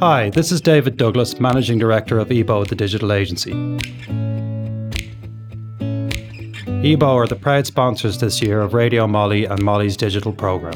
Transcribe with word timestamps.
Hi, 0.00 0.28
this 0.28 0.50
is 0.50 0.60
David 0.60 0.96
Douglas, 0.96 1.38
Managing 1.38 1.78
Director 1.78 2.18
of 2.18 2.28
EBO, 2.28 2.66
the 2.66 2.74
digital 2.74 3.12
agency. 3.12 3.52
EBO 6.82 7.14
are 7.14 7.28
the 7.28 7.36
proud 7.36 7.64
sponsors 7.64 8.18
this 8.18 8.42
year 8.42 8.60
of 8.60 8.72
RadioMoLI 8.72 9.48
and 9.48 9.62
MoLI's 9.62 9.96
digital 9.96 10.32
programme. 10.32 10.74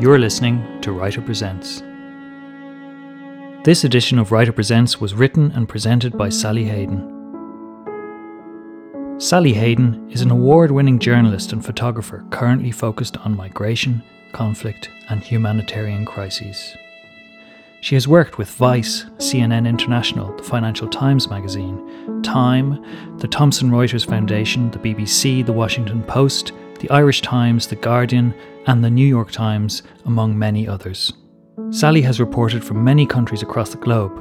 You're 0.00 0.18
listening 0.18 0.80
to 0.80 0.90
Writer 0.90 1.22
Presents. 1.22 1.84
This 3.66 3.82
edition 3.82 4.20
of 4.20 4.30
Writer 4.30 4.52
Presents 4.52 5.00
was 5.00 5.12
written 5.12 5.50
and 5.50 5.68
presented 5.68 6.16
by 6.16 6.28
Sally 6.28 6.62
Hayden. 6.66 7.00
Sally 9.18 9.54
Hayden 9.54 10.08
is 10.08 10.20
an 10.20 10.30
award 10.30 10.70
winning 10.70 11.00
journalist 11.00 11.52
and 11.52 11.64
photographer 11.64 12.24
currently 12.30 12.70
focused 12.70 13.16
on 13.16 13.36
migration, 13.36 14.04
conflict, 14.30 14.88
and 15.08 15.20
humanitarian 15.20 16.04
crises. 16.04 16.76
She 17.80 17.96
has 17.96 18.06
worked 18.06 18.38
with 18.38 18.52
Vice, 18.52 19.02
CNN 19.18 19.66
International, 19.66 20.32
the 20.36 20.44
Financial 20.44 20.86
Times 20.86 21.28
magazine, 21.28 22.22
Time, 22.22 23.18
the 23.18 23.26
Thomson 23.26 23.72
Reuters 23.72 24.08
Foundation, 24.08 24.70
the 24.70 24.78
BBC, 24.78 25.44
the 25.44 25.52
Washington 25.52 26.04
Post, 26.04 26.52
the 26.78 26.90
Irish 26.90 27.20
Times, 27.20 27.66
the 27.66 27.74
Guardian, 27.74 28.32
and 28.68 28.84
the 28.84 28.90
New 28.90 29.06
York 29.06 29.32
Times, 29.32 29.82
among 30.04 30.38
many 30.38 30.68
others. 30.68 31.12
Sally 31.70 32.02
has 32.02 32.20
reported 32.20 32.62
from 32.62 32.84
many 32.84 33.06
countries 33.06 33.42
across 33.42 33.70
the 33.70 33.78
globe, 33.78 34.12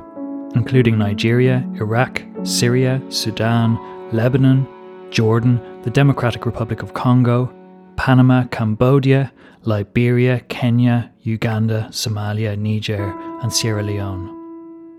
including 0.55 0.97
Nigeria, 0.97 1.67
Iraq, 1.75 2.23
Syria, 2.43 3.01
Sudan, 3.09 3.77
Lebanon, 4.13 4.65
Jordan, 5.11 5.59
the 5.83 5.89
Democratic 5.89 6.45
Republic 6.45 6.81
of 6.81 6.93
Congo, 6.93 7.53
Panama, 7.97 8.45
Cambodia, 8.45 9.33
Liberia, 9.63 10.39
Kenya, 10.47 11.11
Uganda, 11.23 11.87
Somalia, 11.91 12.57
Niger, 12.57 13.13
and 13.41 13.51
Sierra 13.51 13.83
Leone. 13.83 14.31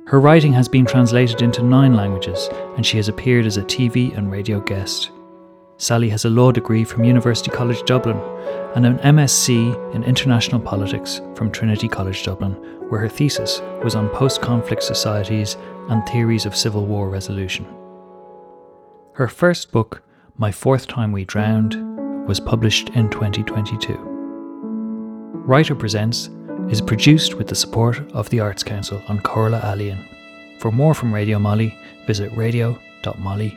Her 0.07 0.21
writing 0.21 0.53
has 0.53 0.69
been 0.69 0.85
translated 0.85 1.41
into 1.41 1.63
nine 1.63 1.95
languages, 1.95 2.51
and 2.77 2.85
she 2.85 2.99
has 2.99 3.09
appeared 3.09 3.47
as 3.47 3.57
a 3.57 3.63
TV 3.63 4.17
and 4.17 4.31
radio 4.31 4.61
guest. 4.61 5.11
Sally 5.79 6.09
has 6.09 6.25
a 6.25 6.31
law 6.31 6.51
degree 6.53 6.85
from 6.85 7.05
University 7.05 7.51
College 7.51 7.83
Dublin 7.85 8.19
and 8.75 8.87
an 8.87 8.97
MSc 8.99 9.95
in 9.95 10.05
International 10.05 10.61
Politics 10.61 11.21
from 11.35 11.51
Trinity 11.51 11.87
College 11.87 12.23
Dublin, 12.25 12.53
where 12.89 13.01
her 13.03 13.09
thesis 13.11 13.61
was 13.85 13.95
on 13.95 14.09
post 14.09 14.41
conflict 14.41 14.83
societies 14.83 15.59
and 15.91 16.07
theories 16.07 16.47
of 16.47 16.57
civil 16.57 16.87
war 16.87 17.11
resolution. 17.11 17.67
Her 19.13 19.29
first 19.29 19.71
book, 19.71 20.03
My 20.39 20.51
Fourth 20.51 20.87
Time 20.87 21.13
We 21.13 21.27
Drowned, 21.27 21.77
was 22.27 22.41
published 22.41 22.89
in 22.91 23.11
2022. 23.11 23.95
Writer 25.45 25.75
Presents 25.75 26.31
is 26.71 26.81
produced 26.81 27.35
with 27.35 27.49
the 27.49 27.55
support 27.55 28.01
of 28.13 28.31
the 28.31 28.41
Arts 28.41 28.63
Council 28.63 29.03
An 29.09 29.19
Chomhairle 29.21 29.61
Ealaíon. 29.61 30.09
For 30.59 30.73
more 30.73 30.95
from 30.95 31.13
RadioMoLI, 31.13 31.77
visit 32.07 32.33
radio.moli.ie. 32.33 33.57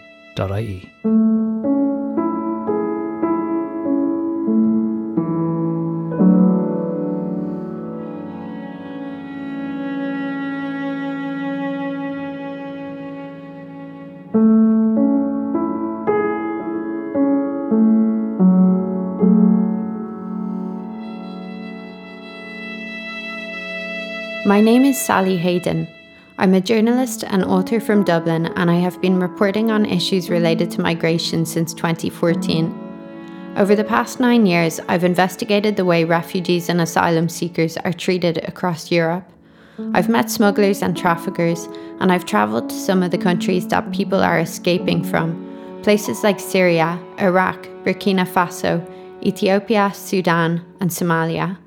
My 24.46 24.62
name 24.62 24.86
is 24.86 24.98
Sally 24.98 25.36
Hayden. 25.36 25.86
I'm 26.38 26.54
a 26.54 26.62
journalist 26.62 27.26
and 27.26 27.44
author 27.44 27.82
from 27.82 28.06
Dublin, 28.06 28.46
and 28.46 28.72
I 28.72 28.76
have 28.76 29.02
been 29.02 29.20
reporting 29.20 29.70
on 29.70 29.86
issues 29.86 30.30
related 30.30 30.72
to 30.72 30.82
migration 30.82 31.46
since 31.46 31.74
2014. 31.74 33.54
Over 33.58 33.76
the 33.76 33.84
past 33.84 34.22
nine 34.22 34.46
years, 34.46 34.80
I've 34.88 35.04
investigated 35.04 35.76
the 35.76 35.84
way 35.84 36.06
refugees 36.06 36.70
and 36.70 36.80
asylum 36.80 37.28
seekers 37.28 37.76
are 37.78 37.92
treated 37.92 38.38
across 38.48 38.90
Europe. 38.90 39.30
I've 39.94 40.08
met 40.08 40.32
smugglers 40.32 40.82
and 40.82 40.96
traffickers, 40.96 41.68
and 42.00 42.10
I've 42.10 42.26
travelled 42.26 42.70
to 42.70 42.76
some 42.76 43.04
of 43.04 43.12
the 43.12 43.18
countries 43.18 43.68
that 43.68 43.92
people 43.92 44.24
are 44.24 44.40
escaping 44.40 45.04
from 45.04 45.82
places 45.84 46.24
like 46.24 46.40
Syria, 46.40 46.98
Iraq, 47.18 47.62
Burkina 47.84 48.26
Faso, 48.26 48.90
Ethiopia, 49.22 49.92
Sudan, 49.94 50.66
and 50.80 50.90
Somalia. 50.90 51.58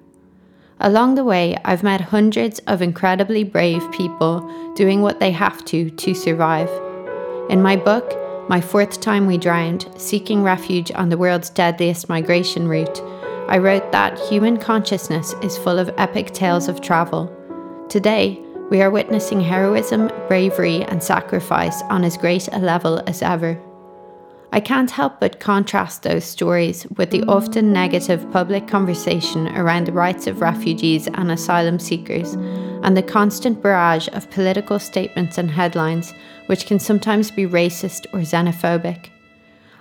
Along 0.84 1.14
the 1.14 1.22
way, 1.22 1.56
I've 1.64 1.84
met 1.84 2.00
hundreds 2.00 2.58
of 2.66 2.82
incredibly 2.82 3.44
brave 3.44 3.88
people 3.92 4.40
doing 4.74 5.00
what 5.00 5.20
they 5.20 5.30
have 5.30 5.64
to 5.66 5.90
to 5.90 6.12
survive. 6.12 6.68
In 7.48 7.62
my 7.62 7.76
book, 7.76 8.12
My 8.48 8.60
Fourth 8.60 9.00
Time 9.00 9.28
We 9.28 9.38
Drowned 9.38 9.88
Seeking 9.96 10.42
Refuge 10.42 10.90
on 10.90 11.08
the 11.08 11.16
World's 11.16 11.50
Deadliest 11.50 12.08
Migration 12.08 12.66
Route, 12.66 13.00
I 13.46 13.58
wrote 13.58 13.92
that 13.92 14.18
human 14.28 14.56
consciousness 14.56 15.36
is 15.40 15.56
full 15.56 15.78
of 15.78 15.94
epic 15.98 16.32
tales 16.32 16.66
of 16.66 16.80
travel. 16.80 17.30
Today, 17.88 18.40
we 18.68 18.82
are 18.82 18.90
witnessing 18.90 19.40
heroism, 19.40 20.10
bravery, 20.26 20.82
and 20.86 21.00
sacrifice 21.00 21.80
on 21.90 22.02
as 22.02 22.16
great 22.16 22.48
a 22.50 22.58
level 22.58 23.00
as 23.06 23.22
ever. 23.22 23.56
I 24.54 24.60
can't 24.60 24.90
help 24.90 25.18
but 25.18 25.40
contrast 25.40 26.02
those 26.02 26.26
stories 26.26 26.86
with 26.98 27.10
the 27.10 27.22
often 27.22 27.72
negative 27.72 28.30
public 28.32 28.68
conversation 28.68 29.48
around 29.56 29.86
the 29.86 29.92
rights 29.92 30.26
of 30.26 30.42
refugees 30.42 31.06
and 31.06 31.30
asylum 31.30 31.78
seekers, 31.78 32.34
and 32.82 32.94
the 32.94 33.02
constant 33.02 33.62
barrage 33.62 34.08
of 34.12 34.30
political 34.30 34.78
statements 34.78 35.38
and 35.38 35.50
headlines, 35.50 36.12
which 36.48 36.66
can 36.66 36.78
sometimes 36.78 37.30
be 37.30 37.46
racist 37.46 38.04
or 38.12 38.20
xenophobic. 38.20 39.08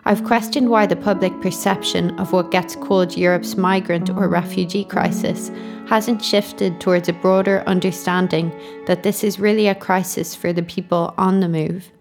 I've 0.06 0.24
questioned 0.24 0.70
why 0.70 0.86
the 0.86 0.96
public 0.96 1.34
perception 1.42 2.18
of 2.18 2.32
what 2.32 2.50
gets 2.50 2.78
called 2.78 3.18
Europe's 3.18 3.58
migrant 3.58 4.10
or 4.10 4.30
refugee 4.30 4.86
crisis 4.86 5.52
hasn't 5.88 6.24
shifted 6.24 6.80
towards 6.80 7.10
a 7.10 7.14
broader 7.14 7.62
understanding 7.68 8.54
that 8.88 9.04
this 9.04 9.22
is 9.22 9.38
really 9.38 9.68
a 9.68 9.76
crisis 9.76 10.34
for 10.34 10.54
the 10.54 10.64
people 10.64 11.14
on 11.18 11.42
the 11.42 11.50
move. 11.50 11.92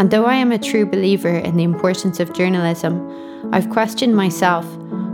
And 0.00 0.10
though 0.10 0.24
I 0.24 0.36
am 0.36 0.50
a 0.50 0.58
true 0.58 0.86
believer 0.86 1.28
in 1.28 1.58
the 1.58 1.62
importance 1.62 2.20
of 2.20 2.32
journalism, 2.32 3.52
I've 3.52 3.68
questioned 3.68 4.16
myself 4.16 4.64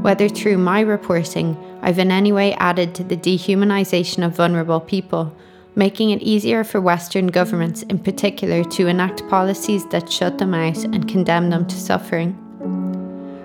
whether 0.00 0.28
through 0.28 0.58
my 0.58 0.78
reporting 0.78 1.56
I've 1.82 1.98
in 1.98 2.12
any 2.12 2.30
way 2.30 2.54
added 2.54 2.94
to 2.94 3.02
the 3.02 3.16
dehumanisation 3.16 4.24
of 4.24 4.36
vulnerable 4.36 4.78
people, 4.78 5.36
making 5.74 6.10
it 6.10 6.22
easier 6.22 6.62
for 6.62 6.80
Western 6.80 7.26
governments 7.26 7.82
in 7.82 7.98
particular 7.98 8.62
to 8.62 8.86
enact 8.86 9.28
policies 9.28 9.84
that 9.88 10.08
shut 10.08 10.38
them 10.38 10.54
out 10.54 10.84
and 10.84 11.08
condemn 11.08 11.50
them 11.50 11.66
to 11.66 11.74
suffering. 11.74 12.38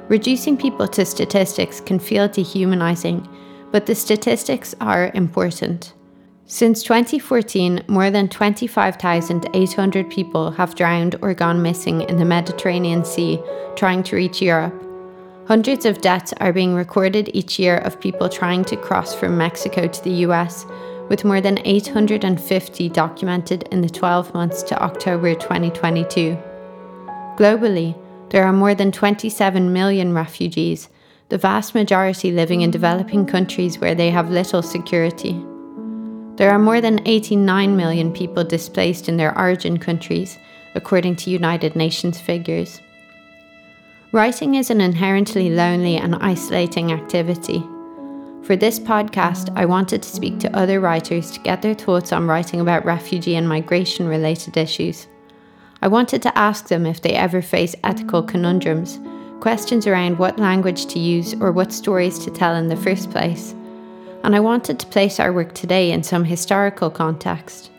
Reducing 0.09 0.55
people 0.55 0.87
to 0.89 1.03
statistics 1.03 1.81
can 1.81 1.97
feel 1.97 2.29
dehumanising, 2.29 3.27
but 3.71 3.87
the 3.87 3.95
statistics 3.95 4.75
are 4.79 5.09
important. 5.15 5.95
Since 6.53 6.83
2014, 6.83 7.85
more 7.87 8.11
than 8.11 8.27
25,800 8.27 10.09
people 10.09 10.51
have 10.51 10.75
drowned 10.75 11.15
or 11.21 11.33
gone 11.33 11.61
missing 11.61 12.01
in 12.01 12.17
the 12.17 12.25
Mediterranean 12.25 13.05
Sea 13.05 13.41
trying 13.77 14.03
to 14.03 14.17
reach 14.17 14.41
Europe. 14.41 14.75
Hundreds 15.47 15.85
of 15.85 16.01
deaths 16.01 16.33
are 16.41 16.51
being 16.51 16.75
recorded 16.75 17.31
each 17.33 17.57
year 17.57 17.77
of 17.77 18.01
people 18.01 18.27
trying 18.27 18.65
to 18.65 18.75
cross 18.75 19.15
from 19.15 19.37
Mexico 19.37 19.87
to 19.87 20.03
the 20.03 20.25
US, 20.25 20.65
with 21.07 21.23
more 21.23 21.39
than 21.39 21.65
850 21.65 22.89
documented 22.89 23.63
in 23.71 23.79
the 23.79 23.89
12 23.89 24.33
months 24.33 24.61
to 24.63 24.83
October 24.83 25.33
2022. 25.33 26.37
Globally, 27.37 27.97
there 28.29 28.43
are 28.43 28.51
more 28.51 28.75
than 28.75 28.91
27 28.91 29.71
million 29.71 30.13
refugees, 30.13 30.89
the 31.29 31.37
vast 31.37 31.73
majority 31.73 32.33
living 32.33 32.59
in 32.59 32.71
developing 32.71 33.25
countries 33.25 33.79
where 33.79 33.95
they 33.95 34.09
have 34.09 34.29
little 34.29 34.61
security. 34.61 35.41
There 36.41 36.49
are 36.49 36.57
more 36.57 36.81
than 36.81 37.07
89 37.07 37.77
million 37.77 38.11
people 38.11 38.43
displaced 38.43 39.07
in 39.07 39.17
their 39.17 39.37
origin 39.37 39.77
countries, 39.77 40.39
according 40.73 41.17
to 41.17 41.29
United 41.29 41.75
Nations 41.75 42.19
figures. 42.19 42.81
Writing 44.11 44.55
is 44.55 44.71
an 44.71 44.81
inherently 44.81 45.51
lonely 45.51 45.97
and 45.97 46.15
isolating 46.15 46.91
activity. 46.91 47.59
For 48.41 48.55
this 48.55 48.79
podcast, 48.79 49.55
I 49.55 49.65
wanted 49.65 50.01
to 50.01 50.09
speak 50.09 50.39
to 50.39 50.57
other 50.57 50.79
writers 50.79 51.29
to 51.29 51.39
get 51.41 51.61
their 51.61 51.75
thoughts 51.75 52.11
on 52.11 52.25
writing 52.25 52.59
about 52.59 52.85
refugee 52.85 53.35
and 53.35 53.47
migration 53.47 54.07
related 54.07 54.57
issues. 54.57 55.05
I 55.83 55.89
wanted 55.89 56.23
to 56.23 56.35
ask 56.35 56.69
them 56.69 56.87
if 56.87 57.03
they 57.03 57.13
ever 57.13 57.43
face 57.43 57.75
ethical 57.83 58.23
conundrums, 58.23 58.99
questions 59.41 59.85
around 59.85 60.17
what 60.17 60.39
language 60.39 60.87
to 60.87 60.97
use 60.97 61.35
or 61.39 61.51
what 61.51 61.71
stories 61.71 62.17
to 62.17 62.31
tell 62.31 62.55
in 62.55 62.67
the 62.67 62.75
first 62.75 63.11
place 63.11 63.53
and 64.23 64.35
I 64.35 64.39
wanted 64.39 64.79
to 64.79 64.87
place 64.87 65.19
our 65.19 65.33
work 65.33 65.53
today 65.53 65.91
in 65.91 66.03
some 66.03 66.23
historical 66.23 66.89
context. 66.89 67.71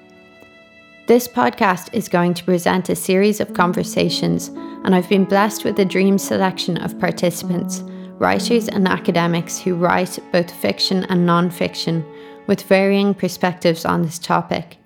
This 1.06 1.26
podcast 1.26 1.92
is 1.92 2.08
going 2.08 2.34
to 2.34 2.44
present 2.44 2.88
a 2.88 2.96
series 2.96 3.40
of 3.40 3.54
conversations, 3.54 4.48
and 4.84 4.94
I've 4.94 5.08
been 5.08 5.24
blessed 5.24 5.64
with 5.64 5.78
a 5.78 5.84
dream 5.84 6.18
selection 6.18 6.76
of 6.78 6.98
participants, 6.98 7.80
writers 8.18 8.68
and 8.68 8.86
academics 8.86 9.58
who 9.58 9.74
write 9.74 10.18
both 10.32 10.50
fiction 10.50 11.04
and 11.04 11.26
non 11.26 11.50
fiction 11.50 12.04
with 12.46 12.62
varying 12.62 13.14
perspectives 13.14 13.84
on 13.84 14.02
this 14.02 14.18
topic. 14.18 14.76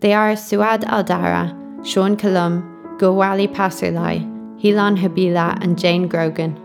They 0.00 0.12
are 0.12 0.32
Suad 0.32 0.84
Aldarra, 0.84 1.86
Sean 1.86 2.16
Columb, 2.16 2.96
Gulwali 2.98 3.48
Passarlay, 3.48 4.20
Helon 4.60 4.96
Habila, 4.96 5.62
and 5.62 5.78
Jane 5.78 6.08
Grogan. 6.08 6.63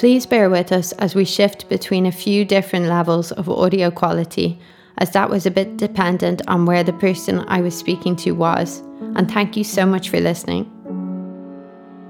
Please 0.00 0.24
bear 0.24 0.48
with 0.48 0.72
us 0.72 0.92
as 0.92 1.14
we 1.14 1.26
shift 1.26 1.68
between 1.68 2.06
a 2.06 2.10
few 2.10 2.42
different 2.46 2.86
levels 2.86 3.32
of 3.32 3.50
audio 3.50 3.90
quality 3.90 4.58
as 4.96 5.10
that 5.10 5.28
was 5.28 5.44
a 5.44 5.50
bit 5.50 5.76
dependent 5.76 6.40
on 6.48 6.64
where 6.64 6.82
the 6.82 6.94
person 6.94 7.40
I 7.48 7.60
was 7.60 7.76
speaking 7.76 8.16
to 8.16 8.30
was, 8.30 8.78
and 9.14 9.30
thank 9.30 9.58
you 9.58 9.62
so 9.62 9.84
much 9.84 10.08
for 10.08 10.18
listening. 10.18 10.64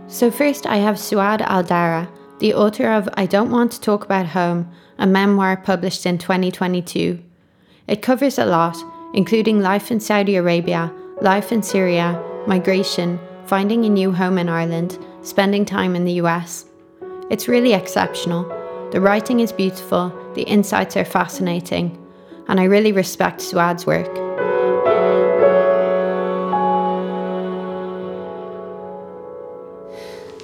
So, 0.07 0.31
first, 0.31 0.69
I 0.69 0.77
have 0.77 0.99
Suad 0.99 1.41
Aldarra, 1.41 2.09
the 2.39 2.55
author 2.55 2.93
of 2.93 3.09
I 3.15 3.27
Don't 3.27 3.51
Want 3.51 3.73
to 3.73 3.81
Talk 3.81 4.05
About 4.05 4.27
Home, 4.27 4.71
a 4.99 5.07
memoir 5.09 5.57
published 5.57 6.07
in 6.07 6.17
2022. 6.17 7.21
It 7.89 8.03
covers 8.03 8.39
a 8.39 8.47
lot, 8.47 8.77
including 9.15 9.63
life 9.63 9.91
in 9.91 9.99
Saudi 9.99 10.37
Arabia, 10.37 10.93
life 11.21 11.51
in 11.51 11.61
Syria, 11.61 12.23
migration, 12.47 13.19
finding 13.47 13.85
a 13.85 13.89
new 13.89 14.13
home 14.13 14.39
in 14.39 14.49
Ireland, 14.49 14.97
spending 15.23 15.65
time 15.65 15.97
in 15.97 16.05
the 16.05 16.21
US. 16.23 16.70
It's 17.31 17.47
really 17.47 17.73
exceptional. 17.73 18.43
The 18.91 19.01
writing 19.01 19.39
is 19.39 19.53
beautiful, 19.53 20.13
the 20.35 20.43
insights 20.43 20.97
are 20.97 21.05
fascinating, 21.05 21.97
and 22.49 22.59
I 22.59 22.65
really 22.65 22.91
respect 22.91 23.39
Suad's 23.41 23.87
work. 23.87 24.13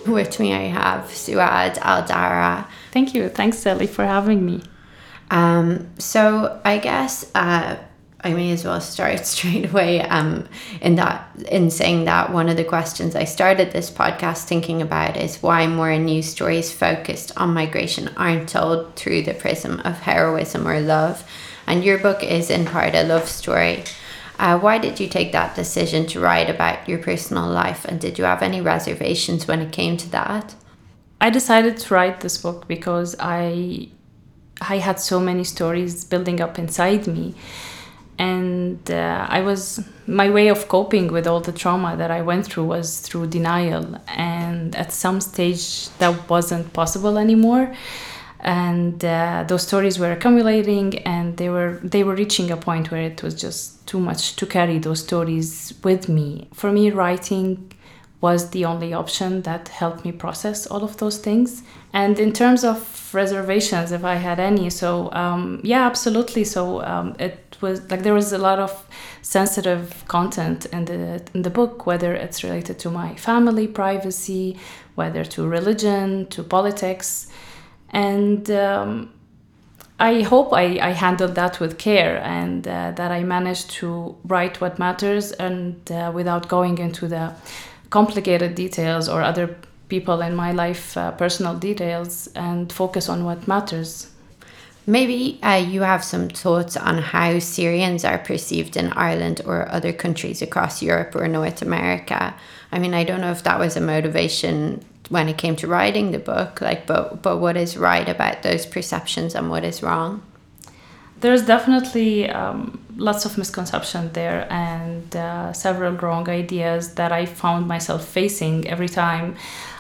With 0.06 0.38
me, 0.38 0.54
I 0.54 0.68
have 0.68 1.06
Suad 1.06 1.76
Aldarra. 1.78 2.68
Thank 2.92 3.14
you. 3.14 3.28
Thanks, 3.28 3.58
Sally, 3.58 3.88
for 3.88 4.04
having 4.04 4.46
me. 4.46 4.62
Um, 5.32 5.88
so 5.98 6.60
I 6.64 6.78
guess 6.78 7.28
uh, 7.34 7.76
I 8.26 8.34
may 8.34 8.50
as 8.50 8.64
well 8.64 8.80
start 8.80 9.26
straight 9.34 9.70
away. 9.70 10.02
Um, 10.02 10.48
in 10.80 10.96
that, 10.96 11.28
in 11.48 11.70
saying 11.70 12.04
that, 12.04 12.32
one 12.32 12.48
of 12.48 12.56
the 12.56 12.64
questions 12.64 13.14
I 13.14 13.24
started 13.24 13.70
this 13.70 13.90
podcast 13.90 14.44
thinking 14.44 14.82
about 14.82 15.16
is 15.16 15.42
why 15.42 15.66
more 15.66 15.96
news 15.96 16.26
stories 16.26 16.72
focused 16.72 17.32
on 17.36 17.54
migration 17.54 18.08
aren't 18.16 18.48
told 18.48 18.96
through 18.96 19.22
the 19.22 19.34
prism 19.34 19.80
of 19.80 20.00
heroism 20.00 20.66
or 20.66 20.80
love 20.80 21.24
and 21.66 21.84
your 21.84 21.98
book 21.98 22.22
is 22.22 22.50
in 22.50 22.64
part 22.64 22.94
a 22.94 23.02
love 23.02 23.28
story. 23.28 23.84
Uh, 24.38 24.58
why 24.58 24.78
did 24.78 25.00
you 25.00 25.08
take 25.08 25.32
that 25.32 25.56
decision 25.56 26.06
to 26.06 26.20
write 26.20 26.50
about 26.50 26.88
your 26.88 26.98
personal 26.98 27.48
life, 27.48 27.84
and 27.86 28.00
did 28.00 28.18
you 28.18 28.24
have 28.24 28.42
any 28.42 28.60
reservations 28.60 29.48
when 29.48 29.60
it 29.60 29.72
came 29.72 29.96
to 29.96 30.08
that? 30.10 30.54
I 31.20 31.30
decided 31.30 31.78
to 31.78 31.94
write 31.94 32.20
this 32.20 32.38
book 32.38 32.68
because 32.68 33.16
I 33.18 33.88
I 34.60 34.78
had 34.78 35.00
so 35.00 35.20
many 35.20 35.44
stories 35.44 36.04
building 36.04 36.40
up 36.40 36.58
inside 36.58 37.06
me, 37.06 37.34
and 38.18 38.90
uh, 38.90 39.26
I 39.28 39.42
was 39.42 39.84
my 40.06 40.30
way 40.30 40.48
of 40.48 40.68
coping 40.68 41.08
with 41.08 41.26
all 41.26 41.40
the 41.40 41.52
trauma 41.52 41.96
that 41.96 42.10
I 42.10 42.22
went 42.22 42.46
through 42.46 42.64
was 42.64 43.00
through 43.00 43.26
denial, 43.26 44.00
and 44.08 44.74
at 44.74 44.92
some 44.92 45.20
stage 45.20 45.88
that 45.98 46.28
wasn't 46.30 46.72
possible 46.72 47.18
anymore. 47.18 47.74
And 48.40 49.04
uh, 49.04 49.44
those 49.48 49.62
stories 49.62 49.98
were 49.98 50.12
accumulating 50.12 50.98
and 51.00 51.36
they 51.36 51.48
were 51.48 51.80
they 51.82 52.04
were 52.04 52.14
reaching 52.14 52.50
a 52.50 52.56
point 52.56 52.90
where 52.90 53.02
it 53.02 53.22
was 53.22 53.34
just 53.34 53.86
too 53.86 53.98
much 53.98 54.36
to 54.36 54.46
carry 54.46 54.78
those 54.78 55.00
stories 55.00 55.74
with 55.82 56.08
me. 56.08 56.48
For 56.54 56.70
me 56.70 56.90
writing 56.90 57.72
was 58.20 58.50
the 58.50 58.64
only 58.64 58.92
option 58.94 59.42
that 59.42 59.68
helped 59.68 60.04
me 60.04 60.12
process 60.12 60.66
all 60.66 60.82
of 60.84 60.96
those 60.98 61.18
things. 61.18 61.62
And 61.92 62.18
in 62.18 62.32
terms 62.32 62.62
of 62.64 62.78
reservations 63.14 63.92
if 63.92 64.04
i 64.04 64.16
had 64.16 64.38
any 64.38 64.68
so 64.68 65.10
um, 65.12 65.60
yeah 65.64 65.86
absolutely. 65.86 66.44
So 66.44 66.82
um, 66.82 67.16
it 67.18 67.45
was 67.60 67.90
like 67.90 68.02
there 68.02 68.14
was 68.14 68.32
a 68.32 68.38
lot 68.38 68.58
of 68.58 68.86
sensitive 69.22 70.04
content 70.08 70.66
in 70.66 70.84
the 70.84 71.22
in 71.34 71.42
the 71.42 71.50
book 71.50 71.86
whether 71.86 72.14
it's 72.14 72.42
related 72.44 72.78
to 72.78 72.90
my 72.90 73.14
family 73.16 73.66
privacy 73.66 74.56
whether 74.94 75.24
to 75.24 75.46
religion 75.46 76.26
to 76.28 76.42
politics 76.42 77.28
and 77.90 78.50
um, 78.50 79.12
I 79.98 80.20
hope 80.22 80.52
I, 80.52 80.78
I 80.80 80.90
handled 80.90 81.34
that 81.36 81.58
with 81.58 81.78
care 81.78 82.18
and 82.18 82.68
uh, 82.68 82.92
that 82.96 83.10
I 83.10 83.22
managed 83.22 83.70
to 83.80 84.14
write 84.24 84.60
what 84.60 84.78
matters 84.78 85.32
and 85.32 85.90
uh, 85.90 86.12
without 86.14 86.48
going 86.48 86.78
into 86.78 87.08
the 87.08 87.32
complicated 87.88 88.54
details 88.54 89.08
or 89.08 89.22
other 89.22 89.56
people 89.88 90.20
in 90.20 90.36
my 90.36 90.52
life 90.52 90.96
uh, 90.96 91.12
personal 91.12 91.54
details 91.54 92.28
and 92.34 92.70
focus 92.70 93.08
on 93.08 93.24
what 93.24 93.48
matters. 93.48 94.10
Maybe 94.88 95.40
uh, 95.42 95.56
you 95.56 95.82
have 95.82 96.04
some 96.04 96.28
thoughts 96.28 96.76
on 96.76 96.98
how 96.98 97.40
Syrians 97.40 98.04
are 98.04 98.18
perceived 98.18 98.76
in 98.76 98.92
Ireland 98.92 99.40
or 99.44 99.68
other 99.68 99.92
countries 99.92 100.42
across 100.42 100.80
Europe 100.80 101.16
or 101.16 101.26
North 101.26 101.60
America. 101.60 102.34
I 102.70 102.78
mean, 102.78 102.94
I 102.94 103.02
don't 103.02 103.20
know 103.20 103.32
if 103.32 103.42
that 103.42 103.58
was 103.58 103.76
a 103.76 103.80
motivation 103.80 104.84
when 105.08 105.28
it 105.28 105.38
came 105.38 105.56
to 105.56 105.66
writing 105.66 106.10
the 106.10 106.18
book 106.18 106.60
like 106.60 106.86
but 106.86 107.22
but 107.22 107.38
what 107.38 107.56
is 107.56 107.76
right 107.76 108.08
about 108.08 108.42
those 108.42 108.66
perceptions 108.66 109.34
and 109.34 109.50
what 109.50 109.64
is 109.64 109.82
wrong 109.82 110.22
there's 111.20 111.46
definitely 111.46 112.28
um, 112.28 112.78
lots 112.96 113.24
of 113.24 113.38
misconception 113.38 114.12
there 114.12 114.46
and 114.50 115.16
uh, 115.16 115.52
several 115.52 115.92
wrong 115.94 116.28
ideas 116.28 116.94
that 116.94 117.12
i 117.12 117.24
found 117.24 117.66
myself 117.68 118.04
facing 118.04 118.66
every 118.68 118.88
time 118.88 119.36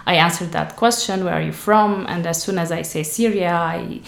i 0.06 0.14
answered 0.14 0.52
that 0.52 0.76
question 0.76 1.24
where 1.24 1.34
are 1.34 1.42
you 1.42 1.52
from 1.52 2.06
and 2.08 2.26
as 2.26 2.42
soon 2.42 2.58
as 2.58 2.70
i 2.70 2.82
say 2.82 3.02
syria 3.02 3.52
i 3.52 4.00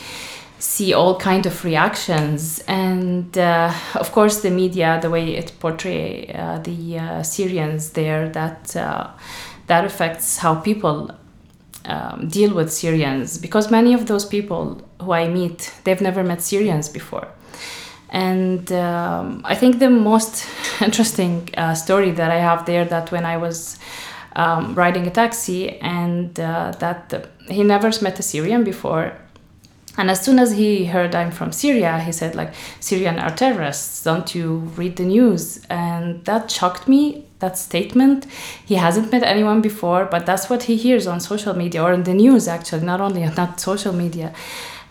see 0.58 0.92
all 0.92 1.16
kind 1.18 1.46
of 1.46 1.64
reactions 1.64 2.58
and 2.66 3.38
uh, 3.38 3.72
of 3.94 4.10
course 4.12 4.40
the 4.40 4.50
media 4.50 4.98
the 5.00 5.10
way 5.10 5.36
it 5.36 5.52
portray 5.60 6.26
uh, 6.34 6.58
the 6.58 6.98
uh, 6.98 7.22
syrians 7.22 7.90
there 7.90 8.28
that 8.28 8.74
uh, 8.76 9.08
that 9.68 9.84
affects 9.84 10.38
how 10.38 10.54
people 10.56 11.10
um, 11.88 12.28
deal 12.28 12.52
with 12.52 12.72
Syrians 12.72 13.38
because 13.38 13.70
many 13.70 13.94
of 13.94 14.06
those 14.06 14.26
people 14.26 14.82
who 15.00 15.12
I 15.12 15.28
meet, 15.28 15.72
they've 15.84 16.00
never 16.00 16.22
met 16.22 16.42
Syrians 16.42 16.88
before. 16.88 17.28
And 18.10 18.70
um, 18.72 19.42
I 19.44 19.54
think 19.54 19.78
the 19.78 19.90
most 19.90 20.46
interesting 20.82 21.48
uh, 21.56 21.74
story 21.74 22.10
that 22.10 22.30
I 22.30 22.40
have 22.40 22.66
there 22.66 22.84
that 22.86 23.10
when 23.10 23.24
I 23.24 23.36
was 23.36 23.78
um, 24.36 24.74
riding 24.74 25.06
a 25.06 25.10
taxi 25.10 25.78
and 25.78 26.38
uh, 26.38 26.72
that 26.78 27.28
he 27.48 27.62
never 27.62 27.90
met 28.02 28.18
a 28.18 28.22
Syrian 28.22 28.64
before 28.64 29.12
and 29.98 30.10
as 30.10 30.20
soon 30.24 30.38
as 30.38 30.52
he 30.52 30.86
heard 30.86 31.14
I'm 31.14 31.32
from 31.32 31.50
Syria, 31.52 31.98
he 31.98 32.12
said 32.12 32.36
like 32.36 32.54
Syrian 32.78 33.18
are 33.18 33.34
terrorists. 33.34 34.04
Don't 34.04 34.32
you 34.34 34.58
read 34.76 34.96
the 34.96 35.02
news? 35.02 35.60
And 35.68 36.24
that 36.24 36.50
shocked 36.50 36.86
me. 36.88 37.24
That 37.40 37.58
statement. 37.58 38.26
He 38.64 38.76
hasn't 38.76 39.12
met 39.12 39.22
anyone 39.22 39.60
before, 39.60 40.06
but 40.06 40.26
that's 40.26 40.50
what 40.50 40.64
he 40.64 40.76
hears 40.76 41.06
on 41.06 41.20
social 41.20 41.54
media 41.54 41.82
or 41.82 41.92
in 41.92 42.02
the 42.02 42.14
news 42.14 42.48
actually, 42.48 42.84
not 42.84 43.00
only 43.00 43.24
not 43.36 43.60
social 43.60 43.92
media. 43.92 44.32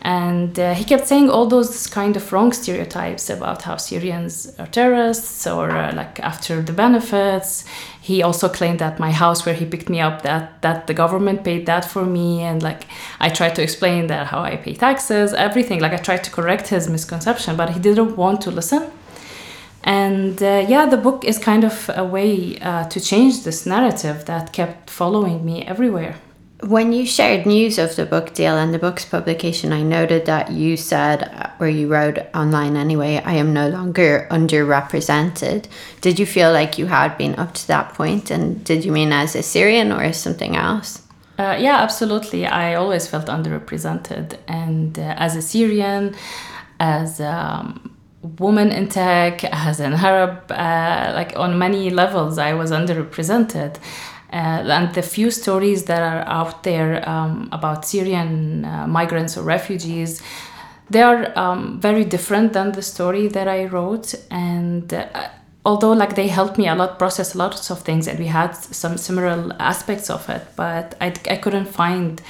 And 0.02 0.58
uh, 0.60 0.74
he 0.74 0.84
kept 0.84 1.08
saying 1.08 1.30
all 1.30 1.48
those 1.48 1.88
kind 1.88 2.16
of 2.16 2.32
wrong 2.32 2.54
stereotypes 2.54 3.30
about 3.30 3.64
how 3.64 3.78
Syrians 3.78 4.54
are 4.60 4.68
terrorists 4.68 5.46
or 5.48 5.72
uh, 5.72 5.94
like 5.96 6.20
after 6.20 6.62
the 6.62 6.72
benefits. 6.72 7.66
He 8.00 8.22
also 8.22 8.48
claimed 8.48 8.80
that 8.80 9.00
my 9.00 9.12
house 9.12 9.46
where 9.46 9.56
he 9.56 9.66
picked 9.66 9.90
me 9.90 10.00
up 10.00 10.22
that 10.22 10.62
that 10.62 10.88
the 10.88 10.94
government 10.94 11.44
paid 11.44 11.66
that 11.66 11.84
for 11.84 12.06
me 12.06 12.42
and 12.42 12.62
like 12.64 12.86
I 13.20 13.30
tried 13.30 13.56
to 13.56 13.64
explain 13.64 14.08
that 14.08 14.28
how 14.28 14.42
I 14.42 14.56
pay 14.58 14.76
taxes, 14.76 15.34
everything. 15.34 15.82
Like 15.82 15.94
I 15.94 15.98
tried 15.98 16.24
to 16.26 16.32
correct 16.32 16.68
his 16.68 16.88
misconception, 16.88 17.58
but 17.58 17.72
he 17.72 17.80
didn't 17.80 18.16
want 18.16 18.42
to 18.42 18.52
listen. 18.52 18.92
And 19.84 20.42
uh, 20.44 20.66
yeah, 20.68 20.86
the 20.86 20.98
book 20.98 21.26
is 21.26 21.40
kind 21.40 21.64
of 21.64 21.90
a 21.96 22.04
way 22.04 22.60
uh, 22.60 22.86
to 22.90 23.00
change 23.00 23.44
this 23.44 23.66
narrative 23.66 24.26
that 24.26 24.54
kept 24.54 24.90
following 24.90 25.44
me 25.46 25.64
everywhere. 25.66 26.16
When 26.62 26.92
you 26.92 27.06
shared 27.06 27.46
news 27.46 27.78
of 27.78 27.96
the 27.96 28.06
book 28.06 28.34
deal 28.34 28.58
and 28.58 28.74
the 28.74 28.80
book's 28.80 29.06
publication, 29.06 29.72
I 29.72 29.84
noted 29.84 30.26
that 30.26 30.52
you 30.52 30.76
said, 30.76 31.52
or 31.60 31.68
you 31.68 31.88
wrote 31.88 32.18
online 32.34 32.76
anyway, 32.76 33.22
I 33.24 33.34
am 33.34 33.54
no 33.54 33.70
longer 33.70 34.28
underrepresented. 34.32 35.66
Did 36.02 36.18
you 36.18 36.26
feel 36.26 36.52
like 36.52 36.80
you 36.80 36.88
had 36.88 37.16
been 37.16 37.36
up 37.36 37.54
to 37.54 37.68
that 37.68 37.94
point? 37.94 38.32
And 38.32 38.64
did 38.64 38.84
you 38.84 38.92
mean 38.92 39.14
as 39.14 39.36
a 39.36 39.44
Syrian 39.44 39.92
or 39.92 40.02
as 40.02 40.20
something 40.20 40.56
else? 40.56 41.04
Uh, 41.38 41.56
yeah, 41.60 41.76
absolutely. 41.76 42.48
I 42.48 42.74
always 42.74 43.08
felt 43.08 43.28
underrepresented. 43.28 44.40
And 44.48 44.98
uh, 44.98 45.14
as 45.18 45.36
a 45.36 45.44
Syrian, 45.44 46.16
as 46.80 47.20
a 47.20 47.32
um, 47.32 47.96
woman 48.40 48.72
in 48.72 48.90
tech, 48.90 49.44
as 49.44 49.80
an 49.80 49.94
Arab, 49.94 50.52
uh, 50.52 51.12
like 51.14 51.38
on 51.38 51.60
many 51.60 51.92
levels, 51.92 52.40
I 52.40 52.54
was 52.54 52.72
underrepresented. 52.72 53.78
Uh, 54.32 54.64
and 54.78 54.94
the 54.94 55.02
few 55.02 55.32
stories 55.32 55.86
that 55.86 56.02
are 56.02 56.28
out 56.28 56.64
there 56.64 57.08
um, 57.08 57.50
about 57.52 57.86
Syrian 57.86 58.66
uh, 58.66 58.88
migrants 58.88 59.38
or 59.38 59.44
refugees, 59.44 60.22
they 60.90 61.02
are 61.02 61.38
um, 61.38 61.80
very 61.80 62.04
different 62.04 62.54
than 62.54 62.72
the 62.74 62.82
story 62.82 63.28
that 63.30 63.48
I 63.48 63.66
wrote. 63.66 64.16
And 64.30 64.94
uh, 64.94 65.30
although 65.66 65.94
like 65.94 66.16
they 66.16 66.28
helped 66.28 66.58
me 66.58 66.68
a 66.68 66.76
lot 66.76 66.98
process 66.98 67.36
lots 67.36 67.70
of 67.70 67.82
things 67.82 68.08
and 68.08 68.20
we 68.20 68.28
had 68.28 68.54
some 68.54 68.98
similar 68.98 69.54
aspects 69.60 70.10
of 70.10 70.30
it 70.30 70.42
but 70.56 70.96
i, 71.02 71.08
I 71.30 71.36
couldn't 71.36 71.66
find 71.66 72.22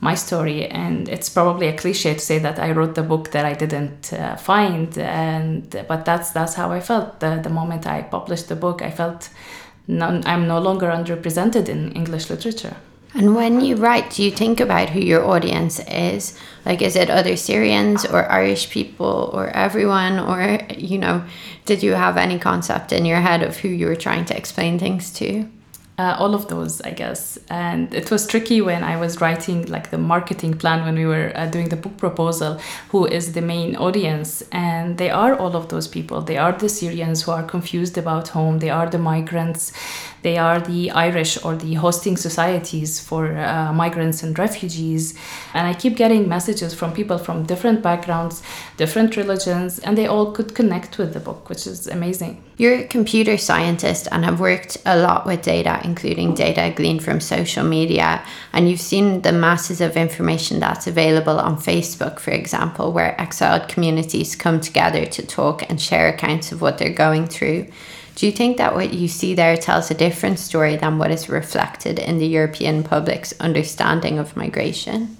my 0.00 0.14
story. 0.14 0.66
And 0.66 1.08
it's 1.08 1.28
probably 1.28 1.68
a 1.68 1.76
cliche 1.76 2.14
to 2.14 2.20
say 2.20 2.38
that 2.38 2.58
i 2.58 2.70
wrote 2.70 2.94
the 2.94 3.02
book 3.02 3.30
that 3.32 3.44
i 3.44 3.54
didn't 3.54 4.12
uh, 4.12 4.36
find. 4.36 4.96
And 4.98 5.84
but 5.88 6.04
that's 6.04 6.30
that's 6.30 6.54
how 6.54 6.70
i 6.70 6.80
felt. 6.80 7.20
The, 7.20 7.40
the 7.42 7.50
moment 7.50 7.86
i 7.86 8.02
published 8.02 8.48
the 8.48 8.56
book 8.56 8.82
i 8.82 8.90
felt 8.90 9.30
no, 9.88 10.20
i'm 10.24 10.46
no 10.46 10.60
longer 10.60 10.86
underrepresented 10.86 11.68
in 11.68 11.90
english 11.92 12.30
literature 12.30 12.76
and 13.14 13.34
when 13.34 13.60
you 13.60 13.76
write, 13.76 14.10
do 14.10 14.22
you 14.22 14.30
think 14.30 14.60
about 14.60 14.90
who 14.90 15.00
your 15.00 15.24
audience 15.24 15.80
is? 15.88 16.38
Like, 16.66 16.82
is 16.82 16.94
it 16.94 17.08
other 17.08 17.36
Syrians 17.36 18.04
or 18.04 18.30
Irish 18.30 18.68
people 18.68 19.30
or 19.32 19.48
everyone? 19.48 20.18
Or, 20.18 20.60
you 20.76 20.98
know, 20.98 21.24
did 21.64 21.82
you 21.82 21.92
have 21.92 22.16
any 22.16 22.38
concept 22.38 22.92
in 22.92 23.06
your 23.06 23.20
head 23.20 23.42
of 23.42 23.56
who 23.56 23.68
you 23.68 23.86
were 23.86 23.96
trying 23.96 24.26
to 24.26 24.36
explain 24.36 24.78
things 24.78 25.10
to? 25.14 25.48
Uh, 25.98 26.14
all 26.16 26.32
of 26.32 26.46
those, 26.46 26.80
I 26.82 26.92
guess. 26.92 27.40
And 27.50 27.92
it 27.92 28.08
was 28.08 28.24
tricky 28.24 28.60
when 28.60 28.84
I 28.84 28.96
was 29.00 29.20
writing 29.20 29.66
like 29.66 29.90
the 29.90 29.98
marketing 29.98 30.56
plan 30.56 30.84
when 30.84 30.94
we 30.94 31.06
were 31.06 31.32
uh, 31.34 31.46
doing 31.46 31.70
the 31.70 31.76
book 31.76 31.96
proposal, 31.96 32.60
who 32.90 33.04
is 33.04 33.32
the 33.32 33.42
main 33.42 33.74
audience. 33.74 34.42
And 34.52 34.96
they 34.96 35.10
are 35.10 35.34
all 35.34 35.56
of 35.56 35.70
those 35.70 35.88
people. 35.88 36.20
They 36.20 36.38
are 36.38 36.52
the 36.52 36.68
Syrians 36.68 37.22
who 37.22 37.32
are 37.32 37.42
confused 37.42 37.98
about 37.98 38.28
home. 38.28 38.60
They 38.60 38.70
are 38.70 38.88
the 38.88 38.98
migrants. 38.98 39.72
They 40.28 40.36
are 40.36 40.60
the 40.60 40.90
Irish 40.90 41.42
or 41.42 41.56
the 41.56 41.72
hosting 41.84 42.18
societies 42.18 43.00
for 43.00 43.34
uh, 43.34 43.72
migrants 43.72 44.22
and 44.22 44.38
refugees. 44.38 45.14
And 45.54 45.66
I 45.66 45.72
keep 45.72 45.96
getting 45.96 46.28
messages 46.28 46.74
from 46.74 46.92
people 46.92 47.16
from 47.16 47.44
different 47.44 47.80
backgrounds, 47.80 48.42
different 48.76 49.16
religions, 49.16 49.78
and 49.78 49.96
they 49.96 50.06
all 50.06 50.32
could 50.32 50.54
connect 50.54 50.98
with 50.98 51.14
the 51.14 51.20
book, 51.20 51.48
which 51.48 51.66
is 51.66 51.86
amazing. 51.86 52.44
You're 52.58 52.80
a 52.80 52.86
computer 52.86 53.38
scientist 53.38 54.06
and 54.12 54.22
have 54.26 54.38
worked 54.38 54.76
a 54.84 54.98
lot 54.98 55.24
with 55.24 55.40
data, 55.40 55.80
including 55.82 56.34
data 56.34 56.74
gleaned 56.76 57.02
from 57.02 57.20
social 57.20 57.64
media. 57.64 58.22
And 58.52 58.68
you've 58.68 58.88
seen 58.92 59.22
the 59.22 59.32
masses 59.32 59.80
of 59.80 59.96
information 59.96 60.60
that's 60.60 60.86
available 60.86 61.38
on 61.40 61.56
Facebook, 61.56 62.18
for 62.18 62.32
example, 62.32 62.92
where 62.92 63.18
exiled 63.18 63.68
communities 63.68 64.36
come 64.36 64.60
together 64.60 65.06
to 65.06 65.26
talk 65.26 65.62
and 65.70 65.80
share 65.80 66.08
accounts 66.08 66.52
of 66.52 66.60
what 66.60 66.76
they're 66.76 66.92
going 67.06 67.28
through. 67.28 67.68
Do 68.18 68.26
you 68.26 68.32
think 68.32 68.56
that 68.56 68.74
what 68.74 68.92
you 68.92 69.06
see 69.06 69.34
there 69.34 69.56
tells 69.56 69.92
a 69.92 69.94
different 69.94 70.40
story 70.40 70.74
than 70.74 70.98
what 70.98 71.12
is 71.12 71.28
reflected 71.28 72.00
in 72.00 72.18
the 72.18 72.26
European 72.26 72.82
public's 72.82 73.32
understanding 73.38 74.18
of 74.18 74.36
migration? 74.36 75.16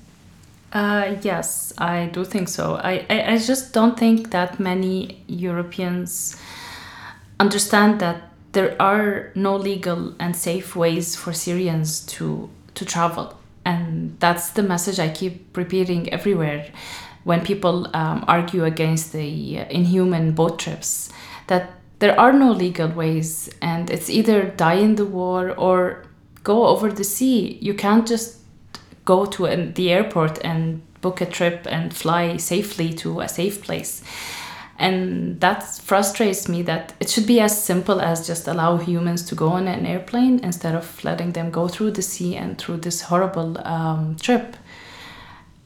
Uh, 0.73 1.15
yes, 1.23 1.73
I 1.79 2.07
do 2.07 2.25
think 2.25 2.49
so. 2.49 2.75
I, 2.75 3.07
I, 3.09 3.35
I 3.35 3.39
just 3.39 3.73
don't 3.73 3.97
think 3.97 4.33
that 4.33 4.59
many 4.59 5.23
Europeans 5.29 6.35
understand 7.39 8.01
that 8.01 8.33
there 8.51 8.75
are 8.83 9.31
no 9.37 9.55
legal 9.55 10.13
and 10.19 10.35
safe 10.35 10.75
ways 10.75 11.15
for 11.15 11.33
Syrians 11.33 12.01
to, 12.07 12.51
to 12.75 12.85
travel. 12.85 13.39
And 13.65 14.19
that's 14.19 14.51
the 14.51 14.65
message 14.65 14.99
I 14.99 15.09
keep 15.11 15.57
repeating 15.57 16.13
everywhere 16.13 16.67
when 17.23 17.45
people 17.45 17.95
um, 17.95 18.25
argue 18.27 18.65
against 18.65 19.13
the 19.13 19.59
inhuman 19.71 20.33
boat 20.33 20.59
trips. 20.59 21.11
That 21.47 21.78
there 21.99 22.19
are 22.19 22.33
no 22.33 22.53
legal 22.53 22.89
ways 22.89 23.51
and 23.61 23.91
it's 23.91 24.09
either 24.09 24.51
die 24.51 24.75
in 24.75 24.95
the 24.95 25.05
war 25.05 25.51
or 25.57 26.05
go 26.45 26.67
over 26.67 26.91
the 26.91 27.05
sea. 27.05 27.59
You 27.61 27.75
can't 27.75 28.07
just 28.07 28.39
go 29.05 29.27
to 29.27 29.47
an, 29.47 29.75
the 29.75 29.91
airport 29.91 30.39
and 30.45 30.83
book 31.01 31.21
a 31.21 31.27
trip 31.27 31.67
and 31.69 31.95
fly 31.95 32.37
safely 32.37 32.93
to 32.95 33.21
a 33.21 33.29
safe 33.29 33.63
place. 33.63 34.03
And 34.81 35.41
that 35.41 35.65
frustrates 35.65 36.49
me 36.49 36.63
that 36.63 36.93
it 37.01 37.11
should 37.11 37.27
be 37.27 37.41
as 37.41 37.65
simple 37.65 38.01
as 38.01 38.27
just 38.27 38.47
allow 38.47 38.77
humans 38.77 39.25
to 39.25 39.35
go 39.35 39.49
on 39.49 39.67
an 39.67 39.85
airplane 39.85 40.39
instead 40.45 40.77
of 40.77 41.03
letting 41.03 41.33
them 41.33 41.51
go 41.51 41.67
through 41.67 41.93
the 41.93 42.03
sea 42.03 42.37
and 42.37 42.57
through 42.59 42.77
this 42.79 43.03
horrible 43.03 43.59
um, 43.67 44.17
trip. 44.17 44.57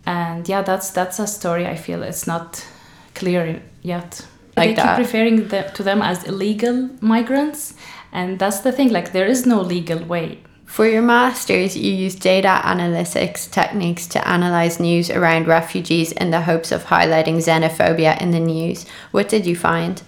And 0.07 0.49
yeah 0.49 0.63
that's 0.63 0.91
that's 0.91 1.19
a 1.19 1.27
story 1.27 1.67
i 1.67 1.77
feel 1.77 2.03
it's 2.03 2.27
not 2.27 2.67
clear 3.15 3.63
yet 3.83 4.27
like 4.57 4.71
they 4.71 4.75
that. 4.75 4.97
keep 4.97 5.07
referring 5.07 5.49
them, 5.49 5.73
to 5.75 5.83
them 5.83 6.03
as 6.03 6.25
illegal 6.25 6.91
migrants. 7.01 7.75
And 8.13 8.39
that's 8.39 8.61
the 8.61 8.73
thing 8.73 8.91
like 8.91 9.13
there 9.13 9.27
is 9.27 9.47
no 9.47 9.61
legal 9.61 10.05
way. 10.05 10.39
For 10.67 10.87
your 10.87 11.03
masters 11.03 11.77
you 11.77 11.93
use 11.93 12.15
data 12.15 12.61
analytics 12.65 13.51
techniques 13.51 14.07
to 14.09 14.27
analyze 14.27 14.81
news 14.81 15.11
around 15.11 15.47
refugees 15.47 16.13
in 16.13 16.31
the 16.31 16.41
hopes 16.41 16.73
of 16.73 16.85
highlighting 16.85 17.37
xenophobia 17.37 18.19
in 18.21 18.31
the 18.31 18.41
news. 18.41 18.87
What 19.11 19.29
did 19.29 19.47
you 19.47 19.55
find? 19.55 20.03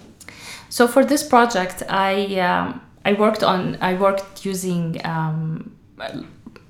So 0.70 0.88
for 0.88 1.04
this 1.04 1.22
project 1.22 1.82
i 1.88 2.40
um, 2.40 2.80
i 3.04 3.12
worked 3.12 3.42
on 3.42 3.76
i 3.80 3.92
worked 3.94 4.46
using 4.46 5.00
um, 5.04 5.76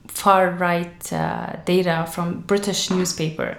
far 0.08 0.50
right 0.50 1.12
uh, 1.12 1.56
data 1.64 2.06
from 2.10 2.40
british 2.40 2.90
newspaper 2.90 3.56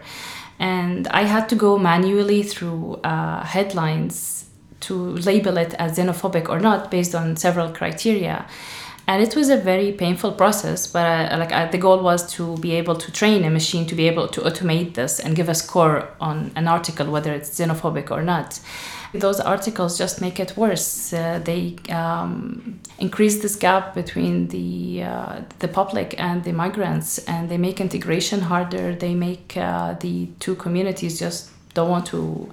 and 0.60 1.08
I 1.10 1.24
had 1.24 1.50
to 1.50 1.56
go 1.56 1.78
manually 1.78 2.44
through 2.44 2.96
uh, 3.04 3.44
headlines 3.44 4.46
to 4.82 4.96
label 4.96 5.58
it 5.58 5.74
as 5.76 5.98
xenophobic 5.98 6.50
or 6.50 6.60
not 6.60 6.92
based 6.92 7.16
on 7.16 7.36
several 7.36 7.72
criteria. 7.72 8.46
And 9.08 9.22
it 9.22 9.36
was 9.36 9.50
a 9.50 9.58
very 9.58 9.92
painful 9.92 10.32
process 10.32 10.88
but 10.88 11.06
uh, 11.06 11.38
like 11.38 11.52
uh, 11.52 11.70
the 11.70 11.78
goal 11.78 12.02
was 12.02 12.32
to 12.34 12.58
be 12.58 12.72
able 12.72 12.96
to 12.96 13.12
train 13.12 13.44
a 13.44 13.50
machine 13.50 13.86
to 13.88 13.96
be 13.96 14.08
able 14.08 14.28
to 14.30 14.42
automate 14.42 14.96
this 14.96 15.20
and 15.20 15.36
give 15.36 15.48
a 15.48 15.56
score 15.56 16.10
on 16.20 16.52
an 16.56 16.68
article 16.68 17.12
whether 17.12 17.32
it's 17.32 17.50
xenophobic 17.50 18.10
or 18.10 18.24
not 18.24 18.60
those 19.20 19.40
articles 19.40 19.98
just 19.98 20.22
make 20.22 20.40
it 20.40 20.56
worse. 20.58 21.14
Uh, 21.14 21.40
they 21.44 21.76
um, 21.90 22.80
increase 23.00 23.42
this 23.42 23.56
gap 23.56 23.94
between 23.94 24.48
the 24.50 25.04
uh, 25.04 25.42
the 25.60 25.68
public 25.68 26.16
and 26.18 26.44
the 26.44 26.52
migrants, 26.52 27.20
and 27.20 27.50
they 27.50 27.58
make 27.58 27.82
integration 27.82 28.42
harder. 28.42 28.96
They 28.96 29.16
make 29.16 29.58
uh, 29.58 29.96
the 30.00 30.28
two 30.40 30.56
communities 30.56 31.20
just 31.20 31.50
don't 31.74 31.90
want 31.90 32.06
to 32.08 32.50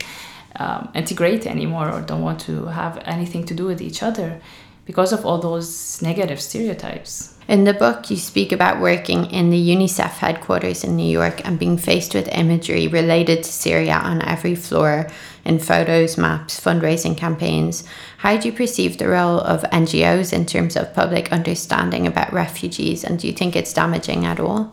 um, 0.56 0.90
integrate 0.94 1.46
anymore 1.46 1.90
or 1.90 2.00
don't 2.00 2.22
want 2.22 2.40
to 2.40 2.66
have 2.66 2.98
anything 3.04 3.44
to 3.46 3.54
do 3.54 3.66
with 3.66 3.80
each 3.80 4.02
other 4.02 4.40
because 4.84 5.12
of 5.12 5.24
all 5.24 5.38
those 5.38 6.02
negative 6.02 6.40
stereotypes. 6.40 7.34
In 7.48 7.64
the 7.64 7.74
book, 7.74 8.10
you 8.10 8.16
speak 8.16 8.52
about 8.52 8.80
working 8.80 9.26
in 9.26 9.50
the 9.50 9.70
UNICEF 9.70 10.18
headquarters 10.18 10.84
in 10.84 10.96
New 10.96 11.10
York 11.10 11.44
and 11.44 11.58
being 11.58 11.76
faced 11.76 12.14
with 12.14 12.28
imagery 12.28 12.88
related 12.88 13.42
to 13.42 13.52
Syria 13.52 13.94
on 13.94 14.22
every 14.22 14.54
floor 14.54 15.08
in 15.44 15.58
photos, 15.58 16.16
maps, 16.16 16.60
fundraising 16.60 17.16
campaigns. 17.16 17.84
How 18.18 18.36
do 18.36 18.48
you 18.48 18.54
perceive 18.54 18.98
the 18.98 19.08
role 19.08 19.40
of 19.40 19.62
NGOs 19.64 20.32
in 20.32 20.46
terms 20.46 20.76
of 20.76 20.94
public 20.94 21.32
understanding 21.32 22.06
about 22.06 22.32
refugees, 22.32 23.04
and 23.04 23.18
do 23.18 23.26
you 23.26 23.32
think 23.32 23.56
it's 23.56 23.72
damaging 23.72 24.24
at 24.24 24.38
all? 24.38 24.72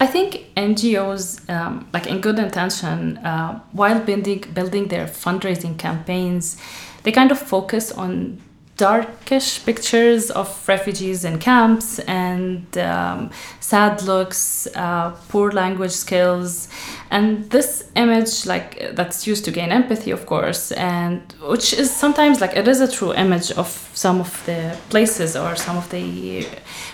I 0.00 0.06
think 0.06 0.46
NGOs, 0.56 1.48
um, 1.50 1.86
like 1.92 2.06
in 2.06 2.20
good 2.20 2.38
intention, 2.38 3.18
uh, 3.18 3.60
while 3.72 4.00
building 4.00 4.44
building 4.54 4.88
their 4.88 5.06
fundraising 5.06 5.78
campaigns, 5.78 6.56
they 7.02 7.12
kind 7.12 7.30
of 7.30 7.38
focus 7.38 7.92
on 7.92 8.40
darkish 8.80 9.62
pictures 9.66 10.30
of 10.30 10.48
refugees 10.66 11.22
in 11.22 11.38
camps 11.38 11.98
and 12.00 12.78
um, 12.78 13.30
sad 13.60 14.02
looks, 14.02 14.66
uh, 14.74 15.10
poor 15.28 15.52
language 15.52 15.92
skills, 15.92 16.66
and 17.10 17.50
this 17.50 17.90
image 17.94 18.46
like 18.46 18.70
that's 18.96 19.26
used 19.26 19.44
to 19.44 19.50
gain 19.50 19.70
empathy, 19.70 20.10
of 20.10 20.24
course, 20.24 20.72
and 20.72 21.20
which 21.52 21.74
is 21.74 21.94
sometimes 22.04 22.40
like 22.40 22.56
it 22.56 22.66
is 22.66 22.80
a 22.80 22.90
true 22.90 23.12
image 23.12 23.52
of 23.52 23.68
some 23.92 24.18
of 24.18 24.32
the 24.46 24.74
places 24.88 25.36
or 25.36 25.56
some 25.56 25.76
of 25.76 25.86
the 25.90 26.46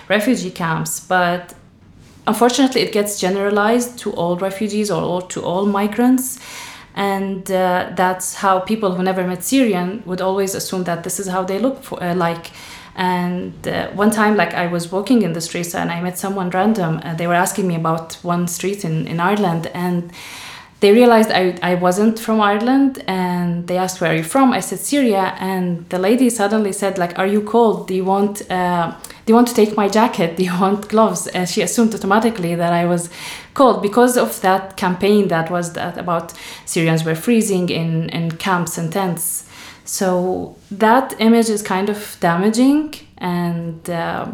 refugee 0.09 0.51
camps, 0.51 0.99
but 0.99 1.53
unfortunately 2.27 2.81
it 2.81 2.91
gets 2.91 3.17
generalized 3.17 3.97
to 3.97 4.11
all 4.11 4.35
refugees 4.35 4.91
or 4.91 5.21
to 5.21 5.41
all 5.41 5.65
migrants 5.65 6.37
and 6.97 7.51
uh, 7.51 7.91
that's 7.95 8.33
how 8.33 8.59
people 8.59 8.95
who 8.95 9.03
never 9.03 9.25
met 9.25 9.43
Syrian 9.43 10.01
would 10.07 10.19
always 10.19 10.55
assume 10.55 10.83
that 10.85 11.03
this 11.03 11.19
is 11.19 11.27
how 11.27 11.43
they 11.43 11.59
look 11.59 11.83
for, 11.83 12.01
uh, 12.03 12.15
like. 12.15 12.51
And 12.95 13.53
uh, 13.67 13.91
one 13.91 14.09
time, 14.09 14.35
like 14.35 14.55
I 14.55 14.65
was 14.65 14.91
walking 14.91 15.21
in 15.21 15.33
the 15.33 15.41
streets 15.41 15.75
and 15.75 15.91
I 15.91 16.01
met 16.01 16.17
someone 16.17 16.49
random. 16.49 16.99
and 17.03 17.19
they 17.19 17.27
were 17.27 17.35
asking 17.35 17.67
me 17.67 17.75
about 17.75 18.15
one 18.23 18.47
street 18.47 18.83
in, 18.83 19.05
in 19.05 19.19
Ireland, 19.19 19.67
and 19.75 20.11
they 20.79 20.91
realized 20.91 21.31
I, 21.31 21.57
I 21.63 21.75
wasn't 21.75 22.19
from 22.19 22.39
Ireland 22.39 23.03
and 23.07 23.67
they 23.67 23.77
asked 23.77 23.99
where 23.99 24.11
are 24.11 24.15
you 24.15 24.23
from? 24.23 24.53
I 24.53 24.59
said 24.59 24.79
Syria. 24.79 25.35
And 25.39 25.89
the 25.89 25.97
lady 25.97 26.29
suddenly 26.29 26.71
said 26.71 26.97
like 26.97 27.17
are 27.17 27.25
you 27.25 27.41
cold? 27.41 27.87
Do 27.87 27.95
you 27.95 28.05
want 28.05 28.49
uh, 28.51 28.93
do 29.25 29.31
you 29.31 29.35
want 29.35 29.47
to 29.47 29.55
take 29.55 29.75
my 29.75 29.87
jacket? 29.87 30.37
Do 30.37 30.43
you 30.43 30.59
want 30.59 30.87
gloves? 30.87 31.27
And 31.27 31.49
she 31.49 31.61
assumed 31.63 31.95
automatically 31.95 32.53
that 32.55 32.73
I 32.73 32.85
was 32.85 33.09
cold 33.55 33.81
because 33.81 34.17
of 34.17 34.39
that 34.41 34.77
campaign 34.77 35.29
that 35.29 35.49
was 35.49 35.73
that 35.73 35.97
about 35.97 36.33
Syrians 36.65 37.03
were 37.03 37.15
freezing 37.15 37.69
in, 37.69 38.09
in 38.09 38.31
camps 38.31 38.77
and 38.77 38.93
tents. 38.93 39.45
So 39.83 40.55
that 40.69 41.15
image 41.19 41.49
is 41.49 41.63
kind 41.63 41.89
of 41.89 42.17
damaging 42.19 42.93
and 43.17 43.89
uh, 43.89 44.27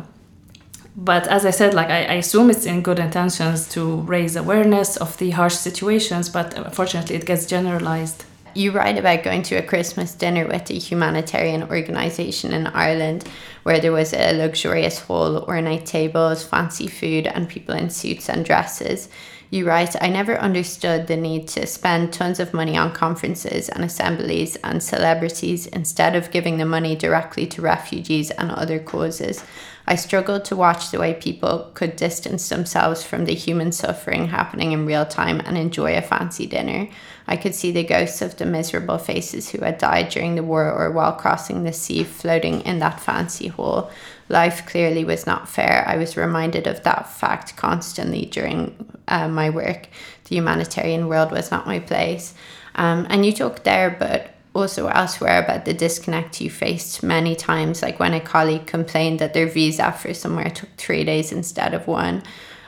but 0.95 1.27
as 1.27 1.45
I 1.45 1.49
said, 1.49 1.73
like 1.73 1.89
I, 1.89 2.05
I, 2.05 2.13
assume 2.15 2.49
it's 2.49 2.65
in 2.65 2.83
good 2.83 2.99
intentions 2.99 3.67
to 3.69 4.01
raise 4.01 4.35
awareness 4.35 4.95
of 4.97 5.17
the 5.17 5.31
harsh 5.31 5.55
situations, 5.55 6.29
but 6.29 6.53
unfortunately 6.53 7.15
it 7.15 7.25
gets 7.25 7.47
generalized. 7.47 8.25
you 8.55 8.71
write 8.71 8.99
about 8.99 9.23
going 9.23 9.41
to 9.41 9.55
a 9.55 9.63
Christmas 9.63 10.13
dinner 10.13 10.45
with 10.45 10.69
a 10.69 10.75
humanitarian 10.75 11.63
organisation 11.63 12.53
in 12.53 12.67
Ireland 12.67 13.27
where 13.63 13.79
there 13.79 13.91
was 13.91 14.13
a 14.13 14.37
luxurious 14.37 14.99
hall, 14.99 15.43
ornate 15.45 15.87
tables, 15.87 16.43
fancy 16.43 16.85
food, 16.85 17.25
and 17.25 17.49
people 17.49 17.73
in 17.73 17.89
suits 17.89 18.29
and 18.29 18.45
dresses. 18.45 19.09
You 19.49 19.67
write, 19.67 19.95
I 20.01 20.09
never 20.09 20.37
understood 20.37 21.07
the 21.07 21.15
need 21.15 21.47
to 21.49 21.67
spend 21.67 22.11
tons 22.11 22.39
of 22.39 22.53
money 22.53 22.75
on 22.75 22.91
conferences 22.91 23.69
and 23.69 23.83
assemblies 23.83 24.55
and 24.57 24.81
celebrities 24.81 25.67
instead 25.67 26.15
of 26.15 26.31
giving 26.31 26.57
the 26.57 26.65
money 26.65 26.95
directly 26.95 27.47
to 27.47 27.61
refugees 27.61 28.31
and 28.31 28.51
other 28.51 28.79
causes. 28.79 29.43
I 29.85 29.95
struggled 29.95 30.45
to 30.45 30.55
watch 30.55 30.91
the 30.91 30.99
way 30.99 31.13
people 31.13 31.71
could 31.73 31.97
distance 31.97 32.47
themselves 32.47 33.03
from 33.03 33.25
the 33.25 33.33
human 33.33 33.71
suffering 33.73 34.27
happening 34.27 34.71
in 34.71 34.85
real 34.85 35.05
time 35.05 35.41
and 35.41 35.57
enjoy 35.57 35.97
a 35.97 36.01
fancy 36.01 36.45
dinner. 36.45 36.87
I 37.27 37.35
could 37.35 37.53
see 37.53 37.71
the 37.71 37.83
ghosts 37.83 38.21
of 38.21 38.37
the 38.37 38.45
miserable 38.45 38.97
faces 38.97 39.49
who 39.49 39.63
had 39.63 39.77
died 39.77 40.09
during 40.09 40.35
the 40.35 40.43
war 40.43 40.71
or 40.71 40.91
while 40.91 41.13
crossing 41.13 41.63
the 41.63 41.73
sea 41.73 42.03
floating 42.03 42.61
in 42.61 42.79
that 42.79 43.01
fancy 43.01 43.47
hall. 43.47 43.91
Life 44.29 44.65
clearly 44.65 45.03
was 45.03 45.25
not 45.25 45.49
fair. 45.49 45.83
I 45.85 45.97
was 45.97 46.15
reminded 46.15 46.65
of 46.65 46.83
that 46.83 47.09
fact 47.09 47.57
constantly 47.57 48.25
during 48.25 48.73
uh, 49.09 49.27
my 49.27 49.49
work. 49.49 49.87
The 50.25 50.35
humanitarian 50.37 51.07
world 51.07 51.31
was 51.31 51.51
not 51.51 51.67
my 51.67 51.79
place. 51.79 52.33
Um, 52.75 53.05
and 53.09 53.25
you 53.25 53.33
talk 53.33 53.63
there, 53.63 53.89
but 53.89 54.32
also 54.53 54.87
elsewhere 54.87 55.43
about 55.43 55.65
the 55.65 55.73
disconnect 55.73 56.39
you 56.39 56.49
faced 56.49 57.03
many 57.03 57.35
times, 57.35 57.81
like 57.81 57.99
when 57.99 58.13
a 58.13 58.19
colleague 58.19 58.67
complained 58.67 59.19
that 59.19 59.33
their 59.33 59.47
visa 59.47 59.91
for 59.91 60.13
somewhere 60.13 60.49
took 60.49 60.69
three 60.77 61.03
days 61.03 61.31
instead 61.31 61.73
of 61.73 61.87
one. 61.87 62.23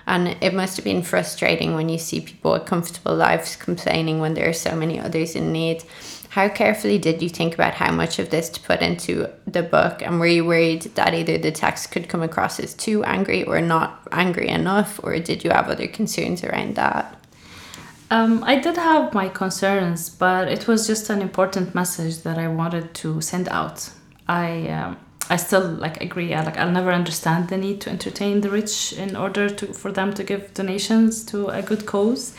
And 0.07 0.37
it 0.41 0.53
must 0.53 0.75
have 0.77 0.85
been 0.85 1.01
frustrating 1.01 1.73
when 1.73 1.89
you 1.89 1.97
see 1.97 2.21
people 2.21 2.51
with 2.53 2.65
comfortable 2.65 3.15
lives 3.15 3.55
complaining 3.55 4.19
when 4.19 4.35
there 4.35 4.49
are 4.49 4.53
so 4.53 4.75
many 4.75 4.99
others 4.99 5.35
in 5.35 5.51
need. 5.51 5.83
How 6.29 6.49
carefully 6.49 6.97
did 6.97 7.21
you 7.21 7.29
think 7.29 7.53
about 7.53 7.75
how 7.75 7.91
much 7.91 8.19
of 8.19 8.29
this 8.29 8.49
to 8.49 8.59
put 8.59 8.81
into 8.81 9.29
the 9.47 9.63
book? 9.63 10.01
And 10.01 10.19
were 10.19 10.27
you 10.27 10.45
worried 10.45 10.83
that 10.95 11.13
either 11.13 11.37
the 11.37 11.51
text 11.51 11.91
could 11.91 12.09
come 12.09 12.21
across 12.21 12.59
as 12.59 12.73
too 12.73 13.03
angry 13.03 13.45
or 13.45 13.61
not 13.61 14.07
angry 14.11 14.49
enough? 14.49 14.99
Or 15.01 15.17
did 15.17 15.43
you 15.43 15.51
have 15.51 15.69
other 15.69 15.87
concerns 15.87 16.43
around 16.43 16.75
that? 16.75 17.19
Um, 18.11 18.43
I 18.43 18.59
did 18.59 18.77
have 18.77 19.13
my 19.13 19.29
concerns, 19.29 20.09
but 20.09 20.47
it 20.47 20.67
was 20.67 20.85
just 20.85 21.09
an 21.09 21.21
important 21.21 21.73
message 21.73 22.19
that 22.19 22.37
I 22.37 22.47
wanted 22.47 22.93
to 22.95 23.19
send 23.21 23.49
out. 23.49 23.89
I 24.27 24.67
um, 24.69 24.97
I 25.29 25.37
still 25.37 25.67
like 25.67 26.01
agree. 26.01 26.33
I, 26.33 26.43
like 26.43 26.57
I'll 26.57 26.71
never 26.71 26.91
understand 26.91 27.49
the 27.49 27.57
need 27.57 27.81
to 27.81 27.89
entertain 27.89 28.41
the 28.41 28.49
rich 28.49 28.93
in 28.93 29.15
order 29.15 29.49
to 29.49 29.73
for 29.73 29.91
them 29.91 30.13
to 30.13 30.23
give 30.23 30.53
donations 30.53 31.25
to 31.25 31.47
a 31.47 31.63
good 31.63 31.87
cause. 31.87 32.35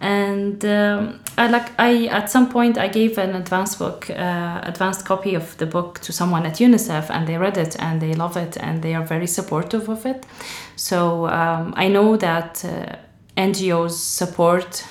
And 0.00 0.64
um, 0.64 1.20
I 1.38 1.46
like 1.46 1.70
I 1.78 2.06
at 2.06 2.28
some 2.28 2.50
point 2.50 2.76
I 2.76 2.88
gave 2.88 3.18
an 3.18 3.36
advanced 3.36 3.78
book, 3.78 4.10
uh, 4.10 4.60
advanced 4.64 5.04
copy 5.04 5.36
of 5.36 5.56
the 5.58 5.66
book 5.66 6.00
to 6.00 6.12
someone 6.12 6.44
at 6.44 6.54
UNICEF, 6.54 7.08
and 7.08 7.28
they 7.28 7.38
read 7.38 7.56
it 7.56 7.76
and 7.78 8.02
they 8.02 8.14
love 8.14 8.36
it 8.36 8.56
and 8.56 8.82
they 8.82 8.94
are 8.96 9.04
very 9.04 9.28
supportive 9.28 9.88
of 9.88 10.04
it. 10.06 10.26
So 10.74 11.28
um, 11.28 11.72
I 11.76 11.86
know 11.86 12.16
that. 12.16 12.64
Uh, 12.64 12.96
NGOs 13.36 13.92
support 13.92 14.84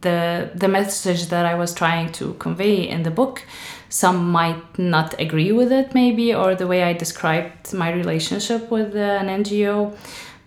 the 0.00 0.50
the 0.54 0.68
message 0.68 1.26
that 1.26 1.46
I 1.46 1.54
was 1.54 1.74
trying 1.74 2.12
to 2.12 2.34
convey 2.34 2.88
in 2.88 3.02
the 3.02 3.10
book. 3.10 3.44
Some 3.88 4.30
might 4.30 4.78
not 4.78 5.18
agree 5.18 5.52
with 5.52 5.72
it, 5.72 5.94
maybe, 5.94 6.34
or 6.34 6.54
the 6.54 6.66
way 6.66 6.82
I 6.82 6.92
described 6.92 7.72
my 7.72 7.90
relationship 7.90 8.70
with 8.70 8.94
uh, 8.94 8.98
an 8.98 9.28
NGO, 9.42 9.96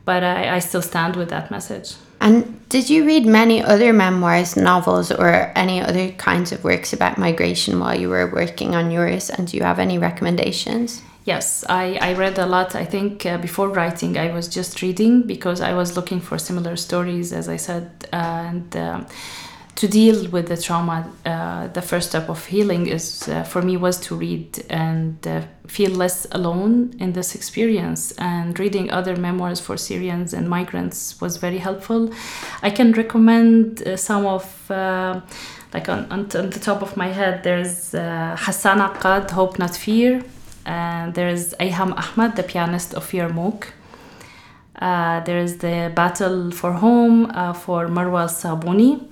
but 0.06 0.24
I, 0.24 0.56
I 0.56 0.60
still 0.60 0.84
stand 0.84 1.16
with 1.16 1.30
that 1.30 1.50
message. 1.50 1.96
And 2.20 2.70
did 2.70 2.88
you 2.88 3.04
read 3.04 3.26
many 3.26 3.64
other 3.64 3.92
memoirs, 3.94 4.56
novels, 4.56 5.12
or 5.12 5.52
any 5.56 5.82
other 5.82 6.12
kinds 6.12 6.52
of 6.52 6.64
works 6.64 6.94
about 6.94 7.18
migration 7.18 7.80
while 7.80 8.00
you 8.00 8.10
were 8.10 8.32
working 8.32 8.76
on 8.76 8.92
yours? 8.92 9.32
And 9.32 9.48
do 9.48 9.58
you 9.58 9.64
have 9.64 9.80
any 9.80 9.98
recommendations? 9.98 11.02
Yes, 11.24 11.64
I, 11.70 12.00
I 12.02 12.14
read 12.14 12.40
a 12.40 12.48
lot. 12.48 12.74
I 12.74 12.84
think 12.84 13.26
uh, 13.26 13.38
before 13.38 13.70
writing, 13.70 14.18
I 14.18 14.34
was 14.34 14.48
just 14.48 14.82
reading 14.82 15.22
because 15.22 15.62
I 15.62 15.74
was 15.74 15.96
looking 15.96 16.20
for 16.20 16.40
similar 16.40 16.76
stories, 16.76 17.32
as 17.32 17.48
I 17.48 17.58
said. 17.58 18.08
and 18.12 18.76
uh, 18.76 19.02
to 19.76 19.88
deal 19.88 20.30
with 20.30 20.48
the 20.48 20.58
trauma, 20.58 21.10
uh, 21.26 21.68
the 21.68 21.82
first 21.82 22.10
step 22.10 22.30
of 22.30 22.46
healing 22.46 22.88
is 22.88 23.28
uh, 23.28 23.44
for 23.44 23.62
me 23.62 23.78
was 23.78 24.00
to 24.00 24.16
read 24.16 24.64
and 24.70 25.26
uh, 25.28 25.42
feel 25.66 25.92
less 25.92 26.28
alone 26.32 26.94
in 27.00 27.14
this 27.14 27.36
experience. 27.36 28.12
And 28.14 28.60
reading 28.60 28.92
other 28.92 29.16
memoirs 29.16 29.60
for 29.60 29.78
Syrians 29.78 30.34
and 30.34 30.50
migrants 30.50 31.20
was 31.22 31.38
very 31.38 31.58
helpful. 31.60 32.12
I 32.62 32.70
can 32.70 32.92
recommend 32.94 33.82
uh, 33.88 33.96
some 33.96 34.26
of 34.26 34.44
like 34.70 35.88
on, 35.88 36.06
on, 36.12 36.20
on, 36.36 36.50
the 36.50 36.60
top 36.60 36.82
of 36.82 36.98
my 36.98 37.08
head, 37.08 37.44
there's 37.44 37.92
Hassan 37.92 38.80
Akkad, 38.80 39.32
Hope 39.32 39.58
Not 39.58 39.76
Fear 39.76 40.22
uh, 40.66 41.12
there 41.12 41.30
is 41.30 41.56
Ayham 41.60 41.94
Ahmad, 41.98 42.36
the 42.36 42.44
pianist 42.44 42.94
of 42.94 43.10
Yarmouk. 43.12 43.68
Uh, 44.80 45.20
there 45.22 45.40
is 45.40 45.58
the 45.58 45.92
Battle 45.96 46.52
for 46.52 46.74
Home 46.74 47.30
uh, 47.32 47.54
for 47.54 47.88
Marwa 47.88 48.28
Sabouni. 48.28 49.08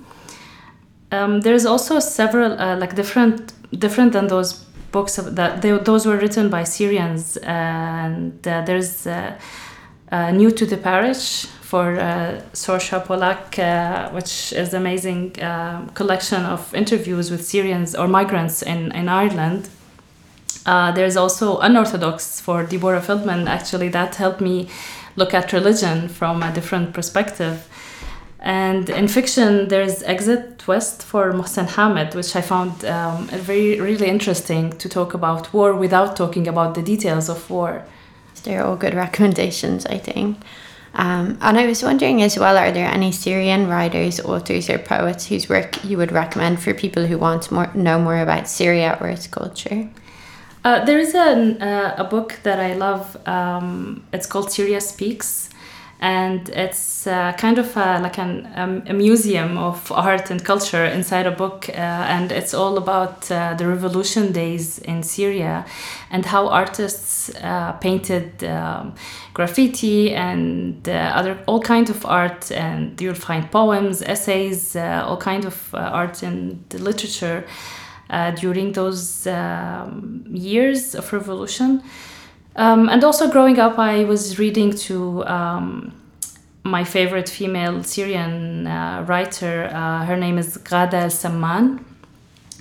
Um, 1.12 1.40
there's 1.40 1.66
also 1.66 1.98
several 1.98 2.60
uh, 2.60 2.76
like 2.76 2.94
different 2.94 3.52
different 3.78 4.12
than 4.12 4.28
those 4.28 4.64
books 4.92 5.16
that 5.16 5.62
they, 5.62 5.70
those 5.78 6.06
were 6.06 6.16
written 6.16 6.50
by 6.50 6.64
Syrians 6.64 7.36
and 7.38 8.46
uh, 8.46 8.62
there's 8.62 9.06
uh, 9.06 9.38
New 10.32 10.50
to 10.50 10.66
the 10.66 10.76
Parish 10.76 11.46
for 11.46 11.96
uh, 12.00 12.40
Sorcha 12.52 13.06
Pollak, 13.06 14.12
which 14.12 14.52
is 14.52 14.74
amazing 14.74 15.30
collection 15.94 16.44
of 16.44 16.74
interviews 16.74 17.30
with 17.30 17.46
Syrians 17.46 17.94
or 17.94 18.08
migrants 18.08 18.62
in, 18.62 18.90
in 18.90 19.08
Ireland 19.08 19.68
uh, 20.66 20.92
there's 20.92 21.16
also 21.16 21.58
unorthodox 21.58 22.40
for 22.40 22.64
Deborah 22.64 23.00
Feldman. 23.00 23.48
Actually, 23.48 23.88
that 23.88 24.14
helped 24.16 24.40
me 24.40 24.68
look 25.16 25.34
at 25.34 25.52
religion 25.52 26.08
from 26.08 26.42
a 26.42 26.52
different 26.52 26.92
perspective. 26.92 27.66
And 28.38 28.88
in 28.88 29.06
fiction, 29.08 29.68
there's 29.68 30.02
Exit 30.02 30.66
West 30.66 31.02
for 31.02 31.32
Mohsin 31.32 31.66
Hamid, 31.66 32.14
which 32.14 32.34
I 32.34 32.40
found 32.40 32.84
um, 32.86 33.26
very 33.28 33.78
really 33.80 34.08
interesting 34.08 34.70
to 34.78 34.88
talk 34.88 35.12
about 35.12 35.52
war 35.52 35.74
without 35.74 36.16
talking 36.16 36.48
about 36.48 36.74
the 36.74 36.82
details 36.82 37.28
of 37.28 37.50
war. 37.50 37.84
They're 38.44 38.64
all 38.64 38.76
good 38.76 38.94
recommendations, 38.94 39.84
I 39.84 39.98
think. 39.98 40.38
Um, 40.94 41.38
and 41.40 41.58
I 41.58 41.66
was 41.66 41.82
wondering 41.82 42.22
as 42.22 42.38
well, 42.38 42.56
are 42.56 42.72
there 42.72 42.88
any 42.88 43.12
Syrian 43.12 43.68
writers, 43.68 44.18
authors, 44.20 44.68
or 44.70 44.78
poets 44.78 45.26
whose 45.26 45.48
work 45.48 45.84
you 45.84 45.98
would 45.98 46.10
recommend 46.10 46.60
for 46.60 46.72
people 46.74 47.06
who 47.06 47.18
want 47.18 47.42
to 47.42 47.78
know 47.78 48.00
more 48.00 48.18
about 48.18 48.48
Syria 48.48 48.96
or 49.00 49.08
its 49.08 49.26
culture? 49.26 49.88
Uh, 50.62 50.84
there 50.84 50.98
is 50.98 51.14
a, 51.14 51.56
uh, 51.64 51.94
a 51.96 52.04
book 52.04 52.38
that 52.42 52.60
I 52.60 52.74
love. 52.74 53.16
Um, 53.26 54.04
it's 54.12 54.26
called 54.26 54.52
Syria 54.52 54.82
Speaks, 54.82 55.48
and 56.00 56.50
it's 56.50 57.06
uh, 57.06 57.32
kind 57.38 57.58
of 57.58 57.74
a, 57.78 57.98
like 58.00 58.18
an, 58.18 58.46
um, 58.56 58.82
a 58.86 58.92
museum 58.92 59.56
of 59.56 59.90
art 59.90 60.30
and 60.30 60.44
culture 60.44 60.84
inside 60.84 61.26
a 61.26 61.30
book. 61.30 61.70
Uh, 61.70 61.72
and 61.72 62.30
it's 62.30 62.52
all 62.52 62.76
about 62.76 63.30
uh, 63.30 63.54
the 63.54 63.66
revolution 63.66 64.32
days 64.32 64.78
in 64.80 65.02
Syria 65.02 65.64
and 66.10 66.26
how 66.26 66.48
artists 66.48 67.34
uh, 67.36 67.72
painted 67.80 68.44
um, 68.44 68.94
graffiti 69.32 70.14
and 70.14 70.86
other 70.86 71.38
all 71.46 71.60
kinds 71.62 71.88
of 71.88 72.04
art. 72.04 72.52
And 72.52 73.00
you'll 73.00 73.14
find 73.14 73.50
poems, 73.50 74.02
essays, 74.02 74.76
all 74.76 75.16
kinds 75.16 75.46
of 75.46 75.74
art 75.74 76.22
and 76.22 76.62
literature 76.74 77.46
uh, 77.46 77.89
during 78.40 78.72
those 78.72 79.26
um, 79.26 80.24
years 80.30 80.94
of 80.94 81.12
revolution. 81.12 81.82
Um, 82.56 82.88
and 82.88 83.04
also 83.04 83.30
growing 83.30 83.58
up, 83.58 83.78
I 83.78 84.04
was 84.04 84.38
reading 84.38 84.72
to 84.88 85.24
um, 85.26 85.92
my 86.64 86.84
favorite 86.84 87.28
female 87.28 87.82
Syrian 87.82 88.66
uh, 88.66 89.04
writer. 89.06 89.70
Uh, 89.72 90.04
her 90.04 90.16
name 90.16 90.38
is 90.38 90.58
Ghada 90.58 90.94
El 90.94 91.10
Samman. 91.10 91.84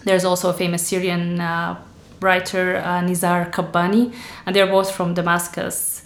There's 0.06 0.24
also 0.24 0.50
a 0.50 0.54
famous 0.54 0.88
Syrian 0.88 1.42
uh, 1.42 1.78
writer, 2.22 2.78
uh, 2.78 3.02
Nizar 3.02 3.52
Kabbani, 3.52 4.14
and 4.46 4.56
they're 4.56 4.68
both 4.68 4.92
from 4.92 5.14
Damascus. 5.14 6.04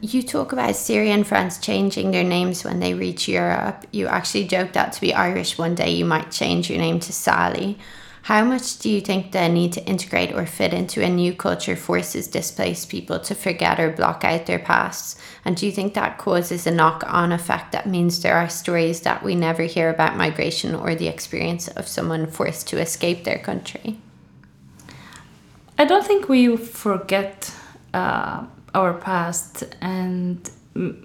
You 0.00 0.22
talk 0.22 0.52
about 0.52 0.76
Syrian 0.76 1.24
friends 1.24 1.58
changing 1.58 2.10
their 2.10 2.24
names 2.24 2.64
when 2.64 2.80
they 2.80 2.94
reach 2.94 3.28
Europe. 3.28 3.86
You 3.92 4.08
actually 4.08 4.46
joked 4.46 4.74
that 4.74 4.92
to 4.92 5.00
be 5.00 5.14
Irish 5.14 5.56
one 5.56 5.74
day 5.74 5.90
you 5.90 6.04
might 6.04 6.30
change 6.30 6.68
your 6.68 6.78
name 6.78 7.00
to 7.00 7.12
Sally. 7.12 7.78
How 8.26 8.42
much 8.42 8.80
do 8.80 8.90
you 8.90 9.00
think 9.00 9.30
the 9.30 9.48
need 9.48 9.72
to 9.74 9.84
integrate 9.86 10.34
or 10.34 10.46
fit 10.46 10.74
into 10.74 11.00
a 11.00 11.08
new 11.08 11.32
culture 11.32 11.76
forces 11.76 12.26
displaced 12.26 12.88
people 12.88 13.20
to 13.20 13.36
forget 13.36 13.78
or 13.78 13.92
block 13.92 14.24
out 14.24 14.46
their 14.46 14.58
pasts? 14.58 15.14
And 15.44 15.56
do 15.56 15.64
you 15.64 15.70
think 15.70 15.94
that 15.94 16.18
causes 16.18 16.66
a 16.66 16.72
knock 16.72 17.04
on 17.06 17.30
effect 17.30 17.70
that 17.70 17.88
means 17.88 18.20
there 18.20 18.34
are 18.34 18.48
stories 18.48 19.02
that 19.02 19.22
we 19.22 19.36
never 19.36 19.62
hear 19.62 19.90
about 19.90 20.16
migration 20.16 20.74
or 20.74 20.96
the 20.96 21.06
experience 21.06 21.68
of 21.68 21.86
someone 21.86 22.26
forced 22.26 22.66
to 22.70 22.80
escape 22.80 23.22
their 23.22 23.38
country? 23.38 23.96
I 25.78 25.84
don't 25.84 26.04
think 26.04 26.28
we 26.28 26.56
forget 26.56 27.54
uh, 27.94 28.44
our 28.74 28.94
past, 28.94 29.62
and 29.80 30.50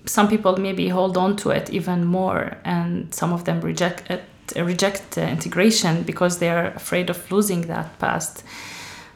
some 0.05 0.27
people 0.27 0.57
maybe 0.57 0.89
hold 0.89 1.17
on 1.17 1.35
to 1.35 1.51
it 1.51 1.69
even 1.69 2.03
more, 2.03 2.57
and 2.65 3.13
some 3.13 3.31
of 3.31 3.45
them 3.45 3.61
reject 3.61 4.09
it 4.09 4.23
reject 4.55 5.17
integration 5.17 6.03
because 6.03 6.39
they 6.39 6.49
are 6.49 6.67
afraid 6.67 7.09
of 7.09 7.31
losing 7.31 7.61
that 7.61 7.97
past. 7.99 8.43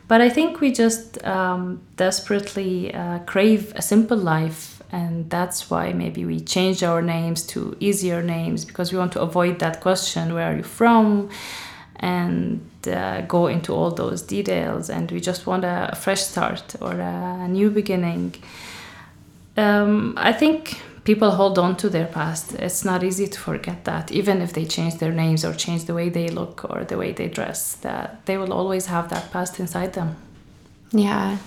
But 0.08 0.22
I 0.22 0.30
think 0.30 0.62
we 0.62 0.72
just 0.72 1.24
um, 1.26 1.82
desperately 1.98 2.94
uh, 2.94 3.20
crave 3.20 3.74
a 3.76 3.82
simple 3.82 4.18
life, 4.18 4.84
and 4.92 5.30
that's 5.30 5.70
why 5.70 5.94
maybe 5.94 6.26
we 6.26 6.40
change 6.40 6.84
our 6.84 7.02
names 7.02 7.42
to 7.48 7.76
easier 7.80 8.22
names 8.22 8.66
because 8.66 8.92
we 8.92 9.00
want 9.00 9.14
to 9.14 9.22
avoid 9.22 9.60
that 9.60 9.82
question 9.82 10.34
where 10.34 10.52
are 10.52 10.58
you 10.58 10.64
from? 10.64 11.30
And 11.98 12.62
uh, 12.88 13.22
go 13.22 13.48
into 13.48 13.74
all 13.74 13.90
those 13.90 14.22
details, 14.22 14.90
and 14.90 15.10
we 15.12 15.20
just 15.20 15.48
want 15.48 15.66
a, 15.66 15.90
a 15.92 15.96
fresh 15.96 16.22
start 16.22 16.76
or 16.82 16.92
a 16.92 17.48
new 17.48 17.72
beginning. 17.72 18.36
Um, 19.58 20.14
I 20.18 20.34
think 20.34 20.82
people 21.06 21.32
hold 21.32 21.58
on 21.58 21.78
to 21.78 21.90
their 21.90 22.08
past. 22.08 22.54
It's 22.54 22.84
not 22.84 23.04
easy 23.04 23.28
to 23.28 23.40
forget 23.40 23.86
that, 23.86 24.12
even 24.12 24.42
if 24.42 24.52
they 24.52 24.66
change 24.66 24.98
their 24.98 25.14
names 25.14 25.46
or 25.46 25.54
change 25.54 25.86
the 25.86 25.94
way 25.94 26.10
they 26.10 26.28
look 26.28 26.66
or 26.70 26.84
the 26.84 26.98
way 26.98 27.14
they 27.14 27.30
dress, 27.30 27.76
that 27.76 28.26
they 28.26 28.38
will 28.38 28.52
always 28.52 28.88
have 28.88 29.10
that 29.10 29.32
past 29.32 29.60
inside 29.60 29.94
them. 29.94 30.18
Yeah. 30.92 31.38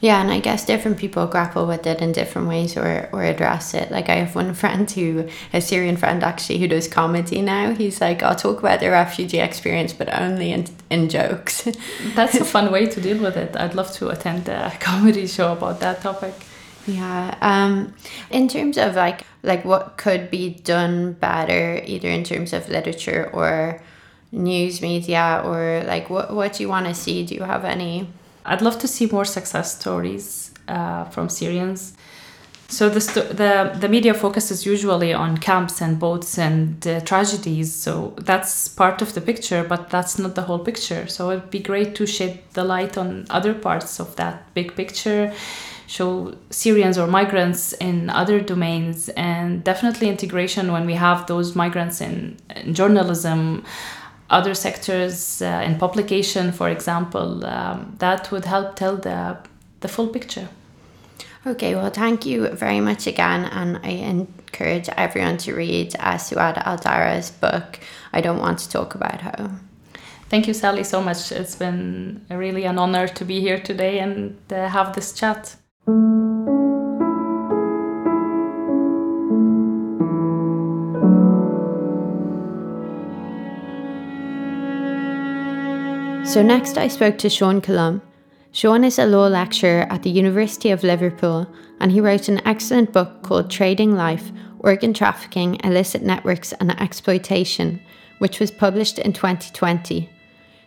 Yeah, 0.00 0.22
and 0.22 0.30
I 0.30 0.40
guess 0.40 0.64
different 0.64 0.96
people 0.96 1.26
grapple 1.26 1.66
with 1.66 1.86
it 1.86 2.00
in 2.00 2.12
different 2.12 2.48
ways 2.48 2.74
or, 2.74 3.10
or 3.12 3.22
address 3.22 3.74
it. 3.74 3.90
Like 3.90 4.08
I 4.08 4.14
have 4.14 4.34
one 4.34 4.54
friend 4.62 4.90
who, 4.90 5.28
a 5.52 5.60
Syrian 5.60 5.96
friend 5.98 6.22
actually, 6.22 6.58
who 6.58 6.68
does 6.68 6.88
comedy 6.88 7.42
now. 7.42 7.74
He's 7.74 8.00
like, 8.00 8.22
I'll 8.22 8.36
talk 8.36 8.60
about 8.60 8.80
the 8.80 8.90
refugee 8.90 9.40
experience, 9.40 9.92
but 9.92 10.08
only 10.18 10.52
in, 10.52 10.66
in 10.88 11.10
jokes. 11.10 11.68
That's 12.14 12.36
a 12.36 12.44
fun 12.54 12.72
way 12.72 12.86
to 12.86 13.00
deal 13.00 13.18
with 13.18 13.36
it. 13.36 13.54
I'd 13.56 13.74
love 13.74 13.92
to 13.94 14.08
attend 14.08 14.48
a 14.48 14.72
comedy 14.80 15.26
show 15.26 15.52
about 15.52 15.80
that 15.80 16.00
topic. 16.00 16.32
Yeah. 16.86 17.36
Um, 17.40 17.94
in 18.30 18.48
terms 18.48 18.78
of 18.78 18.94
like 18.94 19.24
like 19.42 19.64
what 19.64 19.96
could 19.96 20.30
be 20.30 20.50
done 20.50 21.12
better, 21.14 21.82
either 21.84 22.08
in 22.08 22.24
terms 22.24 22.52
of 22.52 22.68
literature 22.68 23.30
or 23.32 23.82
news 24.32 24.80
media, 24.82 25.42
or 25.44 25.82
like 25.86 26.10
what 26.10 26.34
what 26.34 26.54
do 26.54 26.62
you 26.62 26.68
want 26.68 26.86
to 26.86 26.94
see? 26.94 27.24
Do 27.24 27.34
you 27.34 27.42
have 27.42 27.64
any? 27.64 28.08
I'd 28.44 28.62
love 28.62 28.78
to 28.80 28.88
see 28.88 29.06
more 29.06 29.24
success 29.24 29.78
stories 29.78 30.52
uh, 30.68 31.04
from 31.04 31.28
Syrians. 31.28 31.94
So 32.68 32.88
the, 32.88 33.00
the 33.34 33.78
the 33.80 33.88
media 33.88 34.14
focuses 34.14 34.64
usually 34.64 35.12
on 35.12 35.38
camps 35.38 35.82
and 35.82 35.98
boats 35.98 36.38
and 36.38 36.86
uh, 36.86 37.00
tragedies. 37.00 37.74
So 37.74 38.14
that's 38.16 38.68
part 38.68 39.02
of 39.02 39.12
the 39.12 39.20
picture, 39.20 39.64
but 39.64 39.90
that's 39.90 40.18
not 40.18 40.36
the 40.36 40.42
whole 40.42 40.60
picture. 40.60 41.08
So 41.08 41.30
it'd 41.30 41.50
be 41.50 41.58
great 41.58 41.96
to 41.96 42.06
shed 42.06 42.38
the 42.52 42.62
light 42.62 42.96
on 42.96 43.26
other 43.28 43.54
parts 43.54 43.98
of 43.98 44.14
that 44.16 44.54
big 44.54 44.76
picture 44.76 45.32
show 45.90 46.32
Syrians 46.50 46.96
or 46.96 47.08
migrants 47.08 47.72
in 47.72 48.10
other 48.10 48.40
domains, 48.40 49.08
and 49.16 49.64
definitely 49.64 50.08
integration 50.08 50.70
when 50.70 50.86
we 50.86 50.94
have 50.94 51.26
those 51.26 51.56
migrants 51.56 52.00
in, 52.00 52.36
in 52.54 52.74
journalism, 52.74 53.64
other 54.30 54.54
sectors, 54.54 55.42
uh, 55.42 55.64
in 55.66 55.78
publication, 55.78 56.52
for 56.52 56.68
example, 56.68 57.44
um, 57.44 57.96
that 57.98 58.30
would 58.30 58.44
help 58.44 58.76
tell 58.76 58.96
the, 58.96 59.36
the 59.80 59.88
full 59.88 60.06
picture. 60.06 60.48
Okay, 61.44 61.74
well, 61.74 61.90
thank 61.90 62.24
you 62.24 62.48
very 62.50 62.80
much 62.80 63.08
again, 63.08 63.46
and 63.46 63.80
I 63.82 63.90
encourage 63.90 64.88
everyone 64.96 65.38
to 65.38 65.54
read 65.56 65.96
uh, 65.98 66.18
Suad 66.18 66.62
Aldarra's 66.64 67.32
book. 67.32 67.80
I 68.12 68.20
don't 68.20 68.38
want 68.38 68.60
to 68.60 68.70
talk 68.70 68.94
about 68.94 69.22
her. 69.22 69.50
Thank 70.28 70.46
you, 70.46 70.54
Sally, 70.54 70.84
so 70.84 71.02
much. 71.02 71.32
It's 71.32 71.56
been 71.56 72.24
really 72.30 72.64
an 72.64 72.78
honor 72.78 73.08
to 73.08 73.24
be 73.24 73.40
here 73.40 73.58
today 73.58 73.98
and 73.98 74.36
uh, 74.52 74.68
have 74.68 74.94
this 74.94 75.12
chat. 75.12 75.56
So, 86.30 86.42
next 86.42 86.78
I 86.78 86.86
spoke 86.86 87.18
to 87.18 87.28
Sean 87.28 87.60
Columb. 87.60 88.02
Sean 88.52 88.84
is 88.84 89.00
a 89.00 89.06
law 89.06 89.26
lecturer 89.26 89.86
at 89.90 90.04
the 90.04 90.10
University 90.10 90.70
of 90.70 90.84
Liverpool 90.84 91.48
and 91.80 91.90
he 91.90 92.00
wrote 92.00 92.28
an 92.28 92.46
excellent 92.46 92.92
book 92.92 93.22
called 93.22 93.50
Trading 93.50 93.96
Life 93.96 94.30
Organ 94.60 94.94
Trafficking, 94.94 95.58
Illicit 95.64 96.02
Networks 96.02 96.52
and 96.52 96.70
Exploitation, 96.80 97.80
which 98.18 98.38
was 98.38 98.50
published 98.50 98.98
in 98.98 99.12
2020. 99.12 100.08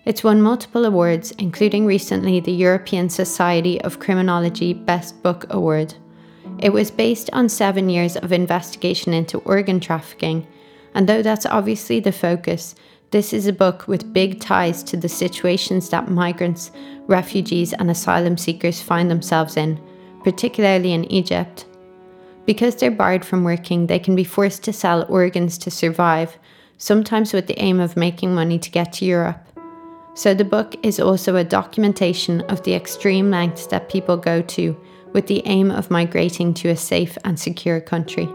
It's 0.06 0.24
won 0.24 0.42
multiple 0.42 0.84
awards, 0.84 1.32
including 1.32 1.86
recently 1.86 2.42
the 2.42 2.52
European 2.52 3.10
Society 3.10 3.80
of 3.82 4.00
Criminology 4.00 4.74
Best 4.74 5.24
Book 5.24 5.46
Award. 5.50 5.96
It 6.60 6.74
was 6.74 6.92
based 6.92 7.30
on 7.32 7.48
seven 7.48 7.90
years 7.90 8.18
of 8.18 8.34
investigation 8.34 9.14
into 9.14 9.38
organ 9.40 9.80
trafficking, 9.80 10.46
and 10.94 11.08
though 11.08 11.22
that's 11.22 11.46
obviously 11.46 12.02
the 12.02 12.12
focus, 12.12 12.76
this 13.12 13.32
is 13.32 13.48
a 13.48 13.54
book 13.54 13.88
with 13.88 14.12
big 14.12 14.42
ties 14.42 14.84
to 14.84 14.98
the 14.98 15.08
situations 15.08 15.88
that 15.90 16.12
migrants, 16.12 16.72
refugees, 17.08 17.72
and 17.72 17.90
asylum 17.90 18.38
seekers 18.38 18.82
find 18.82 19.10
themselves 19.10 19.56
in, 19.56 19.80
particularly 20.22 20.92
in 20.92 21.10
Egypt. 21.12 21.66
Because 22.46 22.76
they're 22.76 22.92
barred 22.92 23.24
from 23.24 23.46
working, 23.46 23.88
they 23.88 24.00
can 24.00 24.18
be 24.18 24.26
forced 24.26 24.64
to 24.64 24.74
sell 24.74 25.06
organs 25.08 25.58
to 25.60 25.72
survive, 25.72 26.38
sometimes 26.78 27.32
with 27.32 27.48
the 27.48 27.60
aim 27.62 27.80
of 27.80 27.96
making 27.96 28.36
money 28.36 28.60
to 28.60 28.70
get 28.70 28.92
to 28.94 29.06
Europe. 29.06 29.43
So 30.16 30.36
the 30.36 30.46
book 30.46 30.76
is 30.84 31.00
also 31.00 31.36
a 31.36 31.44
documentation 31.44 32.42
of 32.42 32.62
the 32.62 32.76
extreme 32.76 33.32
lengths 33.32 33.66
that 33.68 33.90
people 33.90 34.16
go 34.16 34.44
to 34.44 34.78
with 35.12 35.26
the 35.26 35.42
aim 35.46 35.72
of 35.72 35.90
migrating 35.90 36.54
to 36.56 36.70
a 36.70 36.76
safe 36.76 37.18
and 37.24 37.40
secure 37.40 37.82
country. 37.82 38.26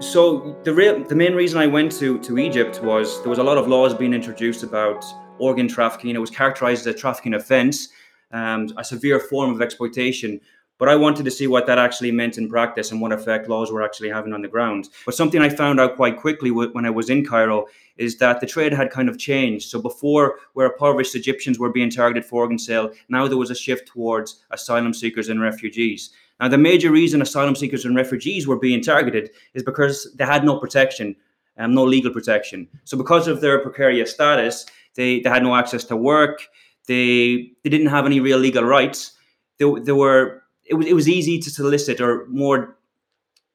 So 0.00 0.56
the 0.62 0.72
real, 0.72 1.02
the 1.02 1.16
main 1.16 1.34
reason 1.34 1.58
I 1.58 1.66
went 1.66 1.90
to 1.98 2.20
to 2.20 2.38
Egypt 2.38 2.80
was 2.80 3.20
there 3.22 3.30
was 3.30 3.40
a 3.40 3.42
lot 3.42 3.58
of 3.58 3.66
laws 3.66 3.92
being 3.92 4.14
introduced 4.14 4.62
about 4.62 5.04
organ 5.38 5.66
trafficking. 5.66 6.14
It 6.14 6.20
was 6.20 6.30
characterized 6.30 6.86
as 6.86 6.94
a 6.94 6.98
trafficking 6.98 7.34
offence, 7.34 7.88
um, 8.30 8.68
a 8.76 8.84
severe 8.84 9.18
form 9.18 9.52
of 9.52 9.60
exploitation. 9.60 10.40
But 10.78 10.88
I 10.88 10.94
wanted 10.94 11.24
to 11.24 11.30
see 11.30 11.48
what 11.48 11.66
that 11.66 11.78
actually 11.78 12.12
meant 12.12 12.38
in 12.38 12.48
practice 12.48 12.92
and 12.92 13.00
what 13.00 13.12
effect 13.12 13.48
laws 13.48 13.72
were 13.72 13.82
actually 13.82 14.10
having 14.10 14.32
on 14.32 14.42
the 14.42 14.48
ground. 14.48 14.88
But 15.04 15.14
something 15.14 15.42
I 15.42 15.48
found 15.48 15.80
out 15.80 15.96
quite 15.96 16.16
quickly 16.16 16.50
when 16.50 16.86
I 16.86 16.90
was 16.90 17.10
in 17.10 17.26
Cairo 17.26 17.66
is 17.96 18.16
that 18.18 18.40
the 18.40 18.46
trade 18.46 18.72
had 18.72 18.90
kind 18.90 19.08
of 19.08 19.18
changed. 19.18 19.68
So 19.68 19.82
before, 19.82 20.38
where 20.52 20.70
impoverished 20.70 21.16
Egyptians 21.16 21.58
were 21.58 21.72
being 21.72 21.90
targeted 21.90 22.24
for 22.24 22.42
organ 22.42 22.58
sale, 22.58 22.92
now 23.08 23.26
there 23.26 23.36
was 23.36 23.50
a 23.50 23.56
shift 23.56 23.88
towards 23.88 24.44
asylum 24.52 24.94
seekers 24.94 25.28
and 25.28 25.40
refugees. 25.40 26.10
Now, 26.40 26.46
the 26.46 26.58
major 26.58 26.92
reason 26.92 27.20
asylum 27.20 27.56
seekers 27.56 27.84
and 27.84 27.96
refugees 27.96 28.46
were 28.46 28.58
being 28.58 28.80
targeted 28.80 29.30
is 29.54 29.64
because 29.64 30.14
they 30.14 30.24
had 30.24 30.44
no 30.44 30.60
protection, 30.60 31.16
um, 31.56 31.74
no 31.74 31.82
legal 31.84 32.12
protection. 32.12 32.68
So 32.84 32.96
because 32.96 33.26
of 33.26 33.40
their 33.40 33.58
precarious 33.58 34.12
status, 34.12 34.64
they, 34.94 35.20
they 35.20 35.28
had 35.28 35.42
no 35.42 35.56
access 35.56 35.82
to 35.84 35.96
work. 35.96 36.46
They 36.86 37.52
they 37.62 37.70
didn't 37.70 37.88
have 37.88 38.06
any 38.06 38.20
real 38.20 38.38
legal 38.38 38.64
rights. 38.64 39.12
They, 39.58 39.70
they 39.80 39.92
were 39.92 40.37
it 40.68 40.74
was 40.74 40.86
it 40.86 40.94
was 40.94 41.08
easy 41.08 41.38
to 41.38 41.50
solicit 41.50 42.00
or 42.00 42.26
more 42.28 42.78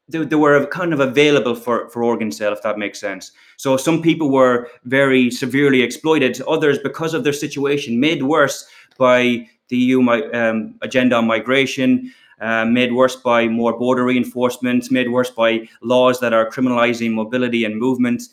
they, 0.10 0.24
they 0.26 0.36
were 0.36 0.66
kind 0.68 0.94
of 0.94 1.00
available 1.00 1.56
for, 1.56 1.90
for 1.90 2.04
organ 2.04 2.32
sale, 2.32 2.54
if 2.54 2.62
that 2.64 2.78
makes 2.78 3.00
sense. 3.00 3.32
So 3.58 3.78
some 3.78 4.02
people 4.02 4.30
were 4.30 4.68
very 4.84 5.32
severely 5.32 5.82
exploited. 5.82 6.42
Others, 6.42 6.80
because 6.80 7.14
of 7.14 7.24
their 7.24 7.34
situation, 7.34 8.00
made 8.00 8.24
worse 8.24 8.68
by 8.98 9.48
the 9.70 9.78
EU 9.78 10.02
um, 10.34 10.76
agenda 10.82 11.16
on 11.16 11.26
migration, 11.28 12.14
uh, 12.42 12.66
made 12.66 12.92
worse 12.94 13.16
by 13.16 13.48
more 13.48 13.78
border 13.78 14.04
reinforcement, 14.04 14.92
made 14.92 15.10
worse 15.10 15.30
by 15.30 15.68
laws 15.82 16.20
that 16.20 16.34
are 16.34 16.50
criminalizing 16.50 17.14
mobility 17.14 17.64
and 17.64 17.78
movement 17.78 18.24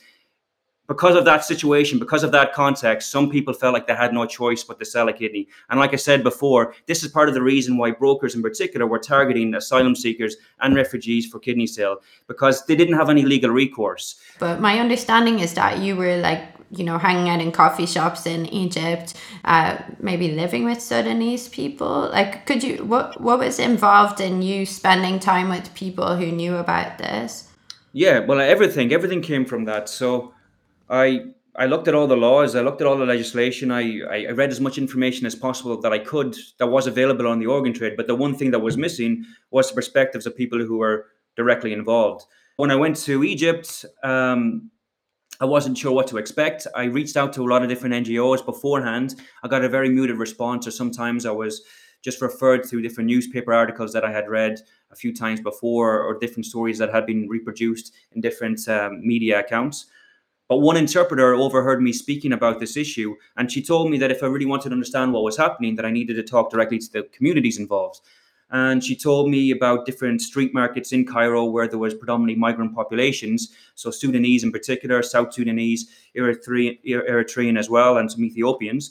because 0.90 1.14
of 1.14 1.24
that 1.24 1.44
situation, 1.44 2.00
because 2.00 2.24
of 2.24 2.33
that 2.33 2.53
context, 2.53 3.12
some 3.12 3.31
people 3.31 3.55
felt 3.55 3.72
like 3.72 3.87
they 3.87 3.94
had 3.94 4.12
no 4.12 4.26
choice 4.26 4.64
but 4.64 4.76
to 4.81 4.85
sell 4.85 5.09
a 5.09 5.12
kidney. 5.12 5.46
And 5.68 5.79
like 5.79 5.92
I 5.92 5.96
said 5.96 6.24
before, 6.24 6.74
this 6.87 7.05
is 7.05 7.12
part 7.12 7.29
of 7.29 7.35
the 7.37 7.42
reason 7.42 7.76
why 7.76 7.92
brokers 7.92 8.35
in 8.35 8.42
particular 8.42 8.88
were 8.88 8.98
targeting 8.98 9.55
asylum 9.55 9.94
seekers 9.94 10.35
and 10.59 10.74
refugees 10.74 11.26
for 11.26 11.38
kidney 11.38 11.68
sale 11.68 11.98
because 12.26 12.66
they 12.66 12.74
didn't 12.74 12.96
have 12.96 13.09
any 13.09 13.22
legal 13.22 13.50
recourse. 13.50 14.18
But 14.40 14.61
my 14.61 14.81
understanding 14.81 15.38
is 15.38 15.55
that 15.55 15.79
you 15.79 15.94
were 15.94 16.16
like, 16.16 16.42
you 16.72 16.83
know, 16.83 16.98
hanging 16.98 17.29
out 17.29 17.40
in 17.40 17.53
coffee 17.53 17.87
shops 17.87 18.26
in 18.26 18.46
Egypt, 18.46 19.14
uh, 19.44 19.79
maybe 20.00 20.33
living 20.33 20.64
with 20.64 20.83
Sudanese 20.83 21.48
people. 21.48 22.11
Like, 22.11 22.46
could 22.46 22.64
you, 22.64 22.79
what, 22.79 23.20
what 23.20 23.38
was 23.38 23.61
involved 23.61 24.20
in 24.20 24.42
you 24.42 24.66
spending 24.66 25.20
time 25.20 25.50
with 25.50 25.72
people 25.74 26.16
who 26.16 26.33
knew 26.33 26.57
about 26.57 26.98
this? 26.98 27.46
Yeah, 27.92 28.18
well, 28.18 28.40
everything, 28.40 28.92
everything 28.92 29.22
came 29.22 29.44
from 29.44 29.66
that. 29.66 29.88
So, 29.88 30.35
I 30.90 31.26
I 31.57 31.66
looked 31.66 31.88
at 31.88 31.94
all 31.94 32.07
the 32.07 32.16
laws, 32.16 32.55
I 32.55 32.61
looked 32.61 32.81
at 32.81 32.87
all 32.87 32.96
the 32.96 33.05
legislation, 33.05 33.72
I, 33.72 34.00
I 34.03 34.31
read 34.31 34.50
as 34.50 34.61
much 34.61 34.79
information 34.79 35.26
as 35.26 35.35
possible 35.35 35.81
that 35.81 35.92
I 35.92 35.98
could 35.98 36.37
that 36.59 36.68
was 36.68 36.87
available 36.87 37.26
on 37.26 37.38
the 37.38 37.46
organ 37.46 37.72
trade. 37.72 37.96
But 37.96 38.07
the 38.07 38.14
one 38.14 38.37
thing 38.37 38.50
that 38.53 38.61
was 38.61 38.76
missing 38.76 39.24
was 39.50 39.68
the 39.68 39.74
perspectives 39.74 40.26
of 40.26 40.37
people 40.37 40.59
who 40.59 40.79
were 40.79 41.07
directly 41.37 41.72
involved. 41.72 42.24
When 42.57 42.70
I 42.70 42.76
went 42.76 42.96
to 43.05 43.24
Egypt, 43.24 43.85
um, 44.03 44.70
I 45.40 45.46
wasn't 45.46 45.79
sure 45.79 45.92
what 45.92 46.07
to 46.09 46.18
expect. 46.18 46.66
I 46.74 46.85
reached 46.85 47.16
out 47.16 47.33
to 47.33 47.42
a 47.42 47.48
lot 47.48 47.62
of 47.62 47.68
different 47.68 48.07
NGOs 48.07 48.44
beforehand. 48.44 49.14
I 49.42 49.48
got 49.48 49.64
a 49.64 49.68
very 49.68 49.88
muted 49.88 50.18
response, 50.18 50.66
or 50.66 50.70
sometimes 50.70 51.24
I 51.24 51.31
was 51.31 51.62
just 52.03 52.20
referred 52.20 52.64
to 52.68 52.81
different 52.81 53.09
newspaper 53.09 53.53
articles 53.53 53.92
that 53.92 54.05
I 54.05 54.12
had 54.12 54.29
read 54.29 54.61
a 54.90 54.96
few 54.96 55.14
times 55.14 55.40
before, 55.40 56.03
or 56.03 56.18
different 56.18 56.46
stories 56.46 56.79
that 56.79 56.92
had 56.92 57.07
been 57.07 57.29
reproduced 57.29 57.92
in 58.12 58.20
different 58.20 58.68
um, 58.68 59.00
media 59.07 59.40
accounts. 59.40 59.87
But 60.50 60.62
one 60.62 60.76
interpreter 60.76 61.32
overheard 61.32 61.80
me 61.80 61.92
speaking 61.92 62.32
about 62.32 62.58
this 62.58 62.76
issue, 62.76 63.14
and 63.36 63.52
she 63.52 63.62
told 63.62 63.88
me 63.88 63.98
that 63.98 64.10
if 64.10 64.20
I 64.20 64.26
really 64.26 64.46
wanted 64.46 64.70
to 64.70 64.74
understand 64.74 65.12
what 65.12 65.22
was 65.22 65.36
happening, 65.36 65.76
that 65.76 65.84
I 65.84 65.92
needed 65.92 66.14
to 66.14 66.24
talk 66.24 66.50
directly 66.50 66.80
to 66.80 66.92
the 66.92 67.02
communities 67.04 67.56
involved. 67.56 68.00
And 68.50 68.82
she 68.82 68.96
told 68.96 69.30
me 69.30 69.52
about 69.52 69.86
different 69.86 70.22
street 70.22 70.52
markets 70.52 70.90
in 70.90 71.06
Cairo 71.06 71.44
where 71.44 71.68
there 71.68 71.78
was 71.78 71.94
predominantly 71.94 72.34
migrant 72.34 72.74
populations, 72.74 73.54
so 73.76 73.92
Sudanese 73.92 74.42
in 74.42 74.50
particular, 74.50 75.04
South 75.04 75.32
Sudanese, 75.32 75.88
Eritrean, 76.16 76.80
Eritrean 76.84 77.56
as 77.56 77.70
well, 77.70 77.96
and 77.96 78.10
some 78.10 78.24
Ethiopians. 78.24 78.90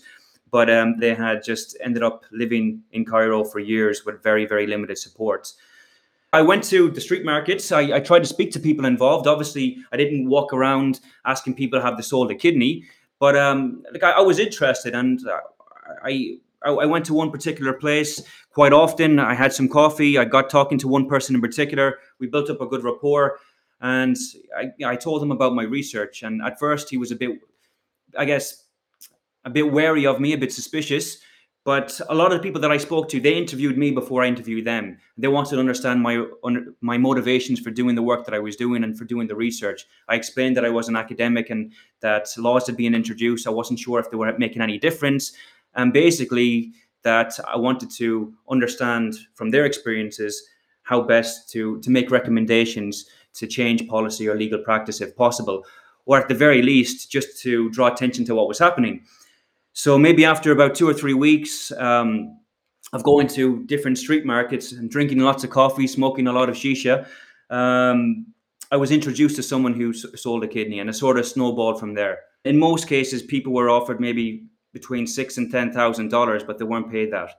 But 0.52 0.70
um, 0.70 0.98
they 1.00 1.14
had 1.14 1.44
just 1.44 1.78
ended 1.84 2.04
up 2.04 2.24
living 2.32 2.84
in 2.94 3.04
Cairo 3.04 3.44
for 3.44 3.60
years 3.60 4.06
with 4.06 4.24
very, 4.24 4.46
very 4.46 4.66
limited 4.66 4.98
support. 4.98 5.52
I 6.32 6.42
went 6.42 6.64
to 6.66 6.92
the 6.92 7.02
street 7.02 7.26
markets. 7.26 7.72
I, 7.72 7.94
I, 7.94 8.00
tried 8.00 8.20
to 8.20 8.28
speak 8.28 8.52
to 8.52 8.60
people 8.60 8.86
involved. 8.86 9.26
Obviously, 9.26 9.78
I 9.92 9.98
didn't 9.98 10.30
walk 10.30 10.54
around 10.54 11.00
asking 11.26 11.56
people 11.56 11.82
have 11.82 11.98
they 11.98 12.04
sold 12.04 12.30
a 12.30 12.36
kidney, 12.36 12.86
but 13.20 13.36
um, 13.36 13.84
like 13.92 14.04
I, 14.04 14.12
I 14.12 14.22
was 14.22 14.38
interested, 14.38 14.94
and 14.94 15.20
uh, 15.28 15.40
I 16.04 16.38
I 16.64 16.86
went 16.86 17.06
to 17.06 17.14
one 17.14 17.32
particular 17.32 17.74
place 17.74 18.22
quite 18.52 18.74
often. 18.74 19.18
I 19.18 19.34
had 19.34 19.54
some 19.54 19.70
coffee. 19.70 20.18
I 20.18 20.26
got 20.26 20.50
talking 20.50 20.78
to 20.80 20.88
one 20.88 21.08
person 21.08 21.34
in 21.34 21.42
particular. 21.42 22.00
We 22.20 22.28
built 22.28 22.50
up 22.50 22.62
a 22.62 22.68
good 22.68 22.84
rapport, 22.84 23.40
and 23.82 24.16
I, 24.56 24.72
I 24.86 24.96
told 24.98 25.24
him 25.24 25.32
about 25.32 25.56
my 25.56 25.64
research. 25.64 26.22
And 26.22 26.42
at 26.44 26.60
first, 26.60 26.90
he 26.90 26.98
was 26.98 27.12
a 27.12 27.16
bit, 27.16 27.40
I 28.18 28.26
guess, 28.26 28.66
a 29.46 29.50
bit 29.50 29.72
wary 29.72 30.06
of 30.06 30.20
me, 30.20 30.34
a 30.34 30.38
bit 30.38 30.52
suspicious. 30.52 31.20
But 31.70 32.02
a 32.10 32.16
lot 32.16 32.32
of 32.32 32.40
the 32.40 32.42
people 32.42 32.60
that 32.62 32.72
I 32.72 32.78
spoke 32.78 33.10
to, 33.10 33.20
they 33.20 33.38
interviewed 33.38 33.78
me 33.78 33.92
before 33.92 34.24
I 34.24 34.28
interviewed 34.28 34.66
them. 34.66 34.98
They 35.20 35.28
wanted 35.28 35.52
to 35.52 35.60
understand 35.60 36.02
my 36.02 36.26
my 36.82 36.98
motivations 36.98 37.60
for 37.60 37.70
doing 37.70 37.94
the 37.94 38.02
work 38.02 38.26
that 38.26 38.34
I 38.34 38.40
was 38.40 38.56
doing 38.56 38.84
and 38.84 38.98
for 38.98 39.06
doing 39.06 39.28
the 39.28 39.36
research. 39.36 39.86
I 40.08 40.16
explained 40.16 40.58
that 40.58 40.66
I 40.66 40.72
was 40.72 40.88
an 40.90 40.96
academic 40.96 41.52
and 41.52 41.72
that 42.00 42.26
laws 42.40 42.66
had 42.66 42.76
been 42.76 42.96
introduced. 42.96 43.46
I 43.46 43.52
wasn't 43.52 43.78
sure 43.78 44.00
if 44.00 44.10
they 44.10 44.18
were 44.18 44.36
making 44.40 44.64
any 44.64 44.80
difference, 44.80 45.32
and 45.76 45.94
basically 45.94 46.72
that 47.04 47.40
I 47.48 47.58
wanted 47.58 47.92
to 48.02 48.34
understand 48.50 49.20
from 49.36 49.52
their 49.52 49.66
experiences 49.66 50.34
how 50.82 51.02
best 51.04 51.52
to 51.52 51.80
to 51.82 51.92
make 51.92 52.10
recommendations 52.10 53.06
to 53.40 53.46
change 53.46 53.88
policy 53.88 54.28
or 54.28 54.36
legal 54.36 54.64
practice 54.64 55.02
if 55.02 55.16
possible, 55.16 55.64
or 56.08 56.18
at 56.18 56.30
the 56.30 56.42
very 56.46 56.64
least, 56.64 57.12
just 57.12 57.40
to 57.44 57.70
draw 57.70 57.94
attention 57.94 58.26
to 58.26 58.34
what 58.34 58.48
was 58.48 58.58
happening. 58.58 59.06
So 59.74 59.98
maybe 59.98 60.26
after 60.26 60.52
about 60.52 60.76
two 60.76 60.88
or 60.88 60.94
three 60.94 61.14
weeks 61.14 61.72
um, 61.74 62.40
of 62.92 63.04
going 63.04 63.28
to 63.30 63.64
different 63.66 63.98
street 63.98 64.26
markets 64.26 64.72
and 64.72 64.90
drinking 64.90 65.20
lots 65.20 65.44
of 65.44 65.50
coffee, 65.50 65.88
smoking 65.88 66.28
a 66.28 66.34
lot 66.34 66.50
of 66.50 66.56
shisha, 66.56 67.08
um, 67.50 68.26
I 68.72 68.78
was 68.78 68.92
introduced 68.92 69.36
to 69.38 69.44
someone 69.44 69.74
who 69.74 69.94
sold 69.94 70.44
a 70.44 70.48
kidney, 70.48 70.80
and 70.80 70.90
it 70.90 70.94
sort 70.94 71.18
of 71.18 71.26
snowballed 71.26 71.80
from 71.80 71.96
there. 71.96 72.20
In 72.46 72.58
most 72.58 72.88
cases, 72.88 73.24
people 73.24 73.54
were 73.54 73.70
offered 73.70 74.00
maybe 74.00 74.46
between 74.74 75.08
six 75.08 75.38
and 75.38 75.52
ten 75.52 75.72
thousand 75.72 76.10
dollars, 76.10 76.44
but 76.44 76.60
they 76.60 76.66
weren't 76.66 76.92
paid 76.92 77.12
that. 77.12 77.32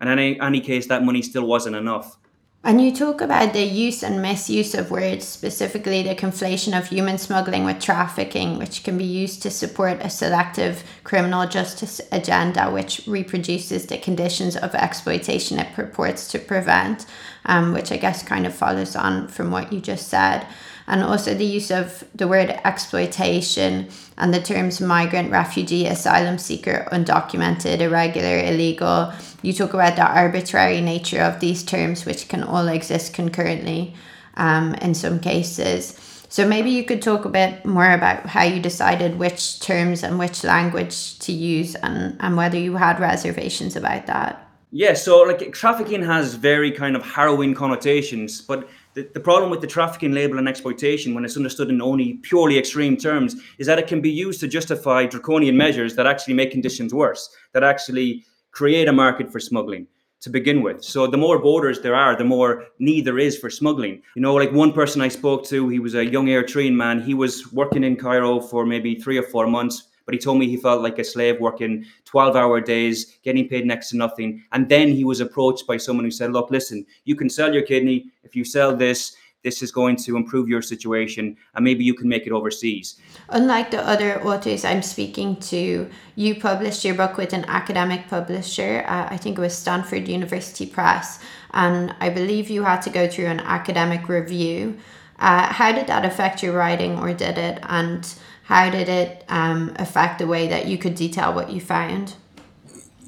And 0.00 0.10
in 0.10 0.18
any, 0.18 0.40
any 0.40 0.60
case, 0.60 0.86
that 0.88 1.04
money 1.04 1.22
still 1.22 1.46
wasn't 1.46 1.76
enough. 1.76 2.18
And 2.64 2.82
you 2.82 2.92
talk 2.92 3.20
about 3.20 3.52
the 3.52 3.62
use 3.62 4.02
and 4.02 4.20
misuse 4.20 4.74
of 4.74 4.90
words, 4.90 5.26
specifically 5.26 6.02
the 6.02 6.16
conflation 6.16 6.76
of 6.76 6.88
human 6.88 7.16
smuggling 7.16 7.64
with 7.64 7.80
trafficking, 7.80 8.58
which 8.58 8.82
can 8.82 8.98
be 8.98 9.04
used 9.04 9.42
to 9.42 9.50
support 9.50 10.02
a 10.02 10.10
selective 10.10 10.82
criminal 11.04 11.46
justice 11.46 12.00
agenda, 12.10 12.68
which 12.70 13.06
reproduces 13.06 13.86
the 13.86 13.96
conditions 13.96 14.56
of 14.56 14.74
exploitation 14.74 15.60
it 15.60 15.72
purports 15.72 16.26
to 16.28 16.38
prevent, 16.40 17.06
um, 17.46 17.72
which 17.72 17.92
I 17.92 17.96
guess 17.96 18.24
kind 18.24 18.44
of 18.44 18.54
follows 18.54 18.96
on 18.96 19.28
from 19.28 19.52
what 19.52 19.72
you 19.72 19.80
just 19.80 20.08
said 20.08 20.44
and 20.88 21.02
also 21.02 21.34
the 21.34 21.44
use 21.44 21.70
of 21.70 22.02
the 22.14 22.26
word 22.26 22.48
exploitation 22.64 23.88
and 24.16 24.32
the 24.32 24.40
terms 24.40 24.80
migrant, 24.80 25.30
refugee, 25.30 25.86
asylum 25.86 26.38
seeker, 26.38 26.88
undocumented, 26.90 27.80
irregular, 27.80 28.38
illegal. 28.38 29.12
You 29.42 29.52
talk 29.52 29.74
about 29.74 29.96
the 29.96 30.06
arbitrary 30.06 30.80
nature 30.80 31.20
of 31.20 31.40
these 31.40 31.62
terms, 31.62 32.06
which 32.06 32.28
can 32.28 32.42
all 32.42 32.68
exist 32.68 33.12
concurrently 33.12 33.94
um, 34.38 34.74
in 34.76 34.94
some 34.94 35.20
cases. 35.20 36.00
So 36.30 36.48
maybe 36.48 36.70
you 36.70 36.84
could 36.84 37.02
talk 37.02 37.24
a 37.26 37.30
bit 37.30 37.64
more 37.64 37.92
about 37.92 38.26
how 38.26 38.44
you 38.44 38.60
decided 38.60 39.18
which 39.18 39.60
terms 39.60 40.02
and 40.02 40.18
which 40.18 40.42
language 40.42 41.18
to 41.20 41.32
use 41.32 41.74
and, 41.74 42.16
and 42.20 42.36
whether 42.36 42.58
you 42.58 42.76
had 42.76 42.98
reservations 42.98 43.76
about 43.76 44.06
that. 44.06 44.46
Yeah, 44.70 44.94
so 44.94 45.22
like 45.22 45.52
trafficking 45.52 46.02
has 46.02 46.34
very 46.34 46.70
kind 46.70 46.96
of 46.96 47.02
harrowing 47.02 47.54
connotations, 47.54 48.42
but 48.42 48.68
the, 48.94 49.08
the 49.14 49.20
problem 49.20 49.50
with 49.50 49.60
the 49.60 49.66
trafficking 49.66 50.12
label 50.12 50.38
and 50.38 50.48
exploitation, 50.48 51.14
when 51.14 51.24
it's 51.24 51.36
understood 51.36 51.70
in 51.70 51.80
only 51.80 52.14
purely 52.14 52.58
extreme 52.58 52.96
terms, 52.96 53.36
is 53.58 53.66
that 53.66 53.78
it 53.78 53.86
can 53.86 54.00
be 54.00 54.10
used 54.10 54.40
to 54.40 54.48
justify 54.48 55.06
draconian 55.06 55.56
measures 55.56 55.94
that 55.96 56.06
actually 56.06 56.34
make 56.34 56.50
conditions 56.50 56.92
worse, 56.92 57.30
that 57.52 57.62
actually 57.62 58.24
create 58.50 58.88
a 58.88 58.92
market 58.92 59.30
for 59.30 59.40
smuggling 59.40 59.86
to 60.20 60.30
begin 60.30 60.62
with. 60.62 60.82
So 60.82 61.06
the 61.06 61.16
more 61.16 61.38
borders 61.38 61.80
there 61.80 61.94
are, 61.94 62.16
the 62.16 62.24
more 62.24 62.64
need 62.78 63.04
there 63.04 63.18
is 63.18 63.38
for 63.38 63.50
smuggling. 63.50 64.02
You 64.16 64.22
know, 64.22 64.34
like 64.34 64.52
one 64.52 64.72
person 64.72 65.00
I 65.00 65.08
spoke 65.08 65.44
to, 65.46 65.68
he 65.68 65.78
was 65.78 65.94
a 65.94 66.04
young 66.04 66.26
Eritrean 66.26 66.72
man. 66.72 67.00
He 67.00 67.14
was 67.14 67.52
working 67.52 67.84
in 67.84 67.96
Cairo 67.96 68.40
for 68.40 68.66
maybe 68.66 68.96
three 68.96 69.16
or 69.16 69.22
four 69.22 69.46
months 69.46 69.87
but 70.08 70.14
he 70.14 70.18
told 70.18 70.38
me 70.38 70.48
he 70.48 70.56
felt 70.56 70.80
like 70.80 70.98
a 70.98 71.04
slave 71.04 71.38
working 71.38 71.84
12 72.06 72.34
hour 72.34 72.62
days, 72.62 73.18
getting 73.22 73.46
paid 73.46 73.66
next 73.66 73.90
to 73.90 73.96
nothing. 73.98 74.42
And 74.52 74.66
then 74.66 74.88
he 74.88 75.04
was 75.04 75.20
approached 75.20 75.66
by 75.66 75.76
someone 75.76 76.06
who 76.06 76.10
said, 76.10 76.32
Look, 76.32 76.50
listen, 76.50 76.86
you 77.04 77.14
can 77.14 77.28
sell 77.28 77.52
your 77.52 77.60
kidney. 77.60 78.06
If 78.22 78.34
you 78.34 78.42
sell 78.42 78.74
this, 78.74 79.14
this 79.44 79.62
is 79.62 79.70
going 79.70 79.96
to 79.96 80.16
improve 80.16 80.48
your 80.48 80.62
situation 80.62 81.36
and 81.54 81.62
maybe 81.62 81.84
you 81.84 81.92
can 81.92 82.08
make 82.08 82.26
it 82.26 82.32
overseas. 82.32 82.98
Unlike 83.28 83.72
the 83.72 83.86
other 83.86 84.24
authors 84.24 84.64
I'm 84.64 84.80
speaking 84.80 85.36
to, 85.52 85.90
you 86.16 86.40
published 86.40 86.86
your 86.86 86.94
book 86.94 87.18
with 87.18 87.34
an 87.34 87.44
academic 87.44 88.08
publisher. 88.08 88.86
Uh, 88.88 89.08
I 89.10 89.18
think 89.18 89.36
it 89.36 89.42
was 89.42 89.54
Stanford 89.54 90.08
University 90.08 90.64
Press. 90.64 91.20
And 91.50 91.94
I 92.00 92.08
believe 92.08 92.48
you 92.48 92.62
had 92.62 92.80
to 92.80 92.90
go 92.90 93.08
through 93.08 93.26
an 93.26 93.40
academic 93.40 94.08
review. 94.08 94.78
Uh, 95.18 95.52
how 95.52 95.70
did 95.70 95.86
that 95.88 96.06
affect 96.06 96.42
your 96.42 96.54
writing, 96.54 96.98
or 96.98 97.12
did 97.12 97.36
it? 97.36 97.58
And 97.64 98.06
how 98.48 98.70
did 98.70 98.88
it 98.88 99.24
um, 99.28 99.74
affect 99.76 100.18
the 100.18 100.26
way 100.26 100.48
that 100.48 100.66
you 100.66 100.78
could 100.78 100.94
detail 100.94 101.34
what 101.34 101.50
you 101.50 101.60
found? 101.60 102.14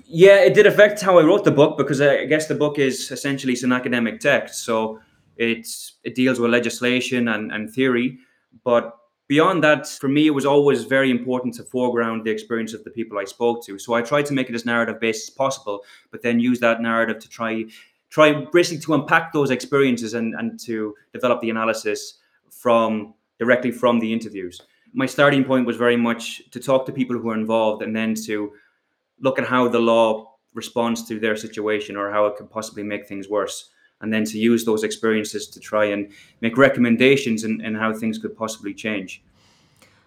Yeah, 0.04 0.36
it 0.36 0.52
did 0.52 0.66
affect 0.66 1.00
how 1.00 1.18
I 1.18 1.22
wrote 1.22 1.44
the 1.44 1.50
book 1.50 1.78
because 1.78 1.98
I 2.02 2.26
guess 2.26 2.46
the 2.46 2.54
book 2.54 2.78
is 2.78 3.10
essentially 3.10 3.54
it's 3.54 3.62
an 3.62 3.72
academic 3.72 4.20
text. 4.20 4.66
So 4.66 5.00
it's 5.38 5.94
it 6.04 6.14
deals 6.14 6.38
with 6.38 6.50
legislation 6.50 7.28
and, 7.28 7.50
and 7.52 7.72
theory. 7.72 8.18
But 8.64 8.94
beyond 9.28 9.64
that, 9.64 9.88
for 9.88 10.08
me, 10.08 10.26
it 10.26 10.32
was 10.32 10.44
always 10.44 10.84
very 10.84 11.10
important 11.10 11.54
to 11.54 11.62
foreground 11.62 12.26
the 12.26 12.30
experience 12.30 12.74
of 12.74 12.84
the 12.84 12.90
people 12.90 13.18
I 13.18 13.24
spoke 13.24 13.64
to. 13.64 13.78
So 13.78 13.94
I 13.94 14.02
tried 14.02 14.26
to 14.26 14.34
make 14.34 14.50
it 14.50 14.54
as 14.54 14.66
narrative 14.66 15.00
based 15.00 15.30
as 15.30 15.34
possible, 15.34 15.84
but 16.10 16.20
then 16.20 16.38
use 16.38 16.60
that 16.60 16.82
narrative 16.82 17.18
to 17.18 17.30
try 17.30 17.64
try 18.10 18.44
basically 18.52 18.82
to 18.82 18.92
unpack 18.92 19.32
those 19.32 19.50
experiences 19.50 20.12
and, 20.12 20.34
and 20.34 20.60
to 20.60 20.94
develop 21.14 21.40
the 21.40 21.48
analysis 21.48 22.18
from 22.50 23.14
directly 23.38 23.70
from 23.70 24.00
the 24.00 24.12
interviews 24.12 24.60
my 24.92 25.06
starting 25.06 25.44
point 25.44 25.66
was 25.66 25.76
very 25.76 25.96
much 25.96 26.42
to 26.50 26.60
talk 26.60 26.86
to 26.86 26.92
people 26.92 27.16
who 27.16 27.30
are 27.30 27.34
involved 27.34 27.82
and 27.82 27.94
then 27.94 28.14
to 28.14 28.52
look 29.20 29.38
at 29.38 29.46
how 29.46 29.68
the 29.68 29.78
law 29.78 30.34
responds 30.54 31.06
to 31.08 31.20
their 31.20 31.36
situation 31.36 31.96
or 31.96 32.10
how 32.10 32.26
it 32.26 32.36
could 32.36 32.50
possibly 32.50 32.82
make 32.82 33.06
things 33.06 33.28
worse. 33.28 33.70
And 34.00 34.12
then 34.12 34.24
to 34.24 34.38
use 34.38 34.64
those 34.64 34.82
experiences 34.82 35.46
to 35.48 35.60
try 35.60 35.84
and 35.84 36.10
make 36.40 36.56
recommendations 36.56 37.44
and, 37.44 37.76
how 37.76 37.92
things 37.92 38.18
could 38.18 38.36
possibly 38.36 38.72
change. 38.72 39.22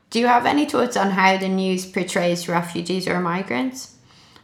Do 0.09 0.19
you 0.19 0.27
have 0.27 0.45
any 0.45 0.65
thoughts 0.65 0.97
on 0.97 1.11
how 1.11 1.37
the 1.37 1.47
news 1.47 1.85
portrays 1.85 2.49
refugees 2.49 3.07
or 3.07 3.19
migrants? 3.19 3.95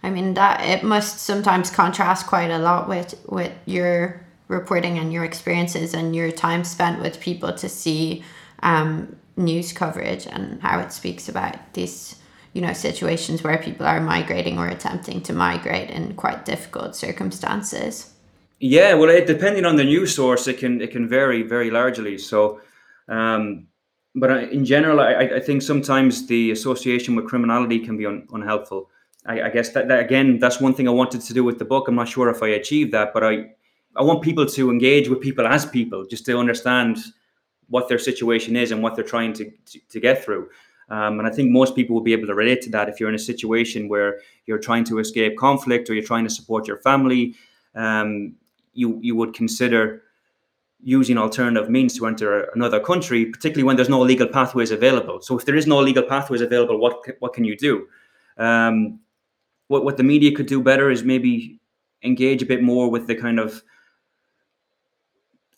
I 0.02 0.10
mean 0.10 0.36
that 0.36 0.62
it 0.62 0.84
must 0.84 1.20
sometimes 1.20 1.70
contrast 1.70 2.28
quite 2.28 2.52
a 2.52 2.58
lot 2.58 2.88
with 2.88 3.20
with 3.28 3.52
your 3.66 4.26
reporting 4.48 4.98
and 4.98 5.12
your 5.12 5.26
experiences 5.26 5.94
and 5.94 6.16
your 6.16 6.32
time 6.32 6.64
spent 6.64 7.02
with 7.02 7.20
people 7.20 7.54
to 7.54 7.68
see 7.68 8.24
um, 8.64 9.16
news 9.40 9.72
coverage 9.74 10.28
and 10.28 10.62
how 10.62 10.80
it 10.80 10.92
speaks 10.92 11.30
about 11.30 11.56
these 11.74 12.16
you 12.54 12.62
know 12.62 12.74
situations 12.74 13.44
where 13.44 13.58
people 13.58 13.86
are 13.86 14.02
migrating 14.02 14.58
or 14.58 14.68
attempting 14.68 15.22
to 15.22 15.34
migrate 15.34 15.90
in 15.90 16.14
quite 16.16 16.46
difficult 16.46 16.96
circumstances. 16.96 18.14
Yeah 18.60 18.94
well 18.96 19.10
it, 19.10 19.28
depending 19.28 19.66
on 19.66 19.78
the 19.78 19.84
news 19.84 20.14
source 20.16 20.48
it 20.48 20.58
can 20.58 20.82
it 20.82 20.92
can 20.92 21.08
vary 21.08 21.42
very 21.44 21.72
largely. 21.72 22.18
So 22.18 22.62
um, 23.08 23.68
but 24.16 24.52
in 24.52 24.66
general 24.66 25.00
I, 25.00 25.30
I 25.38 25.40
think 25.40 25.62
sometimes 25.62 26.28
the 26.28 26.52
association 26.52 27.16
with 27.16 27.26
criminality 27.26 27.80
can 27.80 27.98
be 27.98 28.06
un, 28.06 28.28
unhelpful. 28.32 28.90
I, 29.26 29.44
I 29.44 29.50
guess 29.50 29.70
that, 29.70 29.88
that 29.88 30.00
again 30.00 30.40
that's 30.40 30.60
one 30.60 30.74
thing 30.74 30.88
i 30.88 30.92
wanted 30.92 31.22
to 31.22 31.34
do 31.34 31.44
with 31.44 31.60
the 31.60 31.66
book. 31.66 31.88
I'm 31.88 31.96
not 31.96 32.10
sure 32.10 32.30
if 32.30 32.42
i 32.42 32.48
achieved 32.48 32.92
that 32.94 33.14
but 33.14 33.24
i 33.24 33.34
i 33.96 34.02
want 34.02 34.22
people 34.22 34.46
to 34.46 34.72
engage 34.72 35.08
with 35.08 35.22
people 35.22 35.46
as 35.48 35.66
people 35.66 36.06
just 36.06 36.26
to 36.26 36.38
understand 36.38 36.98
what 37.70 37.88
their 37.88 38.00
situation 38.00 38.56
is 38.56 38.72
and 38.72 38.82
what 38.84 38.96
they're 38.96 39.04
trying 39.04 39.34
to, 39.34 39.52
to, 39.66 39.80
to 39.90 40.00
get 40.00 40.24
through. 40.24 40.50
Um, 40.90 41.20
and 41.20 41.28
I 41.28 41.32
think 41.32 41.52
most 41.52 41.76
people 41.76 41.96
will 41.96 42.04
be 42.04 42.14
able 42.14 42.28
to 42.28 42.34
relate 42.34 42.62
to 42.64 42.70
that 42.72 42.90
if 42.90 43.00
you're 43.00 43.10
in 43.10 43.16
a 43.16 43.20
situation 43.20 43.88
where 43.88 44.20
you're 44.48 44.58
trying 44.58 44.84
to 44.86 45.00
escape 45.00 45.38
conflict 45.38 45.90
or 45.90 45.94
you're 45.94 46.04
trying 46.04 46.24
to 46.24 46.30
support 46.30 46.68
your 46.68 46.78
family. 46.78 47.36
Um, 47.76 48.36
you 48.74 49.00
you 49.02 49.16
would 49.16 49.34
consider 49.34 50.04
using 50.82 51.18
alternative 51.18 51.70
means 51.70 51.98
to 51.98 52.08
enter 52.08 52.50
another 52.56 52.80
country, 52.80 53.26
particularly 53.26 53.64
when 53.64 53.76
there's 53.76 53.90
no 53.90 54.00
legal 54.02 54.28
pathways 54.28 54.72
available. 54.72 55.22
So 55.22 55.38
if 55.38 55.46
there 55.46 55.56
is 55.56 55.68
no 55.68 55.80
legal 55.80 56.04
pathways 56.04 56.42
available, 56.42 56.80
what 56.80 57.06
what 57.20 57.34
can 57.34 57.44
you 57.44 57.56
do? 57.56 57.88
Um, 58.38 59.00
what 59.68 59.84
what 59.84 59.98
the 59.98 60.04
media 60.04 60.36
could 60.36 60.48
do 60.48 60.62
better 60.62 60.90
is 60.90 61.04
maybe 61.04 61.60
engage 62.04 62.42
a 62.42 62.46
bit 62.46 62.64
more 62.64 62.90
with 62.90 63.08
the 63.08 63.16
kind 63.16 63.40
of 63.40 63.62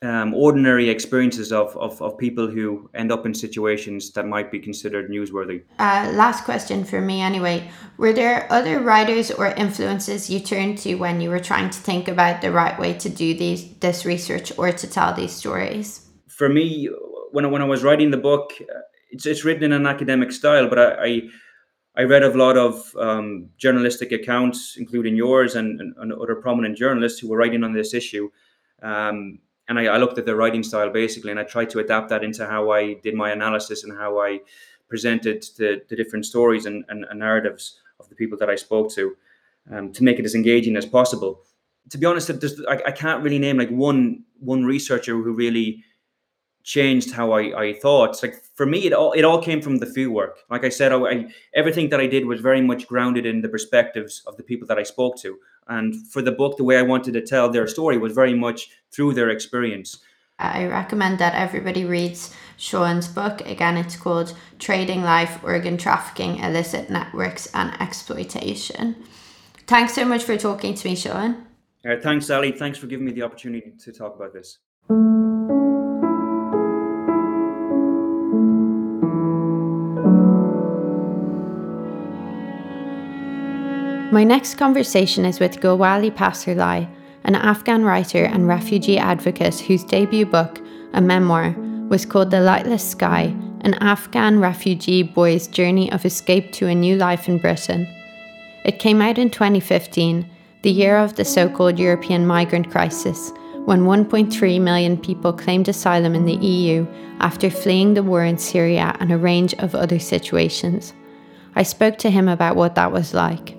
um, 0.04 0.34
ordinary 0.34 0.90
experiences 0.90 1.52
of, 1.52 1.78
of, 1.78 2.02
of 2.02 2.18
people 2.18 2.48
who 2.48 2.90
end 2.94 3.12
up 3.12 3.26
in 3.26 3.34
situations 3.34 4.12
that 4.14 4.26
might 4.26 4.52
be 4.52 4.60
considered 4.60 5.12
newsworthy. 5.12 5.64
Uh, 5.78 6.12
last 6.14 6.44
question 6.44 6.84
for 6.84 7.00
me, 7.00 7.22
anyway. 7.22 7.70
Were 7.98 8.14
there 8.14 8.52
other 8.52 8.80
writers 8.80 9.30
or 9.30 9.48
influences 9.48 10.30
you 10.30 10.40
turned 10.40 10.80
to 10.80 10.96
when 10.96 11.22
you 11.22 11.30
were 11.30 11.40
trying 11.40 11.70
to 11.70 11.80
think 11.80 12.08
about 12.08 12.42
the 12.42 12.52
right 12.52 12.78
way 12.80 12.94
to 12.96 13.10
do 13.10 13.36
these 13.36 13.72
this 13.76 14.06
research 14.06 14.52
or 14.58 14.72
to 14.72 14.88
tell 14.88 15.14
these 15.14 15.34
stories? 15.34 16.08
For 16.28 16.50
me, 16.50 16.90
when 17.32 17.46
I, 17.46 17.50
when 17.50 17.62
I 17.62 17.66
was 17.66 17.84
writing 17.84 18.10
the 18.10 18.18
book, 18.18 18.54
uh, 18.62 18.80
it's 19.12 19.28
it's 19.28 19.46
written 19.46 19.64
in 19.64 19.74
an 19.74 19.86
academic 19.86 20.32
style, 20.32 20.68
but 20.68 20.80
I. 20.80 21.06
I 21.06 21.22
I 21.94 22.04
read 22.04 22.24
a 22.24 22.30
lot 22.30 22.56
of 22.56 22.96
um, 22.96 23.50
journalistic 23.58 24.14
accounts, 24.14 24.78
including 24.78 25.18
yours 25.18 25.56
and, 25.56 25.82
and, 25.82 25.94
and, 25.98 26.14
other 26.14 26.36
prominent 26.36 26.78
journalists 26.78 27.20
who 27.20 27.28
were 27.28 27.36
writing 27.36 27.66
on 27.66 27.74
this 27.74 27.94
issue. 27.94 28.30
Um, 28.82 29.40
and 29.72 29.80
I, 29.80 29.86
I, 29.86 29.98
looked 29.98 30.18
at 30.18 30.26
their 30.26 30.36
writing 30.36 30.64
style 30.64 30.90
basically, 30.90 31.32
and 31.32 31.40
I 31.40 31.44
tried 31.44 31.70
to 31.70 31.80
adapt 31.80 32.10
that 32.10 32.26
into 32.26 32.46
how 32.46 32.72
I 32.72 32.96
did 32.96 33.16
my 33.16 33.32
analysis 33.32 33.86
and 33.86 33.98
how 33.98 34.20
I 34.20 34.42
presented 34.90 35.44
the, 35.58 35.82
the 35.88 35.96
different 35.96 36.26
stories 36.26 36.66
and, 36.66 36.84
and, 36.90 37.06
and 37.10 37.20
narratives 37.20 37.80
of 37.98 38.10
the 38.10 38.16
people 38.16 38.38
that 38.40 38.50
I 38.50 38.56
spoke 38.56 38.92
to, 38.96 39.16
um, 39.72 39.94
to 39.94 40.04
make 40.04 40.20
it 40.20 40.26
as 40.26 40.36
engaging 40.36 40.76
as 40.76 40.86
possible. 40.86 41.44
To 41.90 41.98
be 41.98 42.06
honest, 42.06 42.30
I, 42.68 42.82
I 42.88 42.92
can't 42.92 43.24
really 43.24 43.40
name 43.40 43.58
like 43.58 43.70
one 43.70 44.24
one 44.40 44.66
researcher 44.66 45.14
who 45.14 45.32
really 45.32 45.86
changed 46.64 47.12
how 47.14 47.32
I, 47.32 47.42
I 47.64 47.74
thought. 47.74 48.22
Like 48.22 48.36
for 48.56 48.66
me, 48.66 48.80
it 48.88 48.94
all 48.94 49.14
it 49.14 49.24
all 49.24 49.42
came 49.42 49.62
from 49.62 49.78
the 49.78 49.86
field 49.86 50.14
work. 50.14 50.40
Like 50.50 50.66
I 50.66 50.70
said, 50.70 50.92
I, 50.92 50.98
I, 50.98 51.28
everything 51.56 51.88
that 51.90 52.02
I 52.02 52.08
did 52.08 52.26
was 52.26 52.42
very 52.42 52.62
much 52.62 52.88
grounded 52.88 53.26
in 53.26 53.42
the 53.42 53.50
perspectives 53.50 54.22
of 54.28 54.36
the 54.36 54.44
people 54.44 54.68
that 54.68 54.78
I 54.78 54.84
spoke 54.84 55.16
to. 55.22 55.40
And 55.67 55.95
for 56.08 56.21
the 56.21 56.32
book, 56.32 56.58
the 56.58 56.63
way 56.63 56.78
I 56.78 56.82
wanted 56.82 57.13
to 57.13 57.21
tell 57.21 57.50
their 57.50 57.67
story 57.67 57.97
was 57.97 58.13
very 58.13 58.34
much 58.34 58.69
through 58.91 59.13
their 59.13 59.30
experience. 59.30 60.00
I 60.39 60.65
recommend 60.65 61.19
that 61.19 61.36
everybody 61.36 61.86
reads 61.86 62.34
Sean's 62.58 63.08
book. 63.08 63.41
Again, 63.41 63.78
it's 63.78 63.95
called 63.95 64.36
Trading 64.60 65.04
Life, 65.04 65.43
Organ 65.43 65.78
Trafficking, 65.78 66.39
Illicit 66.39 66.89
Networks 66.89 67.47
and 67.54 67.80
Exploitation. 67.80 68.95
Thanks 69.67 69.93
so 69.93 70.04
much 70.04 70.24
for 70.24 70.38
talking 70.38 70.74
to 70.74 70.88
me, 70.88 70.95
Sean. 70.95 71.45
Uh, 71.88 71.95
thanks, 72.02 72.26
Sally. 72.26 72.52
Thanks 72.52 72.78
for 72.78 72.88
giving 72.88 73.06
me 73.06 73.12
the 73.12 73.21
opportunity 73.21 73.74
to 73.84 73.91
talk 73.91 74.15
about 74.15 74.34
this. 74.34 74.58
My 84.12 84.26
next 84.26 84.56
conversation 84.56 85.24
is 85.24 85.39
with 85.39 85.62
Gulwali 85.62 86.12
Passarlay, 86.12 86.86
an 87.24 87.36
Afghan 87.36 87.86
writer 87.86 88.26
and 88.26 88.45
refugee 88.45 88.97
advocate 88.97 89.58
whose 89.62 89.86
debut 89.86 90.26
book, 90.26 90.60
a 90.91 91.00
memoir, 91.00 91.56
was 91.88 92.06
called 92.06 92.30
The 92.30 92.41
Lightless 92.41 92.82
Sky 92.82 93.34
An 93.62 93.76
Afghan 93.76 94.41
Refugee 94.41 95.02
Boy's 95.02 95.47
Journey 95.47 95.89
of 95.93 96.06
Escape 96.06 96.52
to 96.54 96.67
a 96.67 96.76
New 96.76 96.97
Life 96.97 97.30
in 97.30 97.38
Britain. 97.38 97.88
It 98.65 98.80
came 98.80 99.02
out 99.02 99.17
in 99.17 99.30
2015, 99.30 100.30
the 100.63 100.71
year 100.71 100.97
of 100.97 101.15
the 101.15 101.24
so 101.24 101.47
called 101.47 101.80
European 101.80 102.28
migrant 102.28 102.69
crisis, 102.69 103.32
when 103.63 103.84
1.3 103.84 104.60
million 104.60 104.97
people 104.97 105.32
claimed 105.32 105.69
asylum 105.69 106.15
in 106.15 106.26
the 106.26 106.45
EU 106.45 106.86
after 107.21 107.50
fleeing 107.50 107.93
the 107.93 108.04
war 108.04 108.26
in 108.26 108.38
Syria 108.38 108.93
and 109.00 109.13
a 109.13 109.17
range 109.17 109.54
of 109.54 109.74
other 109.74 110.00
situations. 110.00 110.91
I 111.54 111.64
spoke 111.64 111.98
to 112.00 112.10
him 112.10 112.30
about 112.30 112.56
what 112.56 112.76
that 112.76 112.92
was 112.92 113.14
like. 113.14 113.56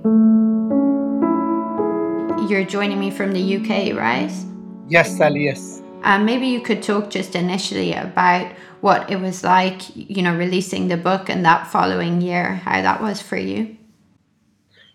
You're 2.48 2.64
joining 2.64 2.98
me 2.98 3.10
from 3.10 3.32
the 3.32 3.56
UK, 3.56 3.94
right? 3.96 4.32
Yes, 4.88 5.16
Sally, 5.16 5.44
yes. 5.44 5.82
Um, 6.02 6.24
maybe 6.24 6.46
you 6.46 6.60
could 6.60 6.82
talk 6.82 7.10
just 7.10 7.36
initially 7.36 7.92
about 7.92 8.50
what 8.80 9.10
it 9.10 9.20
was 9.20 9.44
like, 9.44 9.94
you 9.94 10.22
know, 10.22 10.34
releasing 10.34 10.88
the 10.88 10.96
book 10.96 11.28
and 11.28 11.44
that 11.44 11.68
following 11.68 12.20
year, 12.20 12.54
how 12.56 12.82
that 12.82 13.00
was 13.00 13.22
for 13.22 13.36
you. 13.36 13.76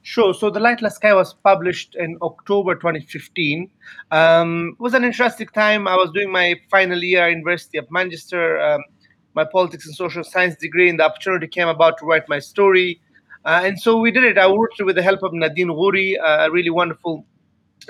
Sure. 0.02 0.34
So 0.34 0.50
The 0.50 0.60
Lightless 0.60 0.96
Sky 0.96 1.14
was 1.14 1.34
published 1.34 1.96
in 1.96 2.18
October 2.22 2.76
2015. 2.76 3.70
Um, 4.12 4.76
it 4.80 4.82
was 4.82 4.94
an 4.94 5.04
interesting 5.04 5.48
time. 5.48 5.88
I 5.88 5.96
was 5.96 6.12
doing 6.14 6.32
my 6.32 6.56
final 6.72 7.04
year 7.04 7.26
at 7.26 7.32
University 7.32 7.78
of 7.78 7.92
Manchester. 7.92 8.60
Um, 8.60 8.82
my 9.38 9.45
politics 9.45 9.86
and 9.86 9.95
social 9.95 10.23
science 10.23 10.56
degree, 10.56 10.89
and 10.89 11.00
the 11.00 11.06
opportunity 11.10 11.47
came 11.47 11.67
about 11.67 11.97
to 12.00 12.06
write 12.06 12.28
my 12.28 12.39
story. 12.39 13.00
Uh, 13.45 13.62
and 13.63 13.80
so 13.80 13.97
we 13.97 14.10
did 14.12 14.23
it. 14.23 14.38
I 14.38 14.47
worked 14.52 14.82
with 14.82 14.95
the 14.95 15.04
help 15.04 15.21
of 15.21 15.32
Nadine 15.32 15.69
Ghouri, 15.80 16.08
uh, 16.19 16.47
a 16.47 16.52
really 16.52 16.71
wonderful 16.71 17.23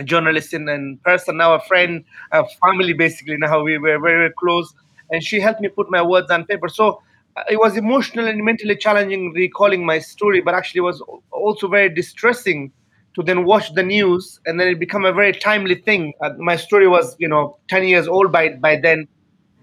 journalist 0.04 0.54
and, 0.54 0.70
and 0.70 1.02
person, 1.04 1.38
now 1.38 1.54
a 1.56 1.62
friend, 1.62 2.04
a 2.32 2.44
family 2.64 2.94
basically. 2.94 3.38
Now 3.38 3.64
we 3.64 3.78
were 3.78 3.98
very, 3.98 4.18
very 4.24 4.34
close. 4.38 4.74
And 5.10 5.24
she 5.24 5.40
helped 5.40 5.62
me 5.62 5.70
put 5.70 5.90
my 5.90 6.02
words 6.02 6.30
on 6.30 6.46
paper. 6.46 6.68
So 6.68 7.02
uh, 7.38 7.44
it 7.50 7.58
was 7.58 7.78
emotional 7.78 8.28
and 8.28 8.44
mentally 8.44 8.76
challenging 8.76 9.32
recalling 9.34 9.86
my 9.86 10.00
story, 10.00 10.42
but 10.42 10.54
actually 10.54 10.82
was 10.82 11.02
also 11.32 11.68
very 11.70 11.90
distressing 11.90 12.72
to 13.16 13.24
then 13.24 13.46
watch 13.46 13.74
the 13.74 13.84
news 13.84 14.40
and 14.46 14.60
then 14.60 14.68
it 14.68 14.80
became 14.80 15.06
a 15.06 15.14
very 15.14 15.34
timely 15.34 15.76
thing. 15.76 16.14
Uh, 16.22 16.32
my 16.38 16.58
story 16.58 16.88
was, 16.88 17.16
you 17.20 17.28
know, 17.28 17.58
10 17.70 17.86
years 17.86 18.08
old 18.08 18.32
by, 18.34 18.50
by 18.50 18.76
then 18.76 19.08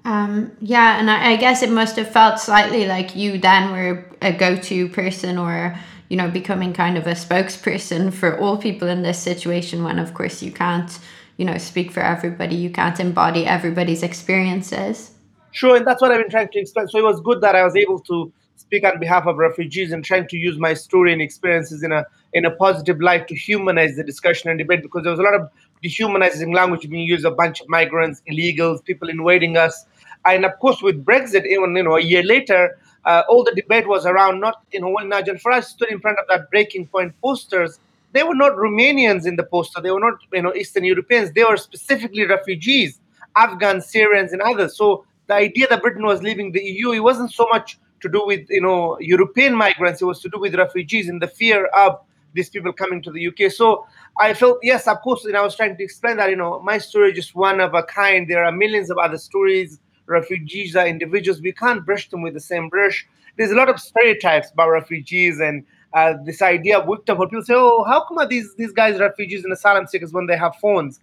um, 0.05 0.53
yeah, 0.61 0.99
and 0.99 1.11
I, 1.11 1.33
I, 1.33 1.37
guess 1.37 1.63
it 1.63 1.71
must 1.71 1.97
have 1.97 2.11
felt 2.11 2.39
slightly 2.39 2.87
like 2.87 3.17
you 3.17 3.39
then 3.39 3.73
were 3.73 4.05
a 4.21 4.33
go 4.33 4.55
to 4.55 4.89
person 4.91 5.39
or, 5.39 5.79
you 6.11 6.17
know, 6.19 6.31
becoming 6.31 6.75
kind 6.75 6.99
of 6.99 7.07
a 7.07 7.13
spokesperson 7.13 8.13
for 8.13 8.39
all 8.39 8.59
people 8.59 8.87
in 8.87 9.03
this 9.03 9.19
situation 9.19 9.83
when, 9.83 9.99
of 9.99 10.13
course, 10.13 10.43
you 10.43 10.53
can't, 10.53 10.99
you 11.39 11.47
know, 11.47 11.57
speak 11.57 11.91
for 11.91 12.01
everybody. 12.01 12.55
You 12.55 12.69
can't 12.69 13.01
embody 13.01 13.47
everybody's 13.47 14.03
experiences. 14.03 15.13
Sure, 15.53 15.77
and 15.77 15.87
that's 15.87 16.03
what 16.03 16.11
I've 16.11 16.21
been 16.21 16.31
trying 16.31 16.49
to 16.49 16.59
explain. 16.59 16.87
So 16.89 16.99
it 16.99 17.05
was 17.05 17.21
good 17.23 17.41
that 17.41 17.57
I 17.57 17.65
was 17.65 17.75
able 17.75 18.01
to 18.01 18.31
speak 18.57 18.85
on 18.85 18.99
behalf 19.01 19.27
of 19.27 19.37
refugees 19.37 19.93
and 19.93 20.05
trying 20.05 20.27
to 20.29 20.37
use 20.37 20.59
my 20.59 20.75
story 20.75 21.13
and 21.13 21.23
experiences 21.23 21.83
in 21.83 21.93
a 21.93 22.05
in 22.33 22.45
a 22.45 22.51
positive 22.51 23.01
light 23.01 23.29
to 23.29 23.35
humanize 23.35 23.97
the 23.97 24.05
discussion 24.05 24.51
and 24.51 24.59
debate 24.59 24.83
because 24.83 25.03
there 25.03 25.13
was 25.13 25.21
a 25.21 25.23
lot 25.23 25.35
of 25.35 25.49
dehumanizing 25.83 26.53
language 26.53 26.89
being 26.89 27.07
used 27.07 27.25
a 27.25 27.31
bunch 27.31 27.61
of 27.61 27.69
migrants 27.69 28.23
illegals 28.29 28.85
people 28.85 29.09
invading 29.09 29.57
us 29.57 29.87
and 30.25 30.45
of 30.45 30.59
course, 30.59 30.83
with 30.83 31.05
Brexit, 31.05 31.47
even 31.47 31.77
you 31.77 31.83
know 31.83 31.97
a 31.97 32.03
year 32.03 32.23
later, 32.23 32.79
uh, 33.05 33.23
all 33.29 33.45
the 33.45 33.55
debate 33.55 33.87
was 33.87 34.07
around 34.07 34.41
not 34.41 34.63
you 34.73 34.81
know 34.81 34.91
when 34.91 35.09
Nigel 35.09 35.37
Farage 35.37 35.65
stood 35.65 35.91
in 35.91 36.01
front 36.01 36.19
of 36.19 36.27
that 36.29 36.51
breaking 36.51 36.87
point 36.87 37.15
posters. 37.21 37.79
They 38.13 38.23
were 38.23 38.35
not 38.35 38.53
Romanians 38.53 39.27
in 39.27 39.37
the 39.37 39.43
poster. 39.43 39.81
They 39.81 39.91
were 39.91 40.01
not 40.01 40.15
you 40.33 40.43
know 40.43 40.55
Eastern 40.55 40.85
Europeans. 40.85 41.33
They 41.33 41.45
were 41.45 41.57
specifically 41.57 42.25
refugees, 42.25 43.01
Afghans, 43.37 43.87
Syrians, 43.87 44.33
and 44.33 44.41
others. 44.41 44.77
So 44.77 45.05
the 45.27 45.35
idea 45.35 45.67
that 45.69 45.83
Britain 45.83 46.05
was 46.05 46.23
leaving 46.23 46.53
the 46.53 46.63
EU, 46.63 46.93
it 46.93 47.01
wasn't 47.01 47.33
so 47.33 47.47
much 47.51 47.79
to 48.01 48.09
do 48.09 48.25
with 48.25 48.49
you 48.49 48.63
know 48.63 48.99
European 49.01 49.55
migrants. 49.55 50.01
It 50.01 50.07
was 50.07 50.21
to 50.23 50.29
do 50.29 50.39
with 50.41 50.55
refugees 50.55 51.09
and 51.09 51.21
the 51.21 51.29
fear 51.29 51.67
of 51.77 51.99
these 52.33 52.51
people 52.51 52.73
coming 52.73 53.01
to 53.03 53.13
the 53.13 53.29
UK. 53.29 53.53
So 53.53 53.87
I 54.19 54.35
felt 54.35 54.59
yes, 54.63 54.89
of 54.89 55.01
course, 55.03 55.25
and 55.25 55.37
I 55.37 55.43
was 55.43 55.57
trying 55.57 55.77
to 55.77 55.85
explain 55.85 56.17
that 56.17 56.31
you 56.31 56.37
know 56.37 56.61
my 56.61 56.79
story 56.79 57.11
is 57.11 57.17
just 57.17 57.35
one 57.35 57.61
of 57.61 57.75
a 57.75 57.83
kind. 57.83 58.27
There 58.29 58.45
are 58.45 58.53
millions 58.53 58.91
of 58.91 58.97
other 58.99 59.19
stories 59.19 59.81
refugees 60.07 60.77
are 60.77 60.87
individuals. 60.87 61.41
We 61.41 61.53
can't 61.53 61.85
brush 61.85 62.09
them 62.11 62.23
with 62.23 62.35
the 62.35 62.41
same 62.41 62.69
brush. 62.69 63.07
There's 63.37 63.51
a 63.51 63.57
lot 63.57 63.69
of 63.69 63.81
stereotypes 63.81 64.51
about 64.53 64.71
refugees 64.71 65.41
and 65.41 65.65
uh, 65.93 66.15
this 66.25 66.43
idea 66.43 66.79
of 66.79 66.89
victim. 66.89 67.17
People 67.17 67.43
say, 67.43 67.55
"Oh, 67.57 67.85
how 67.85 68.05
come 68.07 68.19
are 68.19 68.27
these 68.27 68.55
these 68.57 68.73
guys 68.73 68.99
refugees 68.99 69.45
and 69.45 69.53
asylum 69.53 69.87
seekers 69.87 70.13
when 70.13 70.27
they 70.27 70.37
have 70.37 70.57
phones?" 70.57 71.01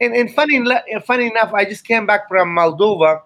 And, 0.00 0.14
and 0.14 0.32
funny, 0.34 0.64
funny 1.04 1.26
enough, 1.26 1.52
I 1.52 1.64
just 1.64 1.84
came 1.84 2.06
back 2.06 2.26
from 2.28 2.56
Moldova, 2.56 3.20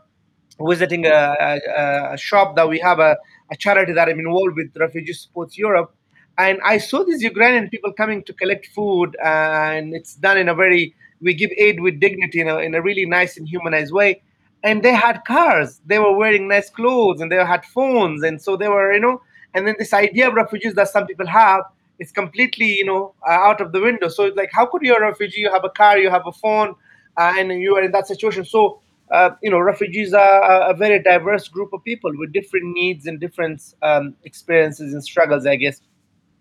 visiting 0.61 1.07
a, 1.07 1.37
a, 1.71 2.15
a 2.15 2.17
shop 2.17 2.57
that 2.57 2.69
we 2.69 2.81
have 2.81 2.99
a, 2.99 3.17
a 3.53 3.57
charity 3.57 3.93
that 3.93 4.09
I'm 4.09 4.19
involved 4.19 4.57
with, 4.57 4.77
Refugee 4.77 5.13
Supports 5.13 5.57
Europe, 5.57 5.95
and 6.37 6.59
I 6.65 6.79
saw 6.79 7.05
these 7.05 7.23
Ukrainian 7.23 7.69
people 7.69 7.93
coming 7.93 8.25
to 8.25 8.33
collect 8.33 8.67
food, 8.67 9.17
and 9.23 9.95
it's 9.95 10.17
done 10.17 10.39
in 10.39 10.49
a 10.49 10.55
very 10.55 10.95
we 11.21 11.33
give 11.33 11.51
aid 11.57 11.81
with 11.81 12.01
dignity 12.01 12.41
in 12.41 12.49
a, 12.49 12.59
in 12.59 12.75
a 12.75 12.83
really 12.83 13.07
nice 13.07 13.37
and 13.37 13.49
humanized 13.49 13.93
way 13.93 14.21
and 14.65 14.83
they 14.83 14.95
had 14.95 15.25
cars. 15.27 15.81
They 15.87 15.99
were 16.01 16.17
wearing 16.17 16.49
nice 16.49 16.71
clothes 16.71 17.21
and 17.21 17.31
they 17.31 17.37
had 17.37 17.65
phones. 17.67 18.25
And 18.25 18.43
so 18.43 18.57
they 18.57 18.69
were 18.69 18.93
you 18.93 19.01
know 19.01 19.23
and 19.53 19.69
then 19.69 19.77
this 19.79 19.93
idea 19.93 20.27
of 20.29 20.35
refugees 20.35 20.75
that 20.75 20.89
some 20.89 21.07
people 21.07 21.27
have 21.29 21.63
is 22.01 22.11
completely 22.11 22.71
you 22.81 22.85
know 22.85 23.15
uh, 23.29 23.31
out 23.31 23.61
of 23.61 23.71
the 23.71 23.81
window. 23.81 24.09
So 24.09 24.25
it's 24.25 24.37
like 24.37 24.51
how 24.53 24.67
could 24.67 24.83
you 24.83 24.97
a 24.97 25.01
refugee? 25.01 25.43
You 25.43 25.53
have 25.53 25.65
a 25.65 25.71
car 25.71 25.99
you 25.99 26.11
have 26.11 26.27
a 26.27 26.33
phone 26.33 26.75
uh, 27.17 27.35
and 27.39 27.53
you 27.63 27.77
are 27.77 27.83
in 27.83 27.93
that 27.93 28.09
situation. 28.09 28.45
So 28.45 28.81
uh, 29.11 29.31
you 29.43 29.51
know 29.51 29.61
refugees 29.61 30.15
are 30.15 30.71
a 30.71 30.75
very 30.75 31.01
diverse 31.03 31.47
group 31.49 31.73
of 31.75 31.85
people 31.85 32.11
with 32.17 32.33
different 32.33 32.67
needs 32.73 33.07
and 33.07 33.21
different 33.21 33.75
um, 33.83 34.17
experiences 34.25 34.95
and 34.95 35.05
struggles 35.05 35.47
i 35.47 35.57
guess. 35.57 35.81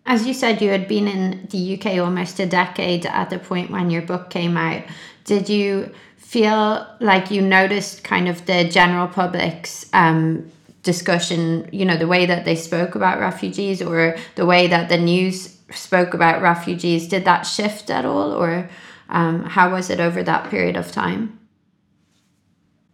As 0.05 0.25
you 0.25 0.33
said 0.33 0.61
you 0.61 0.69
had 0.69 0.87
been 0.87 1.07
in 1.07 1.47
the 1.49 1.61
uk 1.75 1.85
almost 1.85 2.39
a 2.39 2.45
decade 2.45 3.05
at 3.05 3.29
the 3.29 3.39
point 3.39 3.69
when 3.69 3.89
your 3.89 4.01
book 4.01 4.29
came 4.29 4.55
out. 4.55 4.83
Did 5.25 5.49
you 5.49 5.91
feel 6.23 6.87
like 6.99 7.29
you 7.29 7.41
noticed 7.41 8.03
kind 8.03 8.27
of 8.27 8.45
the 8.45 8.63
general 8.63 9.07
public's 9.07 9.85
um, 9.93 10.49
discussion, 10.81 11.69
you 11.71 11.85
know, 11.85 11.97
the 11.97 12.07
way 12.07 12.25
that 12.25 12.45
they 12.45 12.55
spoke 12.55 12.95
about 12.95 13.19
refugees 13.19 13.81
or 13.81 14.15
the 14.35 14.45
way 14.45 14.67
that 14.67 14.89
the 14.89 14.97
news 14.97 15.57
spoke 15.71 16.13
about 16.13 16.41
refugees, 16.41 17.07
did 17.07 17.25
that 17.25 17.43
shift 17.43 17.89
at 17.89 18.05
all 18.05 18.31
or 18.31 18.69
um, 19.09 19.43
how 19.43 19.71
was 19.71 19.89
it 19.89 19.99
over 19.99 20.23
that 20.23 20.49
period 20.49 20.75
of 20.75 20.91
time? 20.91 21.39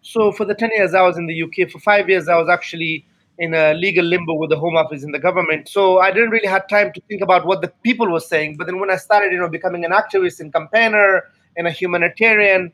So 0.02 0.32
for 0.32 0.44
the 0.44 0.56
10 0.56 0.72
years 0.76 0.94
I 0.94 1.02
was 1.04 1.18
in 1.18 1.28
the 1.28 1.44
UK, 1.44 1.70
for 1.70 1.80
five 1.80 2.10
years 2.10 2.28
I 2.28 2.36
was 2.36 2.50
actually 2.50 3.06
in 3.38 3.54
a 3.54 3.74
legal 3.74 4.04
limbo 4.04 4.34
with 4.34 4.50
the 4.50 4.58
Home 4.58 4.76
Office 4.76 5.04
in 5.04 5.12
the 5.12 5.20
government. 5.20 5.70
So 5.70 6.00
I 6.00 6.12
didn't 6.12 6.32
really 6.32 6.48
have 6.48 6.68
time 6.68 6.92
to 6.94 7.02
think 7.08 7.22
about 7.22 7.46
what 7.46 7.62
the 7.62 7.72
people 7.84 8.12
were 8.12 8.20
saying. 8.20 8.58
But 8.58 8.68
then 8.68 8.80
when 8.80 8.92
I 8.92 8.98
started, 8.98 9.32
you 9.32 9.40
know, 9.40 9.48
becoming 9.48 9.86
an 9.86 9.92
activist 9.92 10.42
and 10.42 10.52
campaigner 10.52 11.24
and 11.56 11.66
a 11.66 11.72
humanitarian, 11.72 12.74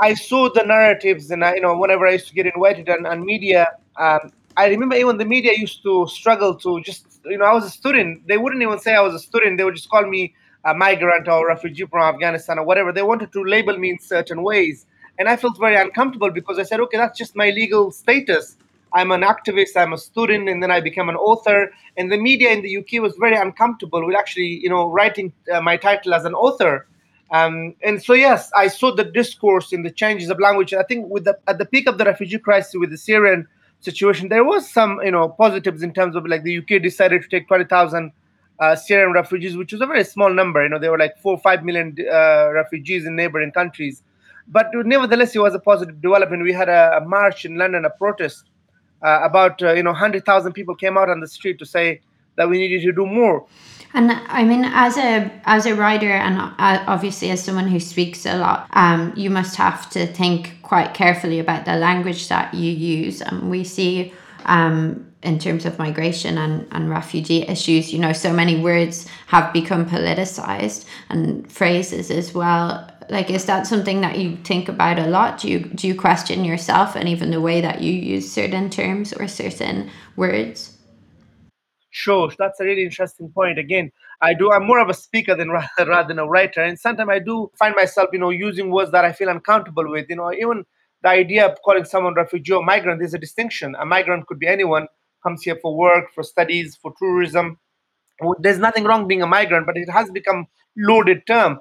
I 0.00 0.14
saw 0.14 0.50
the 0.52 0.62
narratives, 0.62 1.30
and 1.30 1.44
I, 1.44 1.54
you 1.54 1.60
know, 1.60 1.76
whenever 1.78 2.06
I 2.06 2.12
used 2.12 2.28
to 2.28 2.34
get 2.34 2.46
invited 2.46 2.88
on, 2.88 3.06
on 3.06 3.24
media, 3.24 3.68
um, 3.96 4.30
I 4.56 4.68
remember 4.68 4.96
even 4.96 5.18
the 5.18 5.24
media 5.24 5.52
used 5.56 5.82
to 5.82 6.06
struggle 6.06 6.54
to 6.56 6.80
just, 6.82 7.06
you 7.24 7.38
know, 7.38 7.44
I 7.44 7.52
was 7.52 7.64
a 7.64 7.70
student. 7.70 8.26
They 8.26 8.38
wouldn't 8.38 8.62
even 8.62 8.78
say 8.78 8.94
I 8.94 9.00
was 9.00 9.14
a 9.14 9.18
student. 9.18 9.58
They 9.58 9.64
would 9.64 9.76
just 9.76 9.88
call 9.88 10.06
me 10.06 10.34
a 10.64 10.74
migrant 10.74 11.28
or 11.28 11.46
refugee 11.46 11.86
from 11.86 12.02
Afghanistan 12.14 12.58
or 12.58 12.64
whatever. 12.64 12.92
They 12.92 13.02
wanted 13.02 13.32
to 13.32 13.44
label 13.44 13.76
me 13.78 13.90
in 13.90 13.98
certain 13.98 14.42
ways. 14.42 14.86
And 15.18 15.28
I 15.28 15.36
felt 15.36 15.58
very 15.58 15.76
uncomfortable 15.76 16.30
because 16.30 16.58
I 16.58 16.62
said, 16.62 16.80
okay, 16.80 16.96
that's 16.98 17.18
just 17.18 17.36
my 17.36 17.50
legal 17.50 17.90
status. 17.90 18.56
I'm 18.92 19.12
an 19.12 19.22
activist, 19.22 19.76
I'm 19.76 19.92
a 19.92 19.98
student, 19.98 20.48
and 20.48 20.62
then 20.62 20.70
I 20.70 20.80
became 20.80 21.08
an 21.08 21.16
author. 21.16 21.70
And 21.96 22.10
the 22.10 22.18
media 22.18 22.50
in 22.50 22.62
the 22.62 22.76
UK 22.78 23.02
was 23.02 23.14
very 23.18 23.36
uncomfortable 23.36 24.06
with 24.06 24.16
actually, 24.16 24.60
you 24.62 24.68
know, 24.68 24.90
writing 24.90 25.32
uh, 25.52 25.60
my 25.60 25.76
title 25.76 26.14
as 26.14 26.24
an 26.24 26.34
author. 26.34 26.86
Um, 27.30 27.74
and 27.82 28.02
so, 28.02 28.12
yes, 28.12 28.50
I 28.54 28.68
saw 28.68 28.94
the 28.94 29.04
discourse 29.04 29.72
in 29.72 29.82
the 29.82 29.90
changes 29.90 30.30
of 30.30 30.38
language. 30.38 30.72
I 30.72 30.84
think 30.84 31.10
with 31.10 31.24
the 31.24 31.36
at 31.48 31.58
the 31.58 31.64
peak 31.64 31.88
of 31.88 31.98
the 31.98 32.04
refugee 32.04 32.38
crisis 32.38 32.74
with 32.76 32.90
the 32.90 32.98
Syrian 32.98 33.48
situation, 33.80 34.28
there 34.28 34.44
was 34.44 34.70
some, 34.70 35.00
you 35.02 35.10
know, 35.10 35.28
positives 35.28 35.82
in 35.82 35.92
terms 35.92 36.14
of 36.14 36.26
like 36.26 36.44
the 36.44 36.58
UK 36.58 36.82
decided 36.82 37.22
to 37.22 37.28
take 37.28 37.48
20,000 37.48 38.12
uh, 38.58 38.76
Syrian 38.76 39.12
refugees, 39.12 39.56
which 39.56 39.72
was 39.72 39.80
a 39.80 39.86
very 39.86 40.04
small 40.04 40.32
number. 40.32 40.62
You 40.62 40.68
know, 40.68 40.78
there 40.78 40.90
were 40.90 40.98
like 40.98 41.18
four, 41.18 41.34
or 41.34 41.40
five 41.40 41.64
million 41.64 41.96
uh, 42.00 42.50
refugees 42.52 43.04
in 43.06 43.16
neighboring 43.16 43.52
countries. 43.52 44.02
But 44.48 44.68
nevertheless, 44.72 45.34
it 45.34 45.40
was 45.40 45.54
a 45.54 45.58
positive 45.58 46.00
development. 46.00 46.44
We 46.44 46.52
had 46.52 46.68
a, 46.68 46.98
a 46.98 47.00
march 47.00 47.44
in 47.44 47.56
London, 47.56 47.84
a 47.84 47.90
protest. 47.90 48.44
Uh, 49.02 49.20
about 49.22 49.62
uh, 49.62 49.74
you 49.74 49.82
know, 49.82 49.92
hundred 49.92 50.24
thousand 50.24 50.54
people 50.54 50.74
came 50.74 50.96
out 50.96 51.10
on 51.10 51.20
the 51.20 51.28
street 51.28 51.58
to 51.58 51.66
say 51.66 52.00
that 52.36 52.48
we 52.48 52.58
needed 52.58 52.80
to 52.82 52.92
do 52.92 53.04
more. 53.04 53.46
And 53.94 54.12
I 54.12 54.44
mean, 54.44 54.64
as 54.64 54.96
a 54.96 55.30
as 55.44 55.66
a 55.66 55.74
writer, 55.74 56.10
and 56.10 56.38
uh, 56.38 56.84
obviously 56.86 57.30
as 57.30 57.42
someone 57.42 57.68
who 57.68 57.80
speaks 57.80 58.26
a 58.26 58.36
lot, 58.36 58.68
um, 58.72 59.12
you 59.16 59.30
must 59.30 59.56
have 59.56 59.88
to 59.90 60.06
think 60.06 60.60
quite 60.62 60.94
carefully 60.94 61.38
about 61.38 61.64
the 61.64 61.76
language 61.76 62.28
that 62.28 62.52
you 62.52 62.70
use. 62.70 63.22
And 63.22 63.50
we 63.50 63.64
see, 63.64 64.12
um, 64.44 65.10
in 65.22 65.38
terms 65.38 65.64
of 65.64 65.78
migration 65.78 66.38
and, 66.38 66.66
and 66.72 66.90
refugee 66.90 67.42
issues, 67.42 67.92
you 67.92 67.98
know, 67.98 68.12
so 68.12 68.32
many 68.32 68.60
words 68.60 69.08
have 69.28 69.52
become 69.52 69.86
politicized 69.86 70.84
and 71.08 71.50
phrases 71.50 72.10
as 72.10 72.34
well. 72.34 72.90
Like, 73.08 73.30
is 73.30 73.44
that 73.46 73.66
something 73.66 74.00
that 74.00 74.18
you 74.18 74.36
think 74.36 74.68
about 74.68 74.98
a 74.98 75.06
lot? 75.06 75.40
Do 75.40 75.48
you 75.48 75.60
do 75.60 75.86
you 75.86 75.94
question 75.94 76.44
yourself 76.44 76.96
and 76.96 77.08
even 77.08 77.30
the 77.30 77.40
way 77.40 77.60
that 77.60 77.80
you 77.80 77.92
use 77.92 78.30
certain 78.30 78.68
terms 78.68 79.12
or 79.12 79.28
certain 79.28 79.90
words? 80.16 80.75
Sure, 81.98 82.30
that's 82.38 82.60
a 82.60 82.64
really 82.64 82.84
interesting 82.84 83.30
point. 83.30 83.58
Again, 83.58 83.90
I 84.20 84.34
do. 84.34 84.52
I'm 84.52 84.66
more 84.66 84.80
of 84.80 84.90
a 84.90 84.94
speaker 84.94 85.34
than 85.34 85.50
rather 85.78 86.06
than 86.08 86.18
a 86.18 86.26
writer, 86.26 86.60
and 86.62 86.78
sometimes 86.78 87.08
I 87.10 87.18
do 87.20 87.50
find 87.58 87.74
myself, 87.74 88.10
you 88.12 88.18
know, 88.18 88.28
using 88.30 88.70
words 88.70 88.90
that 88.92 89.04
I 89.06 89.12
feel 89.12 89.30
uncomfortable 89.30 89.88
with. 89.90 90.06
You 90.10 90.16
know, 90.16 90.30
even 90.32 90.64
the 91.02 91.08
idea 91.08 91.46
of 91.46 91.56
calling 91.64 91.84
someone 91.86 92.14
refugee 92.14 92.52
or 92.52 92.62
migrant 92.62 93.02
is 93.02 93.14
a 93.14 93.18
distinction. 93.18 93.74
A 93.80 93.86
migrant 93.86 94.26
could 94.26 94.38
be 94.38 94.46
anyone 94.46 94.88
comes 95.22 95.42
here 95.42 95.56
for 95.62 95.74
work, 95.76 96.12
for 96.14 96.22
studies, 96.22 96.76
for 96.80 96.92
tourism. 96.98 97.58
There's 98.40 98.58
nothing 98.58 98.84
wrong 98.84 99.06
being 99.08 99.22
a 99.22 99.26
migrant, 99.26 99.66
but 99.66 99.76
it 99.76 99.88
has 99.90 100.10
become 100.10 100.46
loaded 100.76 101.26
term 101.26 101.60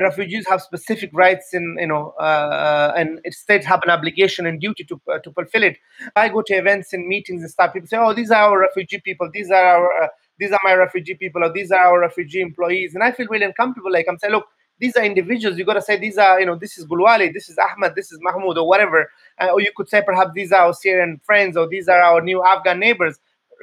refugees 0.00 0.46
have 0.48 0.62
specific 0.62 1.10
rights 1.12 1.52
in 1.52 1.76
you 1.78 1.86
know 1.86 2.10
uh, 2.20 2.92
and 2.96 3.20
states 3.30 3.66
have 3.66 3.80
an 3.84 3.90
obligation 3.90 4.46
and 4.46 4.60
duty 4.60 4.84
to 4.84 5.00
uh, 5.12 5.18
to 5.18 5.32
fulfill 5.32 5.62
it. 5.62 5.78
I 6.16 6.28
go 6.28 6.42
to 6.42 6.54
events 6.54 6.92
and 6.92 7.06
meetings 7.06 7.42
and 7.42 7.50
stuff 7.50 7.72
people 7.72 7.88
say 7.88 7.98
oh 7.98 8.14
these 8.14 8.30
are 8.30 8.50
our 8.50 8.58
refugee 8.58 9.00
people 9.00 9.28
these 9.32 9.50
are 9.50 9.64
our 9.64 10.04
uh, 10.04 10.08
these 10.38 10.52
are 10.52 10.60
my 10.64 10.74
refugee 10.74 11.14
people 11.14 11.44
or 11.44 11.52
these 11.52 11.70
are 11.70 11.78
our 11.78 12.00
refugee 12.00 12.40
employees. 12.40 12.94
And 12.94 13.02
i 13.02 13.12
feel 13.12 13.26
really 13.28 13.44
uncomfortable 13.44 13.92
like 13.92 14.06
i'm 14.08 14.18
saying 14.18 14.32
look 14.32 14.46
these 14.80 14.96
are 14.96 15.04
individuals 15.04 15.58
you 15.58 15.64
got 15.64 15.74
to 15.74 15.82
say 15.82 15.96
these 15.96 16.18
are 16.18 16.40
you 16.40 16.46
know 16.46 16.56
this 16.56 16.76
is 16.78 16.86
gulwali 16.86 17.32
this 17.32 17.48
is 17.48 17.56
ahmed 17.58 17.94
this 17.94 18.12
is 18.12 18.18
mahmoud 18.22 18.58
or 18.58 18.66
whatever. 18.66 19.10
Uh, 19.40 19.48
or 19.48 19.60
you 19.60 19.72
could 19.76 19.88
say 19.88 20.02
perhaps 20.02 20.30
these 20.34 20.52
are 20.52 20.66
our 20.66 20.74
syrian 20.74 21.20
friends 21.24 21.56
or 21.56 21.68
these 21.68 21.88
are 21.88 22.00
our 22.00 22.20
new 22.20 22.42
afghan 22.44 22.78
neighbors. 22.78 23.18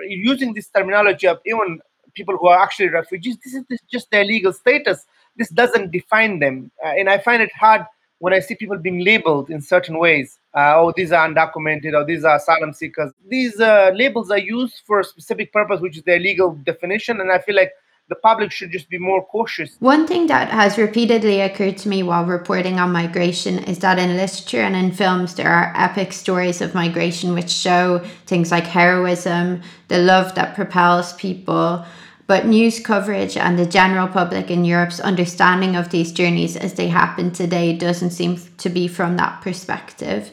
Using 0.07 0.53
this 0.53 0.67
terminology 0.69 1.27
of 1.27 1.39
even 1.45 1.79
people 2.13 2.35
who 2.37 2.47
are 2.47 2.61
actually 2.61 2.89
refugees 2.89 3.37
this 3.43 3.53
is 3.53 3.79
just 3.89 4.11
their 4.11 4.25
legal 4.25 4.51
status 4.51 5.05
this 5.37 5.49
doesn't 5.49 5.91
define 5.91 6.39
them. 6.39 6.71
Uh, 6.83 6.89
and 6.89 7.09
I 7.09 7.17
find 7.17 7.41
it 7.41 7.51
hard 7.53 7.85
when 8.19 8.33
I 8.33 8.39
see 8.39 8.55
people 8.55 8.77
being 8.77 9.03
labeled 9.03 9.49
in 9.49 9.61
certain 9.61 9.97
ways. 9.97 10.37
Uh, 10.53 10.73
oh, 10.75 10.93
these 10.95 11.11
are 11.11 11.27
undocumented, 11.27 11.93
or 11.93 12.05
these 12.05 12.23
are 12.23 12.35
asylum 12.35 12.73
seekers. 12.73 13.11
These 13.27 13.59
uh, 13.59 13.91
labels 13.95 14.29
are 14.29 14.37
used 14.37 14.81
for 14.85 14.99
a 14.99 15.03
specific 15.03 15.51
purpose, 15.51 15.81
which 15.81 15.97
is 15.97 16.03
their 16.03 16.19
legal 16.19 16.51
definition. 16.51 17.19
And 17.19 17.31
I 17.31 17.39
feel 17.39 17.55
like 17.55 17.71
the 18.09 18.15
public 18.15 18.51
should 18.51 18.71
just 18.71 18.89
be 18.89 18.99
more 18.99 19.25
cautious. 19.25 19.77
One 19.79 20.05
thing 20.05 20.27
that 20.27 20.49
has 20.49 20.77
repeatedly 20.77 21.39
occurred 21.39 21.77
to 21.77 21.89
me 21.89 22.03
while 22.03 22.25
reporting 22.25 22.77
on 22.77 22.91
migration 22.91 23.59
is 23.59 23.79
that 23.79 23.97
in 23.97 24.17
literature 24.17 24.61
and 24.61 24.75
in 24.75 24.91
films, 24.91 25.35
there 25.35 25.49
are 25.49 25.73
epic 25.75 26.11
stories 26.11 26.61
of 26.61 26.75
migration 26.75 27.33
which 27.33 27.49
show 27.49 27.99
things 28.25 28.51
like 28.51 28.65
heroism, 28.65 29.61
the 29.87 29.97
love 29.97 30.35
that 30.35 30.55
propels 30.55 31.13
people 31.13 31.85
but 32.27 32.45
news 32.45 32.79
coverage 32.79 33.37
and 33.37 33.57
the 33.57 33.65
general 33.65 34.07
public 34.07 34.49
in 34.49 34.65
Europe's 34.65 34.99
understanding 34.99 35.75
of 35.75 35.89
these 35.89 36.11
journeys 36.11 36.55
as 36.55 36.73
they 36.73 36.87
happen 36.87 37.31
today 37.31 37.75
doesn't 37.75 38.11
seem 38.11 38.37
to 38.57 38.69
be 38.69 38.87
from 38.87 39.17
that 39.17 39.41
perspective. 39.41 40.31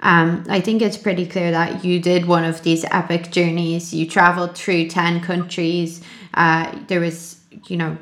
Um, 0.00 0.44
I 0.48 0.60
think 0.60 0.82
it's 0.82 0.96
pretty 0.96 1.26
clear 1.26 1.50
that 1.50 1.84
you 1.84 2.00
did 2.00 2.26
one 2.26 2.44
of 2.44 2.62
these 2.62 2.84
epic 2.90 3.30
journeys. 3.30 3.92
You 3.92 4.08
traveled 4.08 4.56
through 4.56 4.88
10 4.88 5.20
countries. 5.20 6.02
Uh, 6.34 6.78
there 6.86 7.00
was, 7.00 7.40
you 7.66 7.76
know, 7.76 7.98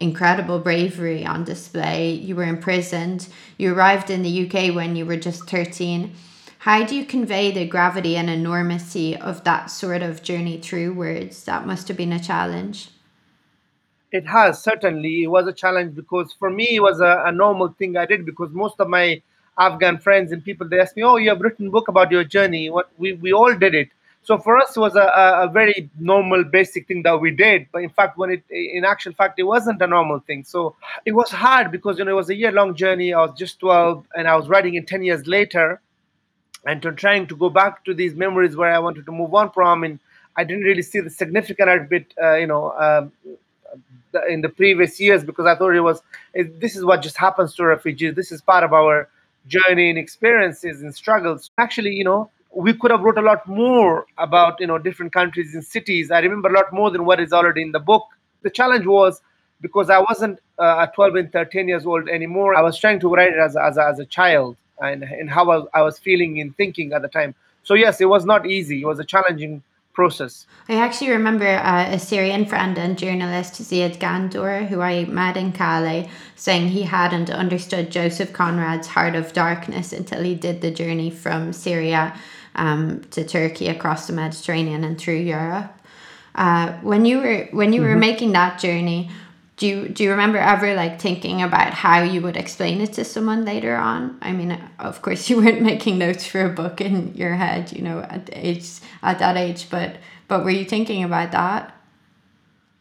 incredible 0.00 0.58
bravery 0.58 1.24
on 1.24 1.44
display. 1.44 2.12
You 2.12 2.36
were 2.36 2.44
imprisoned. 2.44 3.28
You 3.58 3.74
arrived 3.74 4.10
in 4.10 4.22
the 4.22 4.46
UK 4.46 4.74
when 4.74 4.96
you 4.96 5.04
were 5.04 5.16
just 5.16 5.48
13. 5.48 6.14
How 6.64 6.82
do 6.82 6.96
you 6.96 7.04
convey 7.04 7.50
the 7.50 7.66
gravity 7.66 8.16
and 8.16 8.30
enormity 8.30 9.14
of 9.14 9.44
that 9.44 9.66
sort 9.66 10.00
of 10.00 10.22
journey 10.22 10.56
through 10.56 10.94
words? 10.94 11.44
That 11.44 11.66
must 11.66 11.88
have 11.88 11.98
been 11.98 12.10
a 12.10 12.18
challenge. 12.18 12.88
It 14.10 14.26
has 14.26 14.62
certainly. 14.62 15.24
It 15.24 15.26
was 15.26 15.46
a 15.46 15.52
challenge 15.52 15.94
because 15.94 16.32
for 16.32 16.48
me 16.48 16.76
it 16.76 16.80
was 16.80 17.00
a, 17.00 17.24
a 17.26 17.32
normal 17.32 17.68
thing 17.78 17.98
I 17.98 18.06
did 18.06 18.24
because 18.24 18.48
most 18.52 18.80
of 18.80 18.88
my 18.88 19.20
Afghan 19.58 19.98
friends 19.98 20.32
and 20.32 20.42
people 20.42 20.66
they 20.66 20.80
ask 20.80 20.96
me, 20.96 21.02
"Oh, 21.02 21.16
you 21.16 21.28
have 21.28 21.42
written 21.42 21.68
book 21.68 21.88
about 21.88 22.10
your 22.10 22.24
journey." 22.24 22.70
What 22.70 22.88
we 22.96 23.12
we 23.12 23.30
all 23.30 23.54
did 23.54 23.74
it. 23.74 23.90
So 24.22 24.38
for 24.38 24.56
us, 24.56 24.74
it 24.74 24.80
was 24.80 24.96
a, 24.96 25.06
a 25.44 25.50
very 25.52 25.90
normal, 25.98 26.44
basic 26.44 26.88
thing 26.88 27.02
that 27.02 27.20
we 27.20 27.30
did. 27.30 27.66
But 27.72 27.82
in 27.82 27.90
fact, 27.90 28.16
when 28.16 28.30
it, 28.30 28.42
in 28.48 28.86
actual 28.86 29.12
fact, 29.12 29.38
it 29.38 29.42
wasn't 29.42 29.82
a 29.82 29.86
normal 29.86 30.20
thing. 30.20 30.44
So 30.44 30.76
it 31.04 31.12
was 31.12 31.28
hard 31.30 31.70
because 31.70 31.98
you 31.98 32.06
know 32.06 32.12
it 32.12 32.22
was 32.24 32.30
a 32.30 32.34
year-long 32.34 32.74
journey. 32.74 33.12
I 33.12 33.20
was 33.20 33.38
just 33.38 33.60
12, 33.60 34.06
and 34.16 34.26
I 34.26 34.34
was 34.34 34.48
writing 34.48 34.76
it 34.76 34.86
10 34.86 35.02
years 35.02 35.26
later 35.26 35.82
and 36.66 36.80
to 36.82 36.92
trying 36.92 37.26
to 37.28 37.36
go 37.36 37.50
back 37.50 37.84
to 37.84 37.94
these 37.94 38.14
memories 38.14 38.56
where 38.56 38.72
I 38.72 38.78
wanted 38.78 39.06
to 39.06 39.12
move 39.12 39.34
on 39.34 39.50
from, 39.50 39.84
and 39.84 39.98
I 40.36 40.44
didn't 40.44 40.64
really 40.64 40.82
see 40.82 41.00
the 41.00 41.10
significant 41.10 41.88
bit, 41.88 42.14
uh, 42.20 42.34
you 42.34 42.46
know, 42.46 42.72
um, 42.72 43.12
in 44.28 44.40
the 44.42 44.48
previous 44.48 45.00
years 45.00 45.24
because 45.24 45.46
I 45.46 45.56
thought 45.56 45.74
it 45.74 45.80
was 45.80 46.02
it, 46.34 46.60
this 46.60 46.76
is 46.76 46.84
what 46.84 47.02
just 47.02 47.16
happens 47.16 47.54
to 47.56 47.64
refugees. 47.64 48.14
This 48.14 48.32
is 48.32 48.40
part 48.40 48.64
of 48.64 48.72
our 48.72 49.08
journey 49.46 49.90
and 49.90 49.98
experiences 49.98 50.82
and 50.82 50.94
struggles. 50.94 51.50
Actually, 51.58 51.94
you 51.94 52.04
know, 52.04 52.30
we 52.54 52.72
could 52.72 52.90
have 52.90 53.00
wrote 53.00 53.18
a 53.18 53.22
lot 53.22 53.46
more 53.46 54.06
about 54.18 54.60
you 54.60 54.66
know 54.66 54.78
different 54.78 55.12
countries 55.12 55.54
and 55.54 55.64
cities. 55.64 56.10
I 56.10 56.20
remember 56.20 56.48
a 56.48 56.52
lot 56.52 56.72
more 56.72 56.90
than 56.90 57.04
what 57.04 57.20
is 57.20 57.32
already 57.32 57.62
in 57.62 57.72
the 57.72 57.80
book. 57.80 58.04
The 58.42 58.50
challenge 58.50 58.86
was 58.86 59.20
because 59.60 59.90
I 59.90 59.98
wasn't 59.98 60.40
uh, 60.58 60.86
12 60.86 61.14
and 61.16 61.32
13 61.32 61.68
years 61.68 61.86
old 61.86 62.08
anymore. 62.08 62.54
I 62.54 62.62
was 62.62 62.78
trying 62.78 63.00
to 63.00 63.08
write 63.08 63.32
it 63.32 63.38
as, 63.38 63.56
as, 63.56 63.78
as 63.78 63.98
a 63.98 64.04
child 64.04 64.56
and, 64.80 65.02
and 65.02 65.30
how 65.30 65.50
I, 65.50 65.80
I 65.80 65.82
was 65.82 65.98
feeling 65.98 66.40
and 66.40 66.56
thinking 66.56 66.92
at 66.92 67.02
the 67.02 67.08
time. 67.08 67.34
So 67.62 67.74
yes, 67.74 68.00
it 68.00 68.06
was 68.06 68.24
not 68.24 68.46
easy. 68.46 68.82
It 68.82 68.86
was 68.86 68.98
a 68.98 69.04
challenging 69.04 69.62
process. 69.94 70.46
I 70.68 70.74
actually 70.74 71.10
remember 71.10 71.46
uh, 71.46 71.86
a 71.90 71.98
Syrian 71.98 72.44
friend 72.46 72.76
and 72.76 72.98
journalist, 72.98 73.54
Ziad 73.54 73.98
Gandour, 73.98 74.66
who 74.66 74.80
I 74.80 75.04
met 75.04 75.36
in 75.36 75.52
Calais, 75.52 76.10
saying 76.36 76.68
he 76.68 76.82
hadn't 76.82 77.30
understood 77.30 77.90
Joseph 77.90 78.32
Conrad's 78.32 78.88
Heart 78.88 79.14
of 79.14 79.32
Darkness 79.32 79.92
until 79.92 80.22
he 80.22 80.34
did 80.34 80.60
the 80.60 80.70
journey 80.70 81.10
from 81.10 81.52
Syria 81.52 82.14
um, 82.56 83.02
to 83.10 83.24
Turkey 83.24 83.68
across 83.68 84.06
the 84.06 84.12
Mediterranean 84.12 84.84
and 84.84 84.98
through 84.98 85.16
Europe. 85.16 85.72
Uh, 86.34 86.72
when 86.82 87.04
you 87.04 87.18
were 87.18 87.48
when 87.52 87.72
you 87.72 87.80
mm-hmm. 87.80 87.90
were 87.90 87.96
making 87.96 88.32
that 88.32 88.58
journey, 88.58 89.08
do 89.56 89.66
you 89.66 89.88
do 89.88 90.02
you 90.04 90.10
remember 90.10 90.38
ever 90.38 90.74
like 90.74 91.00
thinking 91.00 91.42
about 91.42 91.72
how 91.72 92.02
you 92.02 92.20
would 92.20 92.36
explain 92.36 92.80
it 92.80 92.92
to 92.92 93.04
someone 93.04 93.44
later 93.44 93.76
on 93.76 94.18
i 94.22 94.32
mean 94.32 94.58
of 94.78 95.00
course 95.02 95.28
you 95.30 95.36
weren't 95.36 95.62
making 95.62 95.98
notes 95.98 96.26
for 96.26 96.44
a 96.44 96.48
book 96.48 96.80
in 96.80 97.14
your 97.14 97.34
head 97.34 97.72
you 97.72 97.82
know 97.82 98.00
at 98.00 98.28
age 98.32 98.80
at 99.02 99.18
that 99.18 99.36
age 99.36 99.70
but 99.70 99.96
but 100.28 100.44
were 100.44 100.50
you 100.50 100.64
thinking 100.64 101.04
about 101.04 101.32
that 101.32 101.74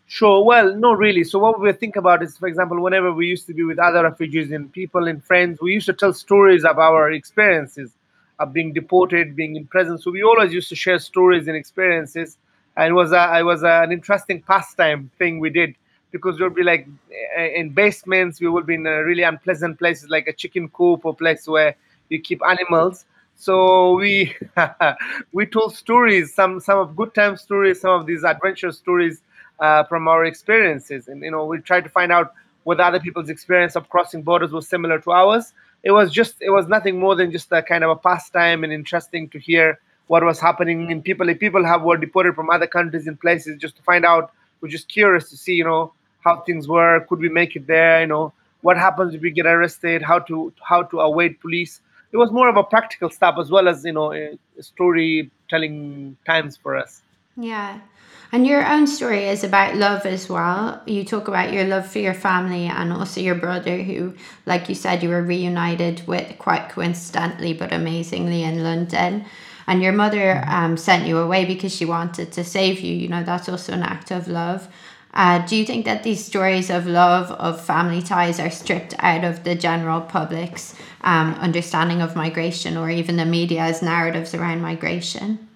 Sure. 0.06 0.44
Well, 0.44 0.76
no, 0.76 0.94
really. 0.94 1.24
So 1.24 1.40
what 1.40 1.60
we 1.60 1.72
think 1.74 1.96
about 1.96 2.22
is, 2.22 2.38
for 2.38 2.48
example, 2.48 2.80
whenever 2.82 3.12
we 3.12 3.28
used 3.28 3.48
to 3.48 3.54
be 3.54 3.64
with 3.64 3.80
other 3.80 4.04
refugees 4.04 4.52
and 4.52 4.72
people 4.72 5.08
and 5.08 5.24
friends, 5.24 5.60
we 5.62 5.74
used 5.74 5.88
to 5.88 5.94
tell 5.94 6.14
stories 6.14 6.66
of 6.66 6.78
our 6.78 7.12
experiences 7.12 7.92
of 8.40 8.54
being 8.54 8.74
deported, 8.74 9.36
being 9.36 9.56
in 9.56 9.66
prison. 9.66 9.98
So 9.98 10.12
we 10.12 10.22
always 10.24 10.54
used 10.54 10.70
to 10.70 10.76
share 10.76 11.00
stories 11.00 11.48
and 11.48 11.56
experiences, 11.56 12.38
and 12.76 12.92
it 12.92 12.94
was 12.94 13.12
a, 13.12 13.40
it 13.40 13.44
was 13.44 13.64
a, 13.64 13.82
an 13.84 13.92
interesting 13.92 14.42
pastime 14.42 15.10
thing 15.18 15.40
we 15.40 15.50
did 15.50 15.76
because 16.14 16.40
we'll 16.40 16.52
be 16.52 16.64
like 16.64 16.88
eh, 17.36 17.48
in 17.56 17.72
basements, 17.72 18.40
we 18.40 18.48
will 18.48 18.64
be 18.64 18.76
in 18.76 18.84
really 18.84 19.24
unpleasant 19.24 19.78
places 19.80 20.10
like 20.10 20.28
a 20.28 20.34
chicken 20.34 20.70
coop 20.70 21.04
or 21.04 21.14
place 21.14 21.46
where 21.46 21.76
you 22.08 22.22
keep 22.22 22.40
animals. 22.48 23.06
So 23.36 23.96
we 23.96 24.34
we 25.34 25.46
told 25.46 25.76
stories, 25.76 26.34
some 26.34 26.62
some 26.62 26.80
of 26.80 26.96
good 26.96 27.14
time 27.14 27.36
stories, 27.36 27.82
some 27.82 28.00
of 28.00 28.06
these 28.06 28.24
adventure 28.24 28.72
stories 28.72 29.22
uh, 29.60 29.84
from 29.86 30.08
our 30.08 30.24
experiences. 30.24 31.10
And 31.10 31.22
you 31.24 31.32
know, 31.32 31.46
we 31.46 31.58
tried 31.60 31.84
to 31.84 31.90
find 31.90 32.12
out 32.12 32.34
whether 32.64 32.84
other 32.84 33.00
people's 33.00 33.30
experience 33.30 33.76
of 33.76 33.90
crossing 33.90 34.22
borders 34.22 34.52
was 34.52 34.68
similar 34.68 35.00
to 35.00 35.12
ours. 35.12 35.52
It 35.84 35.92
was 35.92 36.12
just 36.12 36.36
it 36.42 36.52
was 36.52 36.68
nothing 36.68 37.00
more 37.00 37.16
than 37.16 37.32
just 37.32 37.52
a 37.52 37.62
kind 37.62 37.84
of 37.84 37.90
a 37.90 37.96
pastime 37.96 38.64
and 38.64 38.72
interesting 38.72 39.28
to 39.30 39.40
hear 39.40 39.80
what 40.08 40.24
was 40.24 40.40
happening 40.40 40.92
in 40.92 41.02
people. 41.02 41.28
If 41.28 41.40
people 41.40 41.66
have 41.66 41.82
were 41.82 41.98
deported 41.98 42.36
from 42.36 42.52
other 42.52 42.68
countries 42.68 43.08
and 43.08 43.20
places, 43.20 43.60
just 43.60 43.76
to 43.78 43.82
find 43.82 44.06
out. 44.06 44.32
We're 44.62 44.70
just 44.70 44.88
curious 44.88 45.30
to 45.30 45.36
see, 45.36 45.56
you 45.56 45.66
know, 45.66 45.92
how 46.24 46.42
things 46.42 46.68
were. 46.68 47.06
Could 47.10 47.20
we 47.20 47.30
make 47.30 47.56
it 47.56 47.68
there? 47.68 48.02
You 48.02 48.08
know, 48.08 48.34
what 48.62 48.78
happens 48.78 49.14
if 49.14 49.22
we 49.22 49.32
get 49.32 49.46
arrested? 49.46 50.02
How 50.02 50.20
to 50.20 50.54
how 50.62 50.84
to 50.84 51.00
await 51.02 51.40
police? 51.42 51.82
It 52.12 52.18
was 52.18 52.32
more 52.32 52.48
of 52.48 52.58
a 52.58 52.64
practical 52.64 53.10
stuff 53.10 53.36
as 53.40 53.50
well 53.50 53.68
as 53.68 53.84
you 53.84 53.94
know, 53.94 54.14
storytelling 54.60 56.18
times 56.28 56.58
for 56.58 56.78
us. 56.78 57.02
Yeah. 57.36 57.80
And 58.32 58.48
your 58.48 58.66
own 58.68 58.88
story 58.88 59.26
is 59.26 59.44
about 59.44 59.76
love 59.76 60.08
as 60.08 60.28
well. 60.28 60.82
You 60.88 61.06
talk 61.06 61.28
about 61.28 61.54
your 61.54 61.66
love 61.66 61.88
for 61.88 62.00
your 62.00 62.16
family 62.16 62.66
and 62.66 62.92
also 62.92 63.22
your 63.22 63.36
brother, 63.36 63.78
who, 63.78 64.16
like 64.48 64.70
you 64.70 64.74
said, 64.76 65.04
you 65.04 65.10
were 65.10 65.22
reunited 65.22 66.08
with 66.08 66.40
quite 66.40 66.70
coincidentally 66.70 67.54
but 67.54 67.72
amazingly 67.72 68.42
in 68.42 68.64
London. 68.64 69.26
And 69.68 69.84
your 69.84 69.94
mother 69.94 70.44
um, 70.48 70.78
sent 70.78 71.08
you 71.08 71.20
away 71.20 71.46
because 71.46 71.76
she 71.76 71.86
wanted 71.86 72.32
to 72.32 72.44
save 72.44 72.80
you. 72.80 72.96
You 72.96 73.08
know, 73.08 73.24
that's 73.24 73.48
also 73.48 73.72
an 73.74 73.84
act 73.84 74.10
of 74.10 74.28
love. 74.28 74.68
Uh, 75.14 75.46
do 75.46 75.56
you 75.56 75.66
think 75.66 75.86
that 75.86 76.04
these 76.04 76.26
stories 76.26 76.70
of 76.72 76.88
love, 76.88 77.32
of 77.32 77.64
family 77.64 78.02
ties, 78.02 78.40
are 78.40 78.50
stripped 78.50 78.96
out 79.00 79.24
of 79.24 79.44
the 79.44 79.54
general 79.54 80.02
public's 80.02 80.76
um, 81.02 81.36
understanding 81.36 82.02
of 82.02 82.16
migration 82.16 82.76
or 82.76 82.90
even 82.90 83.18
the 83.18 83.26
media's 83.26 83.82
narratives 83.82 84.34
around 84.34 84.62
migration? 84.62 85.48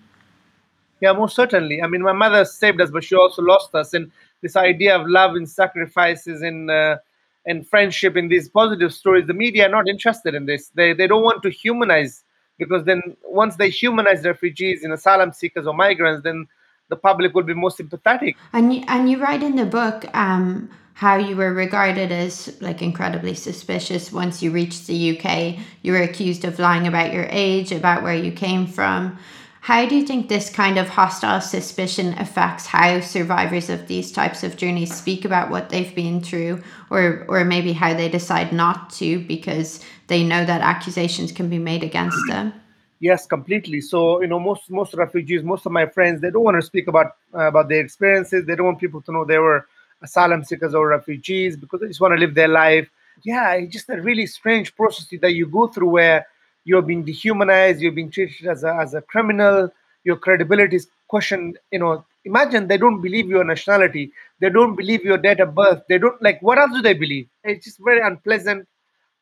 Yeah, 1.02 1.14
most 1.14 1.36
certainly. 1.36 1.82
I 1.82 1.88
mean, 1.88 2.02
my 2.04 2.12
mother 2.12 2.46
saved 2.46 2.82
us, 2.82 2.92
but 2.92 3.04
she 3.04 3.16
also 3.16 3.42
lost 3.42 3.74
us. 3.74 3.94
And 3.94 4.12
this 4.42 4.56
idea 4.56 4.96
of 4.96 5.08
love 5.08 5.36
and 5.36 5.50
sacrifices 5.50 6.42
and 6.42 6.70
uh, 6.70 6.98
and 7.46 7.66
friendship 7.68 8.18
in 8.18 8.28
these 8.28 8.50
positive 8.50 8.94
stories, 8.94 9.26
the 9.26 9.34
media 9.34 9.68
are 9.68 9.72
not 9.72 9.88
interested 9.88 10.36
in 10.36 10.46
this. 10.46 10.70
They 10.76 10.94
they 10.94 11.08
don't 11.08 11.24
want 11.24 11.42
to 11.44 11.50
humanize 11.50 12.24
because 12.58 12.84
then 12.86 13.02
once 13.24 13.56
they 13.56 13.70
humanize 13.70 14.26
refugees 14.26 14.84
and 14.84 14.94
asylum 14.94 15.32
seekers 15.32 15.66
or 15.66 15.74
migrants, 15.74 16.24
then 16.24 16.48
the 16.90 16.96
public 16.96 17.34
will 17.34 17.44
be 17.44 17.54
more 17.54 17.72
sympathetic. 17.72 18.38
And 18.54 18.74
you, 18.74 18.84
and 18.88 19.10
you 19.10 19.22
write 19.22 19.44
in 19.44 19.56
the 19.56 19.66
book 19.66 20.06
um, 20.16 20.70
how 20.94 21.16
you 21.16 21.36
were 21.36 21.54
regarded 21.54 22.12
as 22.12 22.60
like 22.62 22.82
incredibly 22.82 23.36
suspicious 23.36 24.12
once 24.12 24.42
you 24.42 24.52
reached 24.52 24.88
the 24.88 25.18
UK. 25.18 25.60
You 25.82 25.94
were 25.94 26.02
accused 26.02 26.46
of 26.46 26.60
lying 26.60 26.88
about 26.88 27.14
your 27.14 27.28
age, 27.30 27.72
about 27.72 28.04
where 28.04 28.16
you 28.16 28.32
came 28.32 28.68
from. 28.68 29.18
How 29.62 29.86
do 29.86 29.98
you 29.98 30.08
think 30.08 30.30
this 30.30 30.50
kind 30.50 30.80
of 30.80 30.88
hostile 30.88 31.42
suspicion 31.42 32.14
affects 32.18 32.66
how 32.66 33.02
survivors 33.02 33.70
of 33.70 33.88
these 33.88 34.14
types 34.14 34.42
of 34.44 34.56
journeys 34.56 34.96
speak 34.96 35.26
about 35.26 35.50
what 35.50 35.70
they've 35.70 35.94
been 35.94 36.22
through, 36.22 36.64
or 36.90 37.26
or 37.28 37.44
maybe 37.44 37.74
how 37.74 37.94
they 37.94 38.08
decide 38.08 38.54
not 38.54 38.92
to 38.92 39.20
because 39.28 39.84
they 40.08 40.24
know 40.24 40.46
that 40.46 40.62
accusations 40.62 41.34
can 41.34 41.50
be 41.50 41.60
made 41.60 41.84
against 41.84 42.18
them? 42.30 42.54
Yes, 43.00 43.28
completely. 43.28 43.82
So 43.82 44.22
you 44.22 44.28
know, 44.28 44.40
most 44.40 44.70
most 44.72 44.94
refugees, 44.96 45.44
most 45.44 45.66
of 45.68 45.72
my 45.72 45.86
friends, 45.86 46.22
they 46.22 46.32
don't 46.32 46.44
want 46.44 46.60
to 46.60 46.66
speak 46.66 46.88
about 46.88 47.08
uh, 47.34 47.48
about 47.48 47.70
their 47.70 47.82
experiences. 47.82 48.46
They 48.46 48.56
don't 48.56 48.66
want 48.66 48.80
people 48.80 49.02
to 49.04 49.12
know 49.12 49.24
they 49.24 49.38
were 49.38 49.68
asylum 50.02 50.44
seekers 50.44 50.74
or 50.74 50.88
refugees 50.88 51.56
because 51.58 51.82
they 51.82 51.88
just 51.88 52.02
want 52.02 52.14
to 52.14 52.20
live 52.20 52.34
their 52.34 52.48
life. 52.48 52.90
Yeah, 53.24 53.54
it's 53.54 53.74
just 53.74 53.90
a 53.90 54.02
really 54.02 54.26
strange 54.26 54.76
process 54.76 55.08
that 55.22 55.34
you 55.34 55.46
go 55.48 55.68
through 55.68 55.90
where 55.90 56.26
you're 56.66 56.82
being 56.82 57.04
dehumanized, 57.04 57.82
you're 57.82 57.92
being 57.92 58.12
treated 58.12 58.48
as 58.48 58.64
a, 58.64 58.74
as 58.76 58.94
a 58.94 59.02
criminal, 59.02 59.72
your 60.04 60.18
credibility 60.18 60.76
is 60.76 60.88
questioned. 61.08 61.58
You 61.72 61.80
know, 61.80 62.06
imagine 62.26 62.68
they 62.68 62.78
don't 62.78 63.02
believe 63.02 63.28
your 63.28 63.44
nationality, 63.44 64.12
they 64.40 64.50
don't 64.50 64.76
believe 64.76 65.04
your 65.04 65.18
date 65.18 65.40
of 65.40 65.54
birth, 65.54 65.84
they 65.88 66.00
don't 66.00 66.20
like 66.22 66.42
what 66.42 66.58
else 66.58 66.72
do 66.74 66.82
they 66.82 66.94
believe? 66.96 67.28
It's 67.44 67.66
just 67.66 67.78
very 67.84 68.02
unpleasant. 68.02 68.68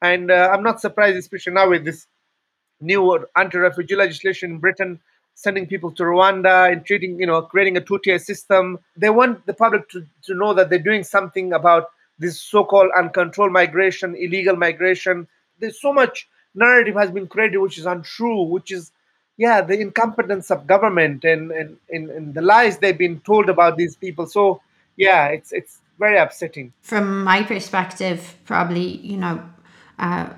And 0.01 0.29
uh, 0.31 0.49
I'm 0.51 0.63
not 0.63 0.81
surprised, 0.81 1.17
especially 1.17 1.53
now 1.53 1.69
with 1.69 1.85
this 1.85 2.07
new 2.81 3.25
anti-refugee 3.35 3.95
legislation 3.95 4.51
in 4.51 4.57
Britain, 4.59 4.99
sending 5.33 5.67
people 5.67 5.91
to 5.91 6.03
Rwanda 6.03 6.71
and 6.71 6.85
treating, 6.85 7.19
you 7.19 7.25
know, 7.25 7.41
creating 7.41 7.77
a 7.77 7.81
two-tier 7.81 8.19
system. 8.19 8.79
They 8.95 9.09
want 9.09 9.45
the 9.45 9.53
public 9.53 9.89
to, 9.89 10.05
to 10.23 10.33
know 10.33 10.53
that 10.53 10.69
they're 10.69 10.79
doing 10.79 11.03
something 11.03 11.53
about 11.53 11.89
this 12.19 12.39
so-called 12.39 12.91
uncontrolled 12.97 13.51
migration, 13.51 14.15
illegal 14.15 14.55
migration. 14.55 15.27
There's 15.59 15.81
so 15.81 15.91
much 15.91 16.27
narrative 16.53 16.95
has 16.95 17.11
been 17.11 17.27
created 17.27 17.57
which 17.57 17.77
is 17.77 17.85
untrue, 17.85 18.43
which 18.43 18.71
is 18.71 18.91
yeah, 19.37 19.61
the 19.61 19.77
incompetence 19.79 20.49
of 20.49 20.65
government 20.65 21.25
and, 21.25 21.51
and, 21.51 21.77
and, 21.89 22.09
and 22.09 22.33
the 22.33 22.41
lies 22.41 22.77
they've 22.77 22.97
been 22.97 23.19
told 23.21 23.49
about 23.49 23.75
these 23.77 23.95
people. 23.95 24.27
So 24.27 24.61
yeah, 24.95 25.27
it's 25.27 25.51
it's 25.51 25.79
very 25.99 26.17
upsetting. 26.17 26.71
From 26.81 27.23
my 27.23 27.43
perspective, 27.43 28.35
probably, 28.45 28.97
you 28.97 29.17
know, 29.17 29.43
uh, 29.99 30.29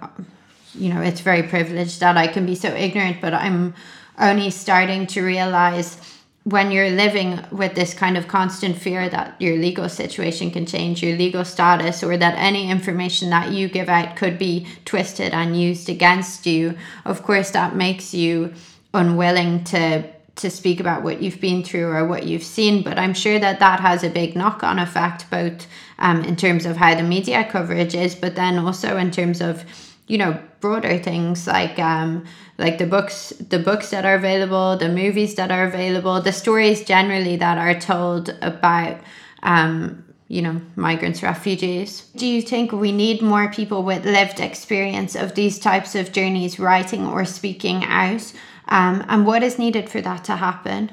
you 0.74 0.93
know, 0.93 1.01
it's 1.01 1.22
very 1.22 1.43
privileged 1.43 1.99
that 1.99 2.18
I 2.18 2.28
can 2.28 2.45
be 2.45 2.55
so 2.55 2.70
ignorant, 2.70 3.22
but 3.22 3.34
I'm 3.34 3.74
only 4.20 4.49
starting 4.49 5.07
to 5.07 5.22
realize 5.22 5.99
when 6.43 6.72
you're 6.72 6.89
living 6.89 7.43
with 7.51 7.76
this 7.76 7.93
kind 7.93 8.18
of 8.18 8.30
constant 8.30 8.78
fear 8.78 9.09
that 9.09 9.36
your 9.41 9.57
legal 9.57 9.89
situation 9.89 10.49
can 10.49 10.65
change, 10.65 11.03
your 11.03 11.18
legal 11.18 11.43
status, 11.43 12.01
or 12.01 12.15
that 12.15 12.36
any 12.38 12.72
information 12.72 13.30
that 13.32 13.51
you 13.51 13.68
give 13.68 13.89
out 13.89 14.15
could 14.15 14.39
be 14.39 14.65
twisted 14.86 15.34
and 15.34 15.59
used 15.59 15.89
against 15.89 16.45
you, 16.45 16.78
of 17.03 17.22
course, 17.22 17.51
that 17.51 17.76
makes 17.76 18.13
you 18.13 18.53
unwilling 18.93 19.63
to 19.65 20.03
to 20.38 20.51
speak 20.51 20.80
about 20.80 21.01
what 21.01 21.20
you've 21.20 21.41
been 21.41 21.63
through 21.63 21.88
or 21.88 22.05
what 22.05 22.28
you've 22.28 22.43
seen. 22.43 22.84
But 22.84 22.99
I'm 22.99 23.15
sure 23.15 23.39
that 23.39 23.59
that 23.59 23.80
has 23.80 24.03
a 24.03 24.09
big 24.09 24.36
knock 24.36 24.63
on 24.63 24.78
effect, 24.78 25.30
both 25.32 25.68
um, 25.97 26.24
in 26.24 26.36
terms 26.36 26.65
of 26.68 26.78
how 26.78 26.93
the 26.93 27.01
media 27.01 27.43
coverage 27.43 27.95
is, 27.95 28.13
but 28.15 28.36
then 28.36 28.59
also 28.59 28.97
in 28.97 29.09
terms 29.09 29.41
of 29.41 29.65
you 30.08 30.18
know 30.18 30.39
broader 30.60 30.97
things 30.97 31.47
like 31.47 31.78
um 31.80 32.26
like 32.58 32.78
the 32.78 32.86
books 32.86 33.30
the 33.49 33.60
books 33.60 33.91
that 33.91 34.05
are 34.05 34.16
available 34.16 34.78
the 34.78 34.89
movies 34.89 35.36
that 35.36 35.51
are 35.51 35.66
available 35.66 36.22
the 36.22 36.32
stories 36.32 36.84
generally 36.84 37.36
that 37.36 37.58
are 37.58 37.80
told 37.80 38.30
about 38.41 38.99
um 39.43 40.03
you 40.28 40.41
know 40.41 40.62
migrants 40.76 41.24
refugees. 41.24 42.10
Do 42.16 42.26
you 42.26 42.41
think 42.41 42.72
we 42.72 42.91
need 42.91 43.22
more 43.22 43.51
people 43.51 43.84
with 43.84 44.05
lived 44.05 44.39
experience 44.39 45.16
of 45.16 45.36
these 45.36 45.60
types 45.60 45.95
of 45.95 46.12
journeys 46.12 46.60
writing 46.60 47.08
or 47.08 47.26
speaking 47.26 47.84
out? 47.86 48.34
Um, 48.68 49.05
and 49.08 49.26
what 49.26 49.43
is 49.43 49.58
needed 49.58 49.89
for 49.89 50.01
that 50.01 50.26
to 50.26 50.36
happen? 50.36 50.91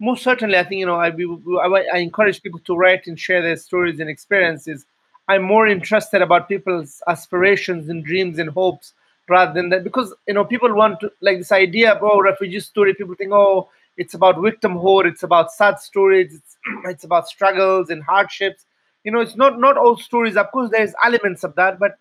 Most 0.00 0.22
certainly 0.22 0.56
i 0.56 0.62
think 0.62 0.78
you 0.78 0.86
know 0.86 0.94
I, 0.94 1.08
I, 1.08 1.86
I 1.94 1.98
encourage 1.98 2.40
people 2.40 2.60
to 2.60 2.76
write 2.76 3.08
and 3.08 3.18
share 3.18 3.42
their 3.42 3.56
stories 3.56 3.98
and 3.98 4.08
experiences 4.08 4.86
I'm 5.28 5.42
more 5.42 5.66
interested 5.66 6.22
about 6.22 6.48
people's 6.48 7.02
aspirations 7.06 7.88
and 7.90 8.04
dreams 8.04 8.38
and 8.38 8.48
hopes 8.50 8.94
rather 9.28 9.52
than 9.52 9.68
that. 9.68 9.84
Because 9.84 10.14
you 10.26 10.34
know 10.34 10.44
people 10.44 10.74
want 10.74 11.00
to 11.00 11.12
like 11.20 11.38
this 11.38 11.52
idea 11.52 11.92
of 11.92 12.02
oh 12.02 12.20
refugee 12.20 12.60
story 12.60 12.94
people 12.94 13.14
think 13.14 13.32
oh 13.32 13.68
it's 13.96 14.14
about 14.14 14.36
victimhood 14.36 15.06
it's 15.06 15.22
about 15.22 15.52
sad 15.52 15.78
stories 15.78 16.34
it's, 16.34 16.56
it's 16.84 17.04
about 17.04 17.28
struggles 17.28 17.90
and 17.90 18.02
hardships. 18.02 18.64
You 19.04 19.12
know 19.12 19.20
it's 19.20 19.36
not 19.36 19.60
not 19.60 19.76
all 19.76 19.96
stories. 19.96 20.36
Of 20.36 20.50
course 20.50 20.70
there's 20.70 20.94
elements 21.04 21.44
of 21.44 21.54
that 21.56 21.78
but 21.78 21.98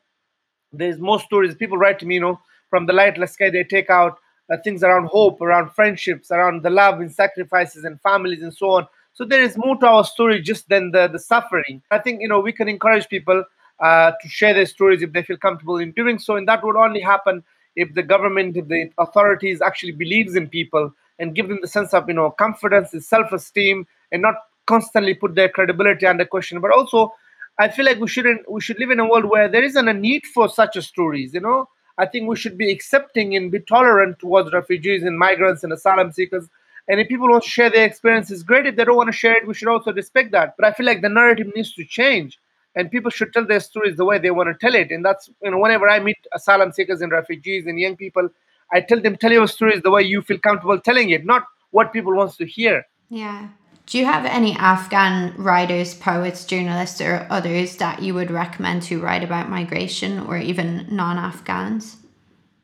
there's 0.71 0.99
more 0.99 1.19
stories. 1.19 1.55
People 1.55 1.77
write 1.77 1.99
to 1.99 2.05
me 2.05 2.15
you 2.15 2.21
know 2.21 2.39
from 2.69 2.85
the 2.85 2.93
lightless 2.93 3.33
sky 3.33 3.49
they 3.49 3.63
take 3.63 3.89
out 3.89 4.17
uh, 4.49 4.57
things 4.63 4.83
around 4.83 5.05
hope 5.07 5.41
around 5.41 5.69
friendships 5.71 6.31
around 6.31 6.63
the 6.63 6.69
love 6.69 7.01
and 7.01 7.11
sacrifices 7.11 7.83
and 7.83 7.99
families 7.99 8.41
and 8.41 8.53
so 8.53 8.69
on 8.69 8.87
so 9.17 9.25
there 9.25 9.41
is 9.41 9.57
more 9.57 9.75
to 9.77 9.87
our 9.87 10.03
story 10.03 10.39
just 10.39 10.69
than 10.69 10.91
the, 10.91 11.07
the 11.07 11.17
suffering. 11.17 11.81
I 11.89 11.97
think 11.97 12.21
you 12.21 12.27
know 12.27 12.39
we 12.39 12.51
can 12.51 12.67
encourage 12.69 13.09
people 13.09 13.43
uh, 13.79 14.11
to 14.21 14.29
share 14.29 14.53
their 14.53 14.67
stories 14.67 15.01
if 15.01 15.11
they 15.11 15.23
feel 15.23 15.37
comfortable 15.37 15.77
in 15.77 15.91
doing 15.91 16.19
so, 16.19 16.35
and 16.35 16.47
that 16.47 16.63
would 16.63 16.75
only 16.75 17.01
happen 17.01 17.43
if 17.75 17.95
the 17.95 18.03
government, 18.03 18.57
if 18.57 18.67
the 18.67 18.91
authorities 18.99 19.59
actually 19.59 19.93
believes 19.93 20.35
in 20.35 20.47
people 20.47 20.93
and 21.17 21.33
give 21.33 21.47
them 21.47 21.57
the 21.61 21.67
sense 21.67 21.95
of 21.95 22.07
you 22.07 22.13
know 22.13 22.29
confidence 22.29 22.93
and 22.93 23.03
self-esteem, 23.03 23.87
and 24.11 24.21
not 24.21 24.35
constantly 24.67 25.15
put 25.15 25.33
their 25.33 25.49
credibility 25.49 26.05
under 26.05 26.25
question. 26.25 26.61
But 26.61 26.71
also, 26.71 27.11
I 27.57 27.69
feel 27.69 27.85
like 27.85 27.99
we 27.99 28.07
shouldn't 28.07 28.49
we 28.51 28.61
should 28.61 28.77
live 28.77 28.91
in 28.91 28.99
a 28.99 29.09
world 29.09 29.25
where 29.25 29.49
there 29.49 29.63
isn't 29.63 29.87
a 29.87 29.93
need 29.93 30.27
for 30.27 30.47
such 30.47 30.77
stories. 30.85 31.33
You 31.33 31.39
know, 31.39 31.69
I 31.97 32.05
think 32.05 32.29
we 32.29 32.35
should 32.35 32.55
be 32.55 32.71
accepting 32.71 33.35
and 33.35 33.51
be 33.51 33.61
tolerant 33.61 34.19
towards 34.19 34.53
refugees 34.53 35.01
and 35.01 35.17
migrants 35.17 35.63
and 35.63 35.73
asylum 35.73 36.11
seekers. 36.11 36.47
And 36.87 36.99
if 36.99 37.07
people 37.09 37.29
want 37.29 37.43
to 37.43 37.49
share 37.49 37.69
their 37.69 37.85
experiences, 37.85 38.43
great. 38.43 38.65
If 38.65 38.75
they 38.75 38.85
don't 38.85 38.95
want 38.95 39.07
to 39.07 39.17
share 39.17 39.35
it, 39.35 39.47
we 39.47 39.53
should 39.53 39.67
also 39.67 39.91
respect 39.91 40.31
that. 40.31 40.55
But 40.57 40.65
I 40.67 40.71
feel 40.71 40.85
like 40.85 41.01
the 41.01 41.09
narrative 41.09 41.47
needs 41.55 41.73
to 41.73 41.83
change, 41.83 42.39
and 42.75 42.89
people 42.89 43.11
should 43.11 43.33
tell 43.33 43.45
their 43.45 43.59
stories 43.59 43.97
the 43.97 44.05
way 44.05 44.19
they 44.19 44.31
want 44.31 44.49
to 44.49 44.65
tell 44.65 44.75
it. 44.75 44.91
And 44.91 45.03
that's 45.03 45.29
you 45.43 45.51
know, 45.51 45.59
whenever 45.59 45.89
I 45.89 45.99
meet 45.99 46.17
asylum 46.33 46.71
seekers 46.71 47.01
and 47.01 47.11
refugees 47.11 47.65
and 47.65 47.79
young 47.79 47.97
people, 47.97 48.29
I 48.71 48.81
tell 48.81 49.01
them 49.01 49.17
tell 49.17 49.31
your 49.31 49.47
stories 49.47 49.81
the 49.81 49.91
way 49.91 50.03
you 50.03 50.21
feel 50.21 50.39
comfortable 50.39 50.79
telling 50.79 51.09
it, 51.09 51.25
not 51.25 51.43
what 51.71 51.93
people 51.93 52.15
wants 52.15 52.37
to 52.37 52.45
hear. 52.45 52.85
Yeah. 53.09 53.49
Do 53.85 53.97
you 53.97 54.05
have 54.05 54.25
any 54.25 54.53
Afghan 54.57 55.33
writers, 55.37 55.93
poets, 55.93 56.43
journalists, 56.43 56.99
or 56.99 57.25
others 57.29 57.77
that 57.77 58.01
you 58.01 58.13
would 58.13 58.29
recommend 58.29 58.81
to 58.83 58.99
write 58.99 59.23
about 59.23 59.49
migration 59.49 60.19
or 60.19 60.37
even 60.37 60.87
non 60.89 61.17
Afghans? 61.17 61.95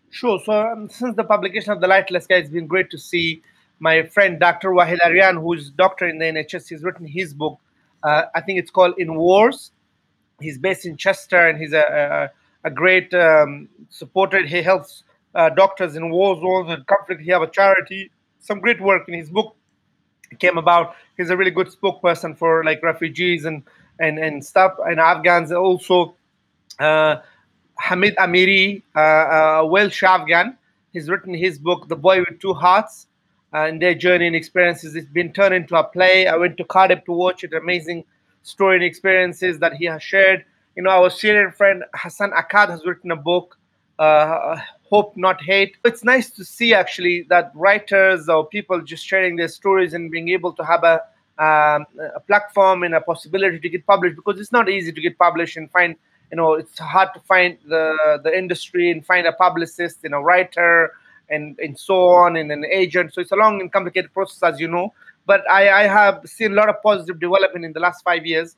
Sure. 0.09 0.39
So, 0.45 0.51
um, 0.51 0.89
since 0.89 1.15
the 1.15 1.23
publication 1.23 1.71
of 1.71 1.79
The 1.79 1.87
Lightless 1.87 2.25
Sky, 2.25 2.35
it's 2.35 2.49
been 2.49 2.67
great 2.67 2.91
to 2.91 2.97
see 2.97 3.41
my 3.83 4.03
friend 4.03 4.39
Dr. 4.39 4.69
Waheed 4.69 4.99
Arian, 5.03 5.35
who's 5.35 5.69
doctor 5.69 6.07
in 6.07 6.17
the 6.17 6.23
NHS. 6.25 6.69
He's 6.69 6.83
written 6.83 7.05
his 7.05 7.33
book. 7.33 7.59
Uh, 8.01 8.23
I 8.33 8.39
think 8.39 8.57
it's 8.57 8.71
called 8.71 8.93
In 8.97 9.15
Wars. 9.15 9.71
He's 10.39 10.57
based 10.57 10.85
in 10.85 10.95
Chester 10.95 11.47
and 11.49 11.59
he's 11.59 11.73
a, 11.73 12.31
a, 12.63 12.69
a 12.69 12.71
great 12.71 13.13
um, 13.13 13.67
supporter. 13.89 14.45
He 14.45 14.61
helps 14.61 15.03
uh, 15.35 15.49
doctors 15.49 15.97
in 15.97 16.09
war 16.09 16.39
zones 16.39 16.71
and 16.71 16.87
conflict. 16.87 17.21
He 17.23 17.31
have 17.31 17.41
a 17.41 17.49
charity. 17.49 18.09
Some 18.39 18.61
great 18.61 18.79
work 18.79 19.09
in 19.09 19.15
his 19.15 19.29
book 19.29 19.53
came 20.39 20.57
about. 20.57 20.95
He's 21.17 21.29
a 21.29 21.35
really 21.35 21.51
good 21.51 21.67
spokesperson 21.67 22.37
for 22.37 22.63
like 22.63 22.81
refugees 22.83 23.43
and 23.43 23.63
and 23.99 24.17
and 24.17 24.43
stuff 24.43 24.73
and 24.87 24.97
Afghans. 24.99 25.51
Also, 25.51 26.15
uh, 26.79 27.17
Hamed 27.79 28.15
Amiri, 28.15 28.81
uh, 28.95 29.61
a 29.61 29.65
Welsh 29.65 30.03
Afghan, 30.03 30.57
he's 30.93 31.09
written 31.09 31.33
his 31.33 31.59
book, 31.59 31.89
The 31.89 31.95
Boy 31.95 32.19
with 32.19 32.39
Two 32.39 32.53
Hearts, 32.53 33.07
uh, 33.07 33.12
and 33.53 33.81
their 33.81 33.93
journey 33.93 34.27
and 34.27 34.35
experiences. 34.35 34.95
It's 34.95 35.07
been 35.07 35.31
turned 35.31 35.53
into 35.53 35.75
a 35.75 35.83
play. 35.83 36.27
I 36.27 36.35
went 36.35 36.57
to 36.57 36.65
Cardiff 36.65 37.05
to 37.05 37.11
watch 37.11 37.43
it. 37.43 37.53
Amazing 37.53 38.03
story 38.41 38.75
and 38.75 38.83
experiences 38.83 39.59
that 39.59 39.73
he 39.73 39.85
has 39.85 40.01
shared. 40.01 40.43
You 40.75 40.83
know, 40.83 40.89
our 40.89 41.09
Syrian 41.09 41.51
friend 41.51 41.83
Hassan 41.95 42.31
Akkad 42.31 42.69
has 42.69 42.83
written 42.85 43.11
a 43.11 43.15
book, 43.15 43.57
uh, 43.99 44.57
Hope 44.89 45.15
Not 45.15 45.41
Hate. 45.41 45.77
It's 45.85 46.03
nice 46.03 46.31
to 46.31 46.43
see 46.43 46.73
actually 46.73 47.23
that 47.29 47.51
writers 47.53 48.27
or 48.27 48.45
people 48.47 48.81
just 48.81 49.05
sharing 49.05 49.35
their 49.35 49.47
stories 49.47 49.93
and 49.93 50.09
being 50.09 50.29
able 50.29 50.51
to 50.53 50.65
have 50.65 50.83
a, 50.83 50.95
um, 51.37 51.85
a 52.15 52.19
platform 52.25 52.83
and 52.83 52.95
a 52.95 53.01
possibility 53.01 53.59
to 53.59 53.69
get 53.69 53.85
published 53.85 54.15
because 54.15 54.39
it's 54.39 54.51
not 54.51 54.67
easy 54.67 54.91
to 54.91 55.01
get 55.01 55.17
published 55.17 55.57
and 55.57 55.69
find 55.71 55.95
you 56.31 56.37
know 56.37 56.53
it's 56.53 56.79
hard 56.79 57.09
to 57.13 57.19
find 57.21 57.57
the 57.67 58.19
the 58.23 58.35
industry 58.35 58.89
and 58.91 59.05
find 59.05 59.27
a 59.27 59.33
publicist 59.33 60.03
and 60.03 60.13
a 60.15 60.19
writer 60.19 60.93
and 61.29 61.57
and 61.59 61.77
so 61.77 62.07
on 62.09 62.35
and 62.35 62.51
an 62.51 62.65
agent. 62.65 63.13
So 63.13 63.21
it's 63.21 63.31
a 63.31 63.35
long 63.35 63.61
and 63.61 63.71
complicated 63.71 64.13
process 64.13 64.41
as 64.43 64.59
you 64.59 64.67
know. 64.67 64.93
But 65.25 65.49
i 65.49 65.83
i 65.83 65.87
have 65.87 66.21
seen 66.25 66.51
a 66.51 66.55
lot 66.55 66.69
of 66.69 66.81
positive 66.81 67.19
development 67.19 67.65
in 67.65 67.73
the 67.73 67.79
last 67.79 68.03
five 68.03 68.25
years. 68.25 68.55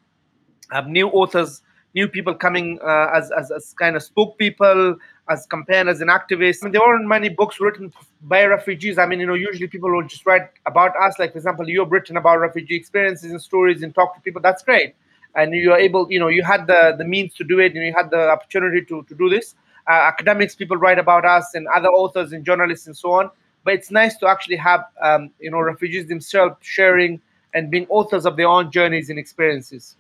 I 0.72 0.76
have 0.76 0.88
new 0.88 1.08
authors 1.10 1.62
new 1.96 2.10
people 2.10 2.36
coming 2.36 2.78
uh, 2.84 3.08
as, 3.16 3.32
as 3.32 3.50
as 3.52 3.74
kind 3.80 3.96
of 3.96 4.04
spoke 4.04 4.38
people 4.38 4.98
as 5.30 5.48
campaigners 5.48 6.02
and 6.02 6.10
activists. 6.12 6.60
I 6.62 6.66
mean, 6.66 6.74
there 6.74 6.82
weren't 6.82 7.08
many 7.08 7.30
books 7.30 7.60
written 7.60 7.92
by 8.22 8.46
refugees. 8.46 8.98
I 8.98 9.06
mean 9.06 9.20
you 9.20 9.26
know 9.26 9.34
usually 9.34 9.68
people 9.68 9.90
will 9.92 10.08
just 10.08 10.26
write 10.26 10.50
about 10.66 10.96
us. 10.98 11.18
Like 11.18 11.32
for 11.32 11.38
example 11.38 11.68
you've 11.68 11.92
written 11.92 12.18
about 12.18 12.40
refugee 12.40 12.76
experiences 12.76 13.32
and 13.32 13.42
stories 13.42 13.82
and 13.82 13.96
talk 13.96 14.14
to 14.16 14.22
people. 14.22 14.42
That's 14.42 14.64
great. 14.64 14.96
And 15.36 15.54
you're 15.54 15.78
able 15.78 16.12
you 16.12 16.20
know 16.20 16.28
you 16.28 16.44
had 16.44 16.68
the 16.68 16.96
the 16.98 17.06
means 17.06 17.34
to 17.36 17.44
do 17.44 17.60
it 17.60 17.74
and 17.74 17.84
you 17.84 17.94
had 17.94 18.10
the 18.12 18.30
opportunity 18.30 18.86
to, 18.86 19.04
to 19.04 19.16
do 19.16 19.30
this 19.30 19.56
uh, 19.88 19.92
academics 19.92 20.56
people 20.56 20.78
write 20.78 21.00
about 21.00 21.26
us 21.26 21.54
and 21.54 21.68
other 21.68 21.90
authors 21.90 22.32
and 22.32 22.46
journalists 22.46 22.88
and 22.88 22.98
so 22.98 23.12
on 23.14 23.30
but 23.64 23.74
it's 23.74 23.92
nice 23.92 24.16
to 24.18 24.28
actually 24.28 24.56
have 24.56 24.86
um, 25.02 25.30
you 25.40 25.52
know 25.52 25.60
refugees 25.60 26.08
themselves 26.08 26.56
sharing 26.62 27.20
and 27.54 27.72
being 27.72 27.86
authors 27.90 28.26
of 28.26 28.36
their 28.38 28.48
own 28.48 28.72
journeys 28.72 29.10
and 29.10 29.20
experiences 29.20 29.96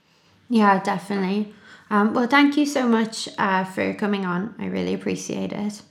Yeah, 0.49 0.81
definitely. 0.81 1.53
Um, 1.89 2.13
well, 2.13 2.27
thank 2.27 2.57
you 2.57 2.65
so 2.65 2.87
much 2.87 3.29
uh, 3.37 3.63
for 3.63 3.93
coming 3.93 4.25
on. 4.25 4.55
I 4.59 4.65
really 4.65 4.93
appreciate 4.93 5.53
it. 5.53 5.81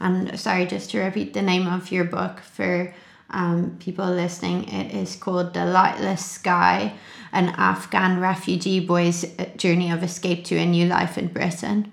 And 0.00 0.38
sorry, 0.38 0.66
just 0.66 0.90
to 0.90 1.00
repeat 1.00 1.34
the 1.34 1.42
name 1.42 1.66
of 1.66 1.90
your 1.90 2.04
book 2.04 2.40
for 2.40 2.94
um, 3.30 3.76
people 3.80 4.08
listening, 4.08 4.68
it 4.68 4.94
is 4.94 5.16
called 5.16 5.54
The 5.54 5.60
Lightless 5.60 6.24
Sky 6.24 6.94
An 7.32 7.48
Afghan 7.56 8.20
Refugee 8.20 8.80
Boy's 8.80 9.24
Journey 9.56 9.90
of 9.90 10.02
Escape 10.02 10.44
to 10.46 10.56
a 10.56 10.66
New 10.66 10.86
Life 10.86 11.18
in 11.18 11.28
Britain. 11.28 11.92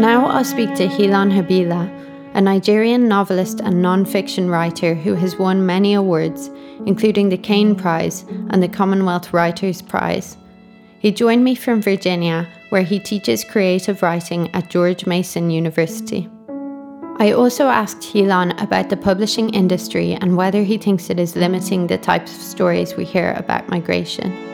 Now 0.00 0.24
I'll 0.24 0.44
speak 0.44 0.74
to 0.76 0.88
Helon 0.88 1.30
Habila, 1.30 2.32
a 2.32 2.40
Nigerian 2.40 3.06
novelist 3.06 3.60
and 3.60 3.82
non-fiction 3.82 4.48
writer 4.48 4.94
who 4.94 5.14
has 5.14 5.36
won 5.36 5.66
many 5.66 5.92
awards, 5.92 6.48
including 6.86 7.28
the 7.28 7.36
Caine 7.36 7.74
Prize 7.74 8.24
and 8.48 8.62
the 8.62 8.68
Commonwealth 8.68 9.34
Writers' 9.34 9.82
Prize. 9.82 10.38
He 11.00 11.12
joined 11.12 11.44
me 11.44 11.54
from 11.54 11.82
Virginia, 11.82 12.48
where 12.70 12.82
he 12.82 12.98
teaches 12.98 13.44
creative 13.44 14.00
writing 14.00 14.50
at 14.54 14.70
George 14.70 15.04
Mason 15.04 15.50
University. 15.50 16.30
I 17.18 17.32
also 17.32 17.66
asked 17.66 18.02
Helon 18.02 18.52
about 18.52 18.88
the 18.88 18.96
publishing 18.96 19.50
industry 19.50 20.14
and 20.14 20.34
whether 20.34 20.62
he 20.62 20.78
thinks 20.78 21.10
it 21.10 21.20
is 21.20 21.36
limiting 21.36 21.88
the 21.88 21.98
types 21.98 22.34
of 22.34 22.40
stories 22.40 22.96
we 22.96 23.04
hear 23.04 23.34
about 23.36 23.68
migration. 23.68 24.49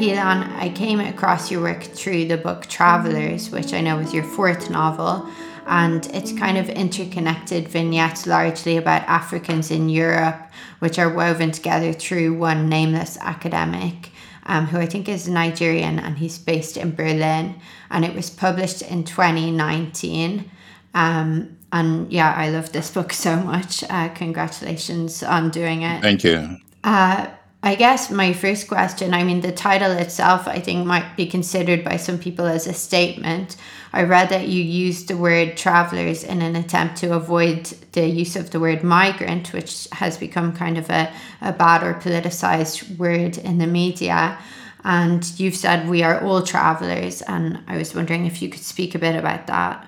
Helon, 0.00 0.44
I 0.54 0.70
came 0.70 0.98
across 0.98 1.50
your 1.50 1.60
work 1.60 1.82
through 1.82 2.24
the 2.24 2.38
book 2.38 2.66
Travelers, 2.68 3.50
which 3.50 3.74
I 3.74 3.82
know 3.82 3.98
is 3.98 4.14
your 4.14 4.24
fourth 4.24 4.70
novel, 4.70 5.28
and 5.66 6.06
it's 6.14 6.32
kind 6.32 6.56
of 6.56 6.70
interconnected 6.70 7.68
vignettes 7.68 8.26
largely 8.26 8.78
about 8.78 9.02
Africans 9.02 9.70
in 9.70 9.90
Europe, 9.90 10.40
which 10.78 10.98
are 10.98 11.12
woven 11.12 11.50
together 11.50 11.92
through 11.92 12.32
one 12.32 12.66
nameless 12.70 13.18
academic. 13.20 14.08
Um, 14.46 14.66
who 14.66 14.78
I 14.78 14.86
think 14.86 15.06
is 15.06 15.28
Nigerian 15.28 15.98
and 15.98 16.16
he's 16.16 16.38
based 16.38 16.78
in 16.78 16.94
Berlin, 16.94 17.60
and 17.90 18.02
it 18.02 18.14
was 18.14 18.30
published 18.30 18.80
in 18.80 19.04
2019. 19.04 20.50
Um, 20.94 21.58
and 21.72 22.10
yeah, 22.10 22.32
I 22.34 22.48
love 22.48 22.72
this 22.72 22.90
book 22.90 23.12
so 23.12 23.36
much. 23.36 23.84
Uh, 23.90 24.08
congratulations 24.08 25.22
on 25.22 25.50
doing 25.50 25.82
it. 25.82 26.00
Thank 26.00 26.24
you. 26.24 26.56
Uh, 26.82 27.26
I 27.62 27.74
guess 27.74 28.10
my 28.10 28.32
first 28.32 28.68
question 28.68 29.12
I 29.12 29.22
mean, 29.22 29.42
the 29.42 29.52
title 29.52 29.92
itself, 29.92 30.48
I 30.48 30.60
think, 30.60 30.86
might 30.86 31.16
be 31.16 31.26
considered 31.26 31.84
by 31.84 31.96
some 31.96 32.18
people 32.18 32.46
as 32.46 32.66
a 32.66 32.72
statement. 32.72 33.56
I 33.92 34.04
read 34.04 34.30
that 34.30 34.48
you 34.48 34.62
used 34.62 35.08
the 35.08 35.16
word 35.16 35.56
travelers 35.56 36.24
in 36.24 36.40
an 36.40 36.56
attempt 36.56 36.96
to 36.98 37.14
avoid 37.14 37.66
the 37.92 38.06
use 38.06 38.34
of 38.36 38.50
the 38.50 38.60
word 38.60 38.82
migrant, 38.82 39.52
which 39.52 39.88
has 39.92 40.16
become 40.16 40.54
kind 40.54 40.78
of 40.78 40.88
a, 40.88 41.12
a 41.42 41.52
bad 41.52 41.82
or 41.82 41.94
politicized 41.94 42.96
word 42.96 43.36
in 43.36 43.58
the 43.58 43.66
media. 43.66 44.38
And 44.82 45.38
you've 45.38 45.56
said 45.56 45.88
we 45.88 46.02
are 46.02 46.22
all 46.22 46.42
travelers. 46.42 47.20
And 47.22 47.62
I 47.66 47.76
was 47.76 47.94
wondering 47.94 48.24
if 48.24 48.40
you 48.40 48.48
could 48.48 48.62
speak 48.62 48.94
a 48.94 48.98
bit 48.98 49.16
about 49.16 49.46
that. 49.48 49.86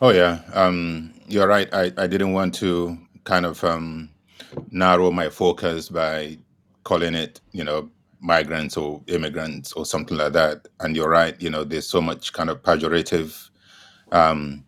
Oh 0.00 0.10
yeah, 0.10 0.40
um, 0.54 1.12
you're 1.28 1.46
right. 1.46 1.68
I, 1.72 1.92
I 1.98 2.06
didn't 2.06 2.32
want 2.32 2.54
to 2.56 2.98
kind 3.24 3.44
of 3.44 3.62
um, 3.64 4.10
narrow 4.70 5.10
my 5.10 5.28
focus 5.28 5.88
by 5.88 6.38
calling 6.84 7.14
it, 7.14 7.40
you 7.52 7.64
know, 7.64 7.90
migrants 8.20 8.76
or 8.76 9.02
immigrants 9.08 9.72
or 9.74 9.86
something 9.86 10.16
like 10.16 10.32
that. 10.32 10.68
And 10.80 10.96
you're 10.96 11.08
right. 11.10 11.40
You 11.40 11.50
know, 11.50 11.64
there's 11.64 11.86
so 11.86 12.00
much 12.00 12.32
kind 12.32 12.50
of 12.50 12.62
pejorative 12.62 13.50
um, 14.12 14.64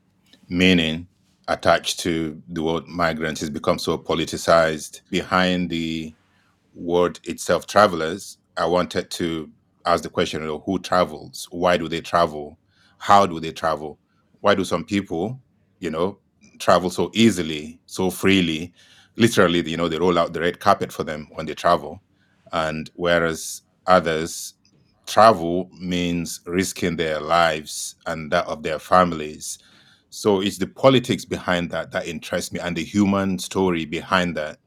meaning 0.49 1.07
attached 1.49 2.01
to 2.01 2.41
the 2.49 2.62
word 2.62 2.87
migrants. 2.89 3.43
It's 3.43 3.51
become 3.51 3.78
so 3.78 3.99
politicized. 3.99 5.03
Behind 5.11 5.70
the 5.70 6.14
word 6.74 7.20
itself, 7.24 7.66
travelers, 7.66 8.39
I 8.57 8.66
wanted 8.66 9.11
to 9.12 9.51
ask 9.87 10.03
the 10.03 10.11
question, 10.11 10.43
you 10.43 10.49
know, 10.49 10.62
who 10.66 10.78
travels? 10.78 11.49
Why 11.51 11.76
do 11.76 11.89
they 11.89 12.01
travel? 12.01 12.59
How 12.99 13.26
do 13.26 13.41
they 13.41 13.53
travel? 13.53 13.99
Why 14.41 14.55
do 14.55 14.64
some 14.64 14.84
people, 14.84 15.41
you 15.80 15.91
know, 15.91 16.18
travel 16.59 16.91
so 16.91 17.11
easily, 17.14 17.80
so 17.87 18.11
freely? 18.11 18.72
Literally, 19.16 19.68
you 19.68 19.76
know, 19.76 19.88
they 19.88 19.98
roll 19.98 20.18
out 20.18 20.32
the 20.32 20.40
red 20.40 20.60
carpet 20.60 20.92
for 20.92 21.04
them 21.04 21.28
when 21.32 21.46
they 21.46 21.54
travel. 21.54 22.02
And 22.52 22.90
whereas 22.94 23.62
others, 23.86 24.54
travel 25.06 25.70
means 25.78 26.40
risking 26.46 26.96
their 26.96 27.20
lives 27.20 27.94
and 28.06 28.30
that 28.32 28.46
of 28.46 28.62
their 28.62 28.78
families. 28.78 29.58
So 30.10 30.40
it's 30.40 30.58
the 30.58 30.66
politics 30.66 31.24
behind 31.24 31.70
that 31.70 31.92
that 31.92 32.06
interests 32.06 32.52
me 32.52 32.60
and 32.60 32.76
the 32.76 32.84
human 32.84 33.38
story 33.38 33.84
behind 33.84 34.36
that 34.36 34.58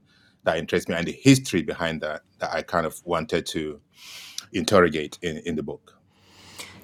that 0.44 0.58
interests 0.58 0.88
me 0.88 0.96
and 0.96 1.08
the 1.08 1.12
history 1.12 1.62
behind 1.62 2.02
that 2.02 2.22
that 2.40 2.54
I 2.54 2.62
kind 2.62 2.86
of 2.86 3.02
wanted 3.06 3.46
to 3.48 3.82
interrogate 4.54 5.20
in, 5.22 5.38
in 5.46 5.56
the 5.56 5.64
book. 5.64 5.96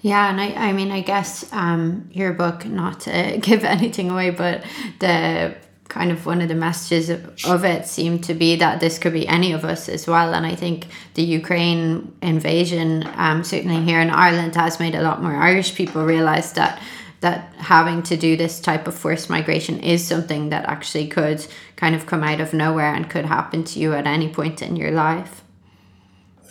Yeah, 0.01 0.29
and 0.29 0.39
I, 0.39 0.69
I 0.69 0.73
mean, 0.73 0.91
I 0.91 1.01
guess 1.01 1.51
um, 1.51 2.09
your 2.11 2.33
book, 2.33 2.65
not 2.65 2.99
to 3.01 3.37
give 3.41 3.63
anything 3.63 4.11
away, 4.11 4.29
but 4.29 4.63
the 4.99 5.55
kind 5.87 6.11
of 6.11 6.25
one 6.25 6.41
of 6.41 6.47
the 6.47 6.55
messages 6.55 7.09
of 7.09 7.63
it 7.63 7.85
seemed 7.85 8.23
to 8.23 8.33
be 8.33 8.55
that 8.55 8.79
this 8.79 8.97
could 8.97 9.13
be 9.13 9.27
any 9.27 9.51
of 9.53 9.63
us 9.63 9.87
as 9.87 10.07
well. 10.07 10.33
And 10.33 10.45
I 10.45 10.55
think 10.55 10.87
the 11.13 11.23
Ukraine 11.23 12.15
invasion, 12.21 13.07
um, 13.15 13.43
certainly 13.43 13.81
here 13.83 14.01
in 14.01 14.09
Ireland, 14.09 14.55
has 14.55 14.79
made 14.79 14.95
a 14.95 15.01
lot 15.01 15.21
more 15.21 15.35
Irish 15.35 15.75
people 15.75 16.03
realize 16.03 16.53
that 16.53 16.81
that 17.21 17.51
having 17.57 18.03
to 18.03 18.17
do 18.17 18.37
this 18.37 18.59
type 18.59 18.87
of 18.87 18.93
forced 18.93 19.29
migration 19.29 19.79
is 19.79 20.05
something 20.05 20.49
that 20.49 20.65
actually 20.65 21.07
could 21.07 21.43
kind 21.75 21.95
of 21.95 22.05
come 22.05 22.23
out 22.23 22.39
of 22.39 22.53
nowhere 22.53 22.93
and 22.93 23.09
could 23.09 23.25
happen 23.25 23.63
to 23.63 23.79
you 23.79 23.93
at 23.93 24.05
any 24.05 24.29
point 24.29 24.61
in 24.61 24.75
your 24.75 24.91
life. 24.91 25.43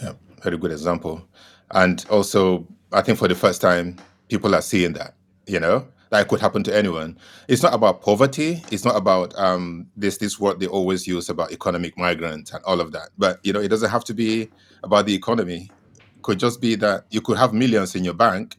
Yeah, 0.02 0.14
very 0.42 0.58
good 0.58 0.72
example. 0.72 1.22
And 1.70 2.04
also, 2.10 2.66
I 2.92 3.02
think 3.02 3.18
for 3.18 3.28
the 3.28 3.34
first 3.34 3.60
time, 3.60 3.98
people 4.28 4.54
are 4.54 4.62
seeing 4.62 4.94
that, 4.94 5.14
you 5.46 5.60
know, 5.60 5.86
that 6.14 6.28
could 6.28 6.40
happen 6.40 6.62
to 6.62 6.76
anyone. 6.76 7.18
It's 7.48 7.62
not 7.62 7.74
about 7.74 8.00
poverty. 8.00 8.62
It's 8.70 8.84
not 8.84 8.96
about 8.96 9.36
um, 9.36 9.88
this 9.96 10.18
this 10.18 10.38
word 10.38 10.60
they 10.60 10.66
always 10.68 11.06
use 11.08 11.28
about 11.28 11.50
economic 11.50 11.98
migrants 11.98 12.52
and 12.52 12.62
all 12.64 12.80
of 12.80 12.92
that. 12.92 13.10
But 13.18 13.40
you 13.42 13.52
know, 13.52 13.60
it 13.60 13.68
doesn't 13.68 13.90
have 13.90 14.04
to 14.04 14.14
be 14.14 14.48
about 14.84 15.06
the 15.06 15.14
economy. 15.14 15.70
It 15.96 16.22
could 16.22 16.38
just 16.38 16.60
be 16.60 16.76
that 16.76 17.06
you 17.10 17.20
could 17.20 17.36
have 17.36 17.52
millions 17.52 17.96
in 17.96 18.04
your 18.04 18.14
bank, 18.14 18.56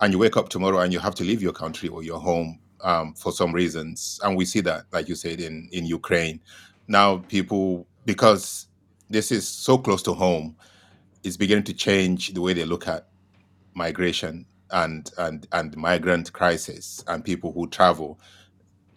and 0.00 0.12
you 0.12 0.18
wake 0.18 0.38
up 0.38 0.48
tomorrow 0.48 0.78
and 0.78 0.90
you 0.92 1.00
have 1.00 1.14
to 1.16 1.24
leave 1.24 1.42
your 1.42 1.52
country 1.52 1.90
or 1.90 2.02
your 2.02 2.18
home 2.18 2.58
um, 2.82 3.12
for 3.14 3.30
some 3.30 3.52
reasons. 3.52 4.18
And 4.24 4.34
we 4.34 4.46
see 4.46 4.60
that, 4.62 4.86
like 4.90 5.06
you 5.06 5.14
said, 5.14 5.40
in 5.40 5.68
in 5.72 5.84
Ukraine. 5.84 6.40
Now, 6.88 7.18
people 7.18 7.86
because 8.06 8.68
this 9.10 9.30
is 9.30 9.46
so 9.46 9.76
close 9.76 10.02
to 10.04 10.14
home, 10.14 10.56
it's 11.24 11.36
beginning 11.36 11.64
to 11.64 11.74
change 11.74 12.32
the 12.32 12.40
way 12.40 12.54
they 12.54 12.64
look 12.64 12.88
at 12.88 13.06
migration 13.74 14.46
and 14.72 15.10
and 15.18 15.46
and 15.52 15.76
migrant 15.76 16.32
crisis 16.32 17.04
and 17.08 17.24
people 17.24 17.52
who 17.52 17.66
travel 17.68 18.18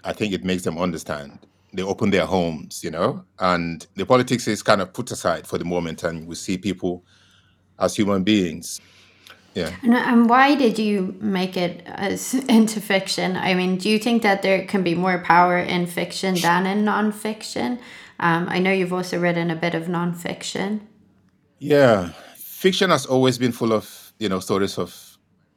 i 0.03 0.13
think 0.13 0.33
it 0.33 0.43
makes 0.43 0.63
them 0.63 0.77
understand 0.77 1.39
they 1.73 1.81
open 1.83 2.09
their 2.11 2.25
homes 2.25 2.83
you 2.83 2.91
know 2.91 3.23
and 3.39 3.87
the 3.95 4.05
politics 4.05 4.47
is 4.47 4.61
kind 4.63 4.81
of 4.81 4.93
put 4.93 5.11
aside 5.11 5.47
for 5.47 5.57
the 5.57 5.65
moment 5.65 6.03
and 6.03 6.27
we 6.27 6.35
see 6.35 6.57
people 6.57 7.03
as 7.79 7.95
human 7.95 8.23
beings 8.23 8.79
yeah 9.55 9.71
And, 9.83 9.93
and 9.93 10.29
why 10.29 10.55
did 10.55 10.79
you 10.79 11.15
make 11.21 11.55
it 11.57 11.83
as 11.85 12.33
into 12.49 12.81
fiction? 12.81 13.37
I 13.37 13.53
mean, 13.53 13.77
do 13.77 13.87
you 13.89 13.99
think 13.99 14.23
that 14.23 14.41
there 14.41 14.65
can 14.65 14.83
be 14.83 14.95
more 14.95 15.19
power 15.19 15.57
in 15.59 15.85
fiction 15.85 16.35
than 16.35 16.65
in 16.65 16.85
nonfiction? 16.85 17.77
Um, 18.19 18.47
I 18.49 18.57
know 18.59 18.71
you've 18.71 18.93
also 18.93 19.19
written 19.19 19.51
a 19.51 19.55
bit 19.55 19.75
of 19.75 19.83
nonfiction. 19.87 20.79
yeah 21.59 22.11
fiction 22.35 22.89
has 22.89 23.05
always 23.05 23.37
been 23.37 23.51
full 23.51 23.71
of 23.73 24.13
you 24.19 24.27
know 24.29 24.39
stories 24.39 24.77
of 24.77 25.12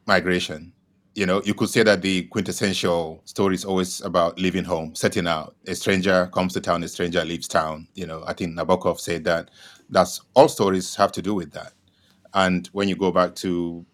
migration. 0.07 0.73
You 1.15 1.25
know 1.25 1.41
you 1.45 1.53
could 1.55 1.69
say 1.69 1.83
that 1.83 2.01
the 2.01 2.23
quintessential 2.25 3.21
story 3.25 3.55
is 3.55 3.65
always 3.65 4.01
about 4.01 4.39
leaving 4.39 4.65
home 4.65 4.95
setting 4.95 5.27
out. 5.27 5.55
A 5.67 5.75
stranger 5.75 6.27
comes 6.33 6.53
to 6.53 6.61
town 6.61 6.83
a 6.83 6.87
stranger 6.89 7.25
leaves 7.25 7.47
town. 7.47 7.87
You 7.95 8.07
know 8.07 8.23
i 8.27 8.33
think 8.33 8.57
nabokov 8.57 8.99
said 8.99 9.23
that 9.25 9.51
that's 9.89 10.21
all 10.35 10.49
stories 10.49 10.95
have 10.95 11.11
to 11.13 11.21
do 11.21 11.35
with 11.35 11.51
that. 11.53 11.73
And 12.33 12.67
when 12.73 12.89
you 12.89 12.95
go 12.95 13.11
back 13.11 13.35
to 13.37 13.85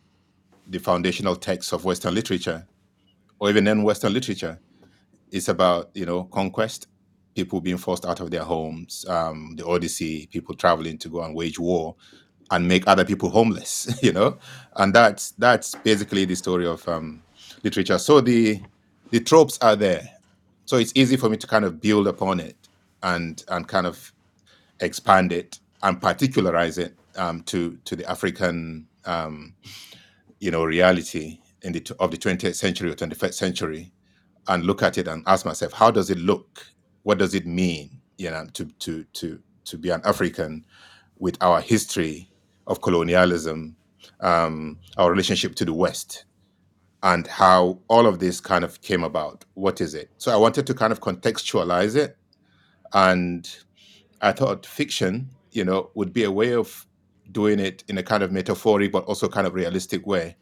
the 0.67 0.79
foundational 0.79 1.35
texts 1.35 1.73
of 1.73 1.85
western 1.85 2.15
literature 2.15 2.67
or 3.39 3.49
even 3.49 3.67
in 3.67 3.83
Western 3.83 4.13
literature 4.13 4.59
it's 5.31 5.49
about 5.49 5.91
you 5.95 6.05
know 6.05 6.25
conquest 6.25 6.87
people 7.35 7.61
being 7.61 7.77
forced 7.77 8.05
out 8.05 8.19
of 8.21 8.31
their 8.31 8.43
homes 8.43 9.05
um, 9.09 9.55
the 9.57 9.65
odyssey 9.65 10.27
people 10.31 10.55
traveling 10.55 10.97
to 10.97 11.09
go 11.09 11.21
and 11.23 11.35
wage 11.35 11.59
war 11.59 11.95
and 12.53 12.67
make 12.67 12.87
other 12.87 13.03
people 13.03 13.29
homeless 13.29 13.99
you 14.03 14.13
know? 14.13 14.37
And 14.77 14.93
that's 14.93 15.31
that's 15.31 15.75
basically 15.75 16.25
the 16.25 16.35
story 16.35 16.67
of 16.67 16.87
um, 16.87 17.21
literature. 17.63 17.97
So 17.97 18.21
the 18.21 18.61
the 19.09 19.19
tropes 19.19 19.57
are 19.61 19.75
there. 19.75 20.07
So 20.65 20.77
it's 20.77 20.93
easy 20.95 21.17
for 21.17 21.29
me 21.29 21.37
to 21.37 21.47
kind 21.47 21.65
of 21.65 21.81
build 21.81 22.07
upon 22.07 22.39
it 22.39 22.55
and 23.01 23.43
and 23.49 23.67
kind 23.67 23.87
of 23.87 24.13
expand 24.79 25.31
it 25.33 25.59
and 25.81 25.99
particularize 25.99 26.77
it 26.77 26.95
um, 27.17 27.41
to 27.43 27.77
to 27.85 27.95
the 27.95 28.09
african 28.09 28.87
um, 29.05 29.53
you 30.39 30.51
know 30.51 30.63
reality 30.63 31.39
in 31.63 31.73
the 31.73 31.95
of 31.99 32.11
the 32.11 32.17
20th 32.17 32.55
century 32.55 32.91
or 32.91 32.95
21st 32.95 33.33
century 33.33 33.91
and 34.47 34.65
look 34.65 34.83
at 34.83 34.97
it 34.97 35.07
and 35.07 35.23
ask 35.27 35.45
myself 35.45 35.73
how 35.73 35.89
does 35.91 36.09
it 36.09 36.17
look? 36.19 36.67
What 37.03 37.17
does 37.17 37.33
it 37.33 37.45
mean 37.45 38.01
you 38.17 38.29
know 38.29 38.45
to 38.53 38.65
to 38.79 39.03
to 39.13 39.39
to 39.65 39.77
be 39.77 39.89
an 39.89 40.01
african 40.05 40.65
with 41.19 41.37
our 41.41 41.61
history 41.61 42.29
of 42.67 42.81
colonialism 42.81 43.75
um, 44.19 44.79
our 44.97 45.09
relationship 45.09 45.55
to 45.55 45.65
the 45.65 45.73
west 45.73 46.25
and 47.01 47.27
how 47.27 47.79
all 47.89 48.07
of 48.07 48.19
this 48.19 48.39
kind 48.39 48.63
of 48.63 48.81
came 48.81 49.03
about. 49.03 49.43
What 49.55 49.81
is 49.81 49.93
it? 49.93 50.09
So 50.17 50.31
i 50.31 50.37
wanted 50.37 50.65
to 50.67 50.73
kind 50.73 50.91
of 50.91 51.01
contextualize 51.01 51.95
it 51.95 52.17
and 52.93 53.49
i 54.21 54.31
thought 54.31 54.65
fiction 54.65 55.27
you 55.51 55.65
know 55.65 55.89
would 55.95 56.13
be 56.13 56.23
a 56.23 56.31
way 56.31 56.53
of 56.53 56.85
doing 57.31 57.59
it 57.59 57.83
in 57.87 57.97
a 57.97 58.03
kind 58.03 58.23
of 58.23 58.31
metaphoric 58.31 58.91
but 58.91 59.03
also 59.05 59.27
kind 59.27 59.47
of 59.47 59.53
realistic 59.53 60.05
way. 60.05 60.35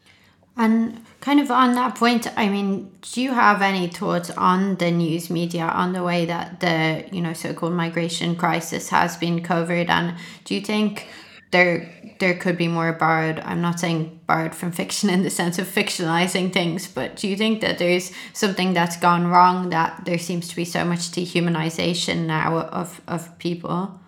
And 0.54 1.02
kind 1.20 1.40
of 1.40 1.50
on 1.50 1.74
that 1.76 1.94
point, 1.94 2.26
I 2.36 2.50
mean, 2.50 2.92
do 3.00 3.22
you 3.22 3.32
have 3.32 3.62
any 3.62 3.88
thoughts 3.88 4.28
on 4.30 4.76
the 4.76 4.90
news 4.90 5.30
media, 5.30 5.64
on 5.64 5.94
the 5.94 6.02
way 6.02 6.26
that 6.26 6.60
the, 6.60 7.06
you 7.10 7.22
know, 7.22 7.32
so-called 7.32 7.72
migration 7.72 8.36
crisis 8.36 8.90
has 8.90 9.16
been 9.16 9.42
covered? 9.42 9.88
And 9.88 10.14
do 10.44 10.54
you 10.54 10.60
think 10.60 11.08
there 11.52 11.88
there 12.18 12.34
could 12.34 12.56
be 12.56 12.68
more 12.68 12.92
borrowed, 12.92 13.40
I'm 13.40 13.60
not 13.60 13.80
saying 13.80 14.20
borrowed 14.26 14.54
from 14.54 14.72
fiction 14.72 15.10
in 15.10 15.22
the 15.22 15.30
sense 15.30 15.58
of 15.58 15.66
fictionalizing 15.66 16.52
things, 16.52 16.86
but 16.86 17.16
do 17.16 17.28
you 17.28 17.36
think 17.36 17.60
that 17.60 17.78
there's 17.78 18.12
something 18.32 18.74
that's 18.74 18.96
gone 18.96 19.26
wrong 19.26 19.70
that 19.70 20.04
there 20.04 20.18
seems 20.18 20.48
to 20.48 20.56
be 20.56 20.64
so 20.64 20.84
much 20.84 21.10
dehumanization 21.10 22.26
now 22.26 22.58
of, 22.58 23.00
of 23.06 23.38
people? 23.38 23.98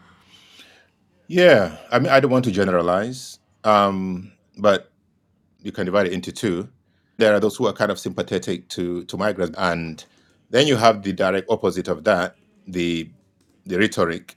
yeah 1.26 1.78
i 1.90 1.98
mean 1.98 2.10
i 2.10 2.20
don't 2.20 2.30
want 2.30 2.44
to 2.44 2.50
generalize 2.50 3.38
um, 3.64 4.30
but 4.58 4.90
you 5.62 5.72
can 5.72 5.86
divide 5.86 6.06
it 6.06 6.12
into 6.12 6.30
two. 6.30 6.68
There 7.16 7.34
are 7.34 7.40
those 7.40 7.56
who 7.56 7.66
are 7.66 7.72
kind 7.72 7.90
of 7.90 7.98
sympathetic 7.98 8.68
to 8.70 9.04
to 9.04 9.16
migrants, 9.16 9.56
and 9.58 10.04
then 10.50 10.66
you 10.66 10.76
have 10.76 11.02
the 11.02 11.12
direct 11.12 11.50
opposite 11.50 11.88
of 11.88 12.04
that, 12.04 12.36
the 12.68 13.08
the 13.64 13.78
rhetoric. 13.78 14.36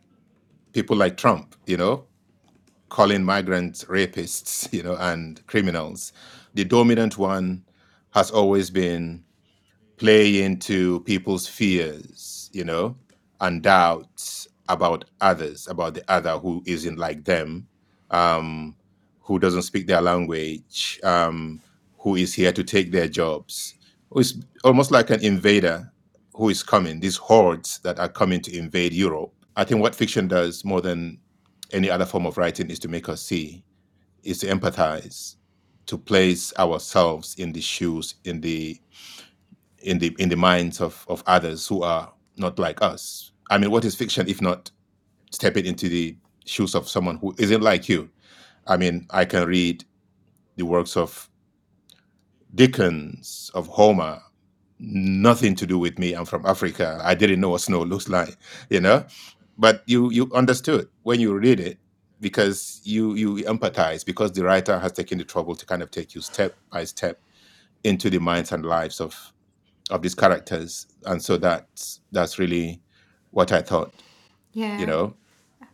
People 0.74 0.96
like 0.96 1.18
Trump, 1.18 1.56
you 1.66 1.76
know, 1.76 2.06
calling 2.90 3.24
migrants 3.24 3.84
rapists, 3.86 4.72
you 4.74 4.84
know, 4.84 4.96
and 4.98 5.46
criminals. 5.48 6.14
The 6.54 6.64
dominant 6.66 7.18
one 7.18 7.64
has 8.12 8.32
always 8.32 8.70
been 8.70 9.24
play 9.98 10.44
into 10.44 11.02
people's 11.02 11.48
fears, 11.48 12.50
you 12.54 12.64
know, 12.64 12.96
and 13.42 13.62
doubts 13.62 14.48
about 14.70 15.06
others, 15.22 15.68
about 15.68 15.94
the 15.94 16.04
other 16.08 16.38
who 16.38 16.64
isn't 16.66 16.98
like 16.98 17.24
them, 17.26 17.68
um, 18.12 18.76
who 19.22 19.40
doesn't 19.40 19.64
speak 19.64 19.88
their 19.88 20.02
language, 20.02 21.00
um, 21.04 21.60
who 22.00 22.16
is 22.16 22.34
here 22.34 22.52
to 22.52 22.64
take 22.64 22.92
their 22.92 23.08
jobs, 23.08 23.76
is 24.16 24.42
almost 24.64 24.92
like 24.92 25.10
an 25.10 25.22
invader 25.24 25.92
who 26.34 26.50
is 26.50 26.64
coming, 26.64 27.00
these 27.00 27.18
hordes 27.18 27.80
that 27.80 28.00
are 28.00 28.10
coming 28.10 28.40
to 28.42 28.56
invade 28.56 28.94
Europe. 28.94 29.34
I 29.56 29.64
think 29.64 29.82
what 29.82 29.96
fiction 29.96 30.28
does 30.28 30.64
more 30.64 30.82
than 30.82 31.18
any 31.72 31.90
other 31.90 32.06
form 32.06 32.26
of 32.26 32.38
writing 32.38 32.70
is 32.70 32.80
to 32.80 32.88
make 32.88 33.10
us 33.10 33.22
see, 33.22 33.64
is 34.24 34.40
to 34.40 34.48
empathize, 34.48 35.36
to 35.88 35.98
place 35.98 36.54
ourselves 36.60 37.36
in 37.38 37.54
the 37.54 37.62
shoes, 37.62 38.16
in 38.26 38.42
the 38.42 38.80
in 39.80 40.00
the 40.00 40.16
in 40.20 40.30
the 40.30 40.36
minds 40.36 40.82
of 40.82 41.06
of 41.08 41.24
others 41.28 41.68
who 41.68 41.84
are 41.84 42.12
not 42.38 42.60
like 42.60 42.82
us. 42.82 43.32
I 43.50 43.58
mean, 43.58 43.72
what 43.72 43.86
is 43.86 43.96
fiction 43.96 44.28
if 44.28 44.42
not 44.42 44.72
stepping 45.32 45.66
into 45.66 45.90
the 45.90 46.16
shoes 46.46 46.76
of 46.76 46.88
someone 46.88 47.18
who 47.18 47.36
isn't 47.38 47.62
like 47.62 47.90
you? 47.90 48.10
I 48.68 48.78
mean, 48.78 49.08
I 49.12 49.26
can 49.26 49.48
read 49.48 49.86
the 50.58 50.66
works 50.66 50.98
of 50.98 51.30
Dickens, 52.56 53.52
of 53.54 53.68
Homer, 53.68 54.22
nothing 54.80 55.56
to 55.56 55.66
do 55.66 55.80
with 55.80 56.00
me. 56.00 56.14
I'm 56.14 56.26
from 56.26 56.46
Africa. 56.46 57.00
I 57.04 57.16
didn't 57.16 57.40
know 57.40 57.50
what 57.50 57.62
snow 57.62 57.84
looks 57.84 58.10
like, 58.10 58.36
you 58.70 58.80
know. 58.82 59.06
But 59.58 59.84
you 59.88 60.12
you 60.12 60.32
understood 60.34 60.88
when 61.04 61.20
you 61.20 61.36
read 61.38 61.60
it 61.60 61.78
because 62.20 62.82
you 62.84 63.16
you 63.16 63.36
empathize 63.46 64.06
because 64.06 64.32
the 64.34 64.44
writer 64.44 64.80
has 64.80 64.92
taken 64.92 65.18
the 65.18 65.24
trouble 65.24 65.56
to 65.56 65.66
kind 65.66 65.82
of 65.82 65.92
take 65.92 66.16
you 66.16 66.22
step 66.22 66.56
by 66.72 66.84
step 66.84 67.20
into 67.84 68.10
the 68.10 68.20
minds 68.20 68.52
and 68.52 68.66
lives 68.66 69.00
of 69.02 69.34
of 69.90 70.02
these 70.02 70.16
characters, 70.16 70.86
and 71.06 71.24
so 71.24 71.38
that's 71.38 72.02
that's 72.12 72.38
really 72.40 72.82
what 73.32 73.52
I 73.52 73.62
thought, 73.62 73.94
Yeah. 74.54 74.80
you 74.80 74.86
know, 74.86 75.14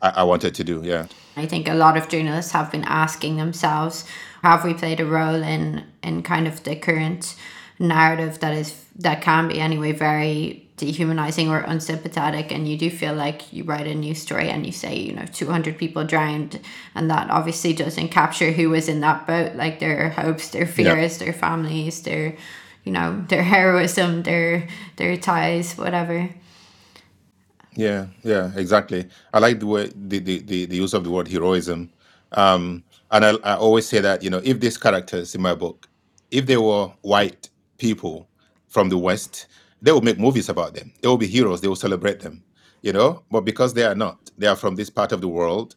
I, 0.01 0.09
I 0.09 0.23
wanted 0.23 0.53
to 0.55 0.63
do. 0.63 0.81
Yeah. 0.83 1.07
I 1.37 1.45
think 1.45 1.67
a 1.67 1.73
lot 1.73 1.97
of 1.97 2.09
journalists 2.09 2.51
have 2.51 2.71
been 2.71 2.83
asking 2.85 3.37
themselves, 3.37 4.05
have 4.43 4.63
we 4.63 4.73
played 4.73 4.99
a 4.99 5.05
role 5.05 5.41
in 5.41 5.83
in 6.03 6.23
kind 6.23 6.47
of 6.47 6.63
the 6.63 6.75
current 6.75 7.35
narrative 7.79 8.39
that 8.39 8.53
is 8.53 8.85
that 8.99 9.21
can 9.21 9.47
be 9.47 9.59
anyway 9.59 9.91
very 9.93 10.62
dehumanizing 10.83 11.49
or 11.49 11.59
unsympathetic 11.59 12.51
and 12.51 12.67
you 12.67 12.77
do 12.77 12.89
feel 12.89 13.13
like 13.13 13.53
you 13.53 13.63
write 13.63 13.87
a 13.87 13.95
news 13.95 14.21
story 14.21 14.49
and 14.49 14.65
you 14.65 14.71
say 14.71 14.93
you 14.93 15.13
know 15.13 15.25
200 15.31 15.77
people 15.77 16.03
drowned 16.03 16.59
and 16.93 17.09
that 17.09 17.29
obviously 17.29 17.71
doesn't 17.71 18.09
capture 18.09 18.51
who 18.51 18.69
was 18.69 18.89
in 18.89 18.99
that 18.99 19.25
boat 19.25 19.55
like 19.55 19.79
their 19.79 20.09
hopes 20.09 20.49
their 20.49 20.65
fears 20.65 21.19
their 21.19 21.31
families 21.31 22.03
their 22.03 22.35
you 22.83 22.91
know 22.91 23.23
their 23.29 23.43
heroism 23.53 24.23
their 24.23 24.67
their 24.97 25.15
ties 25.15 25.77
whatever 25.77 26.29
Yeah, 27.75 28.07
yeah, 28.21 28.51
exactly. 28.55 29.07
I 29.33 29.39
like 29.39 29.59
the 29.59 29.65
way 29.65 29.89
the 29.95 30.19
the, 30.19 30.39
the, 30.45 30.65
the 30.67 30.75
use 30.75 30.93
of 30.93 31.03
the 31.03 31.09
word 31.09 31.27
heroism. 31.27 31.89
Um, 32.33 32.83
and 33.09 33.25
I, 33.25 33.31
I 33.43 33.55
always 33.55 33.87
say 33.87 33.99
that, 33.99 34.21
you 34.21 34.29
know, 34.29 34.41
if 34.43 34.59
these 34.59 34.77
characters 34.77 35.33
in 35.33 35.41
my 35.41 35.55
book, 35.55 35.87
if 36.29 36.45
they 36.45 36.57
were 36.57 36.93
white 37.01 37.49
people 37.77 38.27
from 38.67 38.89
the 38.89 38.97
West, 38.97 39.47
they 39.83 39.91
will 39.91 40.01
make 40.01 40.17
movies 40.17 40.49
about 40.49 40.73
them. 40.73 40.93
They 41.01 41.07
will 41.09 41.17
be 41.17 41.27
heroes. 41.27 41.59
They 41.61 41.67
will 41.67 41.75
celebrate 41.75 42.21
them, 42.21 42.43
you 42.81 42.93
know. 42.93 43.23
But 43.29 43.41
because 43.41 43.73
they 43.73 43.83
are 43.83 43.93
not, 43.93 44.31
they 44.37 44.47
are 44.47 44.55
from 44.55 44.75
this 44.75 44.89
part 44.89 45.11
of 45.11 45.19
the 45.21 45.27
world. 45.27 45.75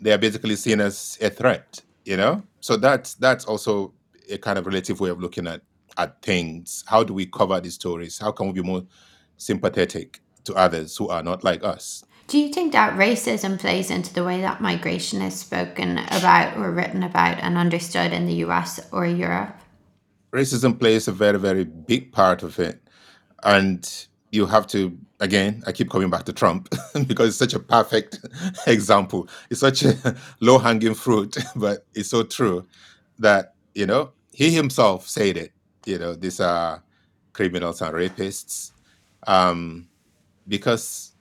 They 0.00 0.12
are 0.12 0.18
basically 0.18 0.56
seen 0.56 0.80
as 0.80 1.18
a 1.20 1.28
threat, 1.28 1.82
you 2.04 2.16
know. 2.16 2.44
So 2.60 2.76
that's 2.76 3.14
that's 3.14 3.44
also 3.44 3.92
a 4.30 4.38
kind 4.38 4.56
of 4.58 4.66
relative 4.66 5.00
way 5.00 5.10
of 5.10 5.20
looking 5.20 5.48
at 5.48 5.62
at 5.98 6.22
things. 6.22 6.84
How 6.86 7.02
do 7.02 7.12
we 7.12 7.26
cover 7.26 7.60
these 7.60 7.74
stories? 7.74 8.18
How 8.18 8.30
can 8.30 8.46
we 8.46 8.52
be 8.54 8.62
more 8.62 8.84
sympathetic 9.36 10.20
to 10.44 10.54
others 10.54 10.96
who 10.96 11.08
are 11.08 11.22
not 11.22 11.44
like 11.44 11.62
us? 11.64 12.04
do 12.28 12.38
you 12.38 12.50
think 12.50 12.72
that 12.72 12.96
racism 12.96 13.58
plays 13.58 13.90
into 13.90 14.14
the 14.14 14.24
way 14.24 14.40
that 14.40 14.60
migration 14.60 15.20
is 15.20 15.38
spoken 15.38 15.98
about 15.98 16.56
or 16.56 16.70
written 16.70 17.02
about 17.02 17.36
and 17.42 17.58
understood 17.58 18.12
in 18.12 18.26
the 18.26 18.34
US 18.46 18.80
or 18.92 19.04
Europe 19.04 19.54
Racism 20.32 20.78
plays 20.78 21.08
a 21.08 21.12
very 21.12 21.38
very 21.38 21.64
big 21.64 22.10
part 22.10 22.42
of 22.42 22.58
it, 22.58 22.81
and 23.44 24.06
you 24.30 24.46
have 24.46 24.66
to 24.68 24.96
again. 25.20 25.62
I 25.66 25.72
keep 25.72 25.90
coming 25.90 26.10
back 26.10 26.24
to 26.24 26.32
Trump 26.32 26.68
because 27.06 27.28
it's 27.28 27.38
such 27.38 27.54
a 27.54 27.60
perfect 27.60 28.18
example. 28.66 29.28
It's 29.50 29.60
such 29.60 29.84
a 29.84 30.16
low 30.40 30.58
hanging 30.58 30.94
fruit, 30.94 31.36
but 31.56 31.86
it's 31.94 32.10
so 32.10 32.22
true 32.24 32.66
that 33.18 33.54
you 33.74 33.86
know 33.86 34.12
he 34.32 34.50
himself 34.50 35.08
said 35.08 35.36
it. 35.36 35.52
You 35.86 35.98
know, 35.98 36.14
these 36.14 36.40
are 36.40 36.82
criminals 37.32 37.82
and 37.82 37.94
rapists 37.94 38.72
um, 39.26 39.88
because 40.48 41.12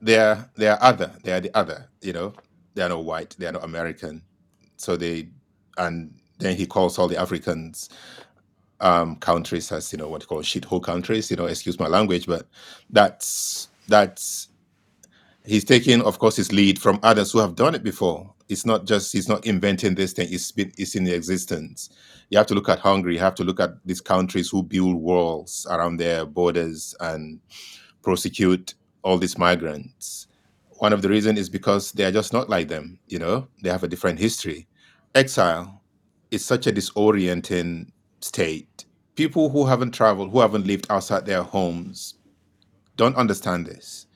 they 0.00 0.18
are 0.18 0.50
they 0.56 0.68
are 0.68 0.78
other. 0.80 1.12
They 1.24 1.32
are 1.32 1.40
the 1.40 1.56
other. 1.56 1.88
You 2.02 2.12
know, 2.12 2.34
they 2.74 2.82
are 2.82 2.88
not 2.90 3.04
white. 3.04 3.36
They 3.38 3.46
are 3.46 3.52
not 3.52 3.64
American. 3.64 4.22
So 4.76 4.96
they 4.96 5.28
and 5.78 6.14
then 6.38 6.56
he 6.56 6.66
calls 6.66 6.98
all 6.98 7.08
the 7.08 7.16
Africans 7.20 7.88
um, 8.80 9.16
countries 9.16 9.70
as 9.72 9.92
you 9.92 9.98
know 9.98 10.08
what 10.08 10.22
you 10.22 10.28
call 10.28 10.40
shithole 10.42 10.82
countries. 10.82 11.30
You 11.30 11.36
know, 11.36 11.46
excuse 11.46 11.78
my 11.78 11.88
language, 11.88 12.26
but 12.26 12.46
that's 12.90 13.68
that's 13.88 14.48
he's 15.44 15.64
taking, 15.64 16.02
of 16.02 16.18
course, 16.18 16.36
his 16.36 16.52
lead 16.52 16.80
from 16.80 17.00
others 17.02 17.32
who 17.32 17.38
have 17.40 17.54
done 17.54 17.74
it 17.74 17.82
before. 17.82 18.32
It's 18.48 18.66
not 18.66 18.86
just 18.86 19.12
he's 19.12 19.28
not 19.28 19.46
inventing 19.46 19.94
this 19.94 20.12
thing; 20.12 20.28
it's 20.30 20.52
been 20.52 20.72
it's 20.76 20.94
in 20.94 21.06
existence. 21.08 21.90
You 22.30 22.38
have 22.38 22.46
to 22.48 22.54
look 22.54 22.68
at 22.68 22.80
Hungary. 22.80 23.14
You 23.14 23.20
have 23.20 23.34
to 23.36 23.44
look 23.44 23.60
at 23.60 23.70
these 23.84 24.00
countries 24.00 24.50
who 24.50 24.62
build 24.62 24.96
walls 24.96 25.66
around 25.70 25.98
their 25.98 26.26
borders 26.26 26.94
and 27.00 27.40
prosecute 28.02 28.74
all 29.02 29.18
these 29.18 29.38
migrants. 29.38 30.26
One 30.78 30.92
of 30.92 31.02
the 31.02 31.08
reasons 31.08 31.38
is 31.38 31.48
because 31.48 31.92
they 31.92 32.04
are 32.04 32.12
just 32.12 32.32
not 32.32 32.50
like 32.50 32.68
them. 32.68 32.98
You 33.08 33.18
know, 33.18 33.48
they 33.62 33.70
have 33.70 33.84
a 33.84 33.88
different 33.88 34.18
history. 34.18 34.66
Exile 35.14 35.82
is 36.30 36.44
such 36.44 36.66
a 36.66 36.72
disorienting 36.72 37.90
state. 38.24 38.86
People 39.16 39.50
who 39.50 39.66
haven't 39.66 39.92
traveled, 39.92 40.32
who 40.32 40.40
haven't 40.40 40.66
lived 40.66 40.86
outside 40.90 41.26
their 41.26 41.42
homes, 41.42 42.14
don't 42.96 43.16
understand 43.16 43.66
this. 43.66 44.06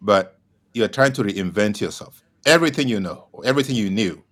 But 0.00 0.38
you're 0.72 0.88
trying 0.88 1.12
to 1.14 1.24
reinvent 1.24 1.80
yourself. 1.80 2.22
Everything 2.46 2.88
you 2.88 3.00
know, 3.00 3.28
or 3.32 3.44
everything 3.44 3.76
you 3.76 3.90
knew, 3.90 4.22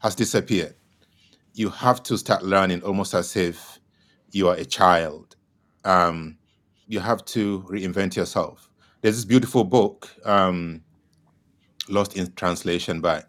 has 0.00 0.14
disappeared. 0.14 0.74
You 1.54 1.70
have 1.70 2.02
to 2.04 2.18
start 2.18 2.42
learning 2.44 2.82
almost 2.82 3.14
as 3.14 3.36
if 3.36 3.78
you 4.32 4.48
are 4.48 4.56
a 4.56 4.64
child. 4.64 5.36
Um, 5.84 6.36
you 6.86 7.00
have 7.00 7.24
to 7.26 7.64
reinvent 7.70 8.16
yourself. 8.16 8.70
There's 9.00 9.16
this 9.16 9.24
beautiful 9.24 9.64
book, 9.64 10.08
um, 10.24 10.82
Lost 11.88 12.16
in 12.16 12.32
Translation 12.34 13.00
by 13.00 13.24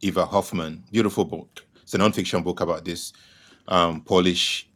Eva 0.00 0.26
Hoffman. 0.26 0.84
Beautiful 0.92 1.24
book. 1.24 1.64
It's 1.82 1.94
a 1.94 1.98
nonfiction 1.98 2.44
book 2.44 2.60
about 2.60 2.84
this 2.84 3.12
um, 3.68 4.02
Polish 4.02 4.68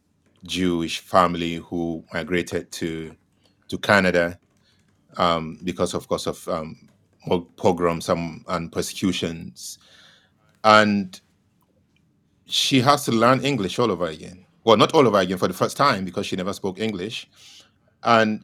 Jewish 0.45 0.99
family 0.99 1.55
who 1.55 2.03
migrated 2.13 2.71
to 2.73 3.15
to 3.67 3.77
Canada 3.77 4.39
um, 5.17 5.59
because, 5.63 5.93
of 5.93 6.07
course, 6.07 6.25
of 6.27 6.47
um, 6.47 6.89
pogroms 7.57 8.09
and, 8.09 8.43
and 8.47 8.71
persecutions, 8.71 9.77
and 10.63 11.21
she 12.45 12.81
has 12.81 13.05
to 13.05 13.11
learn 13.11 13.41
English 13.41 13.77
all 13.77 13.91
over 13.91 14.07
again. 14.07 14.45
Well, 14.63 14.77
not 14.77 14.93
all 14.93 15.07
over 15.07 15.19
again 15.19 15.37
for 15.37 15.47
the 15.47 15.53
first 15.53 15.77
time 15.77 16.05
because 16.05 16.25
she 16.25 16.35
never 16.35 16.53
spoke 16.53 16.79
English, 16.79 17.29
and 18.03 18.43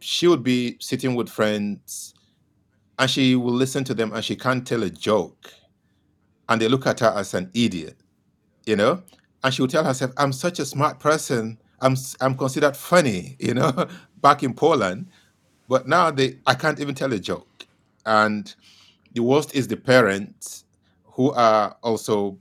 she 0.00 0.28
would 0.28 0.42
be 0.42 0.76
sitting 0.80 1.14
with 1.14 1.28
friends, 1.28 2.14
and 2.98 3.10
she 3.10 3.34
will 3.36 3.54
listen 3.54 3.84
to 3.84 3.94
them, 3.94 4.12
and 4.12 4.24
she 4.24 4.36
can't 4.36 4.66
tell 4.66 4.82
a 4.82 4.90
joke, 4.90 5.52
and 6.48 6.60
they 6.60 6.68
look 6.68 6.86
at 6.86 7.00
her 7.00 7.12
as 7.16 7.34
an 7.34 7.50
idiot 7.54 7.96
you 8.66 8.76
know 8.76 9.02
and 9.44 9.54
she 9.54 9.62
would 9.62 9.70
tell 9.70 9.84
herself 9.84 10.12
i'm 10.18 10.32
such 10.32 10.58
a 10.58 10.66
smart 10.66 11.00
person. 11.00 11.58
I'm 11.80 11.96
i'm 12.20 12.36
considered 12.36 12.76
funny 12.76 13.36
you 13.40 13.54
know 13.54 13.88
back 14.20 14.42
in 14.42 14.54
poland. 14.54 15.08
But 15.68 15.88
now 15.88 16.10
they 16.10 16.38
i 16.46 16.54
can't 16.54 16.80
even 16.80 16.94
tell 16.94 17.12
a 17.12 17.18
joke. 17.18 17.66
And 18.06 18.54
the 19.14 19.22
worst 19.22 19.54
is 19.54 19.68
the 19.68 19.76
parents 19.78 20.64
who 21.04 21.32
are 21.32 21.76
also 21.82 22.38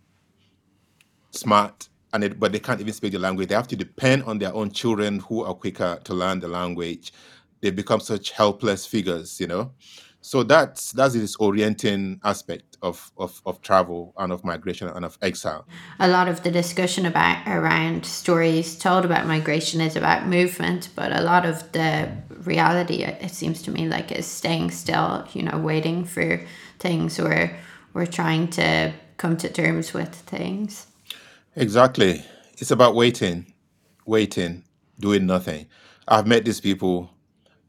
smart 1.32 1.90
and 2.14 2.24
it, 2.24 2.40
but 2.40 2.52
they 2.52 2.60
can't 2.60 2.82
even 2.82 2.94
speak 2.94 3.14
the 3.14 3.20
language. 3.20 3.50
They 3.50 3.56
have 3.56 3.68
to 3.70 3.76
depend 3.78 4.24
on 4.24 4.40
their 4.40 4.54
own 4.54 4.72
children 4.72 5.20
who 5.20 5.44
are 5.46 5.54
quicker 5.54 6.00
to 6.06 6.14
learn 6.14 6.40
the 6.42 6.48
language. 6.50 7.14
They 7.62 7.72
become 7.72 8.00
such 8.02 8.32
helpless 8.32 8.86
figures 8.86 9.40
you 9.40 9.48
know. 9.48 9.74
So 10.22 10.44
that's 10.44 10.92
that's 10.94 11.14
this 11.16 11.36
orienting 11.38 12.20
aspect 12.24 12.71
of, 12.82 13.12
of 13.18 13.42
of 13.46 13.62
travel 13.62 14.14
and 14.18 14.32
of 14.32 14.44
migration 14.44 14.88
and 14.88 15.06
of 15.06 15.18
exile 15.22 15.66
a 16.00 16.08
lot 16.08 16.28
of 16.28 16.44
the 16.44 16.52
discussion 16.52 17.06
about 17.06 17.48
around 17.48 18.06
stories 18.06 18.78
told 18.78 19.06
about 19.06 19.26
migration 19.28 19.82
is 19.82 19.96
about 19.96 20.28
movement 20.28 20.90
but 20.96 21.12
a 21.12 21.22
lot 21.22 21.46
of 21.46 21.72
the 21.72 22.10
reality 22.44 23.04
it 23.04 23.32
seems 23.32 23.62
to 23.62 23.72
me 23.72 23.88
like 23.88 24.12
is 24.12 24.26
staying 24.26 24.72
still 24.72 25.28
you 25.34 25.44
know 25.44 25.58
waiting 25.58 26.04
for 26.04 26.42
things 26.80 27.20
or 27.20 27.52
or 27.94 28.06
trying 28.06 28.48
to 28.48 28.92
come 29.18 29.38
to 29.38 29.50
terms 29.50 29.94
with 29.94 30.14
things 30.16 30.88
Exactly. 31.56 32.24
It's 32.60 32.72
about 32.72 32.96
waiting, 32.96 33.54
waiting, 34.06 34.64
doing 35.00 35.26
nothing. 35.26 35.68
I've 36.08 36.28
met 36.28 36.46
these 36.46 36.62
people 36.62 37.10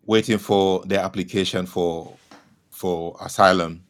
waiting 0.06 0.38
for 0.38 0.84
their 0.84 1.00
application 1.00 1.66
for 1.66 2.16
for 2.70 3.16
asylum. 3.20 3.84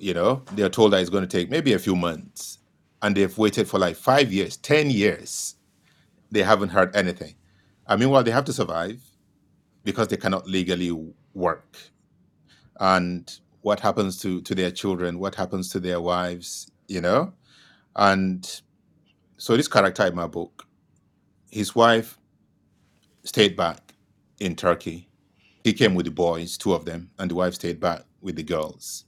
You 0.00 0.14
know, 0.14 0.42
they're 0.52 0.70
told 0.70 0.94
that 0.94 1.02
it's 1.02 1.10
going 1.10 1.28
to 1.28 1.38
take 1.38 1.50
maybe 1.50 1.74
a 1.74 1.78
few 1.78 1.94
months, 1.94 2.58
and 3.02 3.14
they've 3.14 3.36
waited 3.36 3.68
for 3.68 3.78
like 3.78 3.96
five 3.96 4.32
years, 4.32 4.56
ten 4.56 4.90
years. 4.90 5.56
They 6.30 6.42
haven't 6.42 6.70
heard 6.70 6.96
anything. 6.96 7.34
I 7.86 7.96
mean, 7.96 8.10
they 8.24 8.30
have 8.30 8.46
to 8.46 8.52
survive 8.52 9.02
because 9.84 10.08
they 10.08 10.16
cannot 10.16 10.46
legally 10.46 10.90
work. 11.34 11.76
And 12.78 13.30
what 13.60 13.80
happens 13.80 14.18
to 14.22 14.40
to 14.40 14.54
their 14.54 14.70
children? 14.70 15.18
What 15.18 15.34
happens 15.34 15.68
to 15.72 15.80
their 15.80 16.00
wives? 16.00 16.70
You 16.88 17.02
know, 17.02 17.34
and 17.94 18.62
so 19.36 19.54
this 19.56 19.68
character 19.68 20.06
in 20.06 20.14
my 20.14 20.26
book, 20.26 20.66
his 21.50 21.74
wife 21.74 22.18
stayed 23.24 23.54
back 23.54 23.94
in 24.38 24.56
Turkey. 24.56 25.08
He 25.62 25.74
came 25.74 25.94
with 25.94 26.06
the 26.06 26.10
boys, 26.12 26.56
two 26.56 26.72
of 26.72 26.86
them, 26.86 27.10
and 27.18 27.30
the 27.30 27.34
wife 27.34 27.54
stayed 27.54 27.80
back 27.80 28.04
with 28.22 28.36
the 28.36 28.42
girls. 28.42 29.04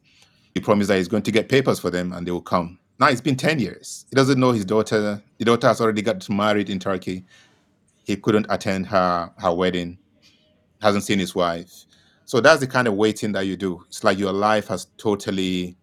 He 0.54 0.60
promised 0.60 0.88
that 0.88 0.98
he's 0.98 1.08
going 1.08 1.22
to 1.24 1.32
get 1.32 1.48
papers 1.48 1.80
for 1.80 1.90
them 1.90 2.12
and 2.12 2.26
they 2.26 2.30
will 2.30 2.42
come. 2.42 2.78
Now 3.00 3.08
it's 3.08 3.20
been 3.20 3.36
10 3.36 3.58
years. 3.58 4.06
He 4.10 4.16
doesn't 4.16 4.38
know 4.40 4.52
his 4.52 4.64
daughter. 4.64 5.22
The 5.38 5.44
daughter 5.44 5.68
has 5.68 5.80
already 5.80 6.02
got 6.02 6.28
married 6.30 6.70
in 6.70 6.78
Turkey. 6.78 7.24
He 8.04 8.16
couldn't 8.16 8.46
attend 8.50 8.86
her 8.88 9.32
her 9.38 9.54
wedding, 9.54 9.98
hasn't 10.82 11.04
seen 11.04 11.18
his 11.18 11.34
wife. 11.34 11.72
So 12.26 12.40
that's 12.40 12.60
the 12.60 12.66
kind 12.66 12.88
of 12.88 12.94
waiting 12.94 13.32
that 13.32 13.46
you 13.46 13.56
do. 13.56 13.84
It's 13.88 14.04
like 14.04 14.18
your 14.18 14.32
life 14.32 14.68
has 14.68 14.86
totally 14.98 15.76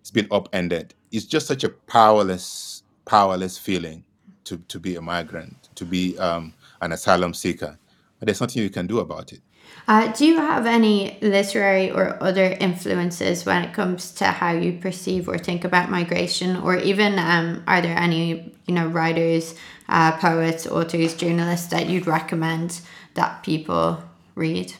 it's 0.00 0.10
been 0.10 0.28
upended. 0.32 0.94
It's 1.12 1.26
just 1.26 1.46
such 1.46 1.64
a 1.64 1.70
powerless, 1.70 2.82
powerless 3.06 3.58
feeling 3.58 4.04
to 4.44 4.58
to 4.68 4.80
be 4.80 4.96
a 4.96 5.02
migrant, 5.02 5.70
to 5.76 5.84
be 5.86 6.18
um, 6.18 6.54
an 6.82 6.92
asylum 6.92 7.34
seeker. 7.34 7.78
But 8.20 8.26
there's 8.26 8.40
nothing 8.40 8.62
you 8.62 8.70
can 8.70 8.86
do 8.86 9.00
about 9.00 9.32
it. 9.32 9.40
Uh, 9.86 10.10
do 10.12 10.24
you 10.24 10.36
have 10.36 10.64
any 10.64 11.18
literary 11.20 11.90
or 11.90 12.22
other 12.22 12.56
influences 12.58 13.44
when 13.44 13.62
it 13.62 13.74
comes 13.74 14.12
to 14.12 14.24
how 14.24 14.50
you 14.50 14.78
perceive 14.78 15.28
or 15.28 15.36
think 15.36 15.64
about 15.64 15.90
migration, 15.90 16.56
or 16.56 16.76
even 16.76 17.18
um, 17.18 17.62
are 17.66 17.82
there 17.82 17.96
any 17.96 18.52
you 18.66 18.74
know 18.74 18.86
writers, 18.86 19.54
uh, 19.88 20.12
poets, 20.12 20.66
authors, 20.66 21.14
journalists 21.14 21.66
that 21.66 21.88
you'd 21.88 22.06
recommend 22.06 22.80
that 23.12 23.42
people 23.42 24.02
read? 24.34 24.72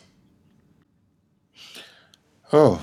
Oh, 2.52 2.80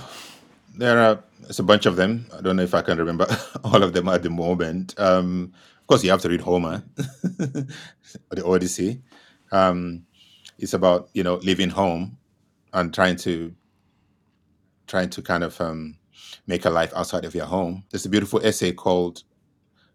there 0.77 0.99
are 0.99 1.23
it's 1.49 1.59
a 1.59 1.63
bunch 1.63 1.85
of 1.85 1.95
them. 1.95 2.27
I 2.37 2.41
don't 2.41 2.55
know 2.55 2.63
if 2.63 2.73
I 2.73 2.81
can 2.81 2.97
remember 2.97 3.27
all 3.63 3.81
of 3.83 3.93
them 3.93 4.07
at 4.07 4.23
the 4.23 4.29
moment. 4.29 4.93
Um, 4.97 5.53
of 5.81 5.87
course, 5.87 6.03
you 6.03 6.11
have 6.11 6.21
to 6.21 6.29
read 6.29 6.41
Homer, 6.41 6.83
the 6.95 8.43
Odyssey. 8.45 9.01
Um, 9.51 10.05
it's 10.61 10.73
about 10.73 11.09
you 11.13 11.23
know 11.23 11.35
leaving 11.37 11.69
home 11.69 12.17
and 12.73 12.93
trying 12.93 13.17
to 13.17 13.53
trying 14.87 15.09
to 15.09 15.21
kind 15.21 15.43
of 15.43 15.59
um, 15.59 15.97
make 16.47 16.65
a 16.65 16.69
life 16.69 16.93
outside 16.95 17.25
of 17.25 17.35
your 17.35 17.45
home. 17.45 17.83
There's 17.89 18.05
a 18.05 18.09
beautiful 18.09 18.45
essay 18.45 18.71
called 18.71 19.23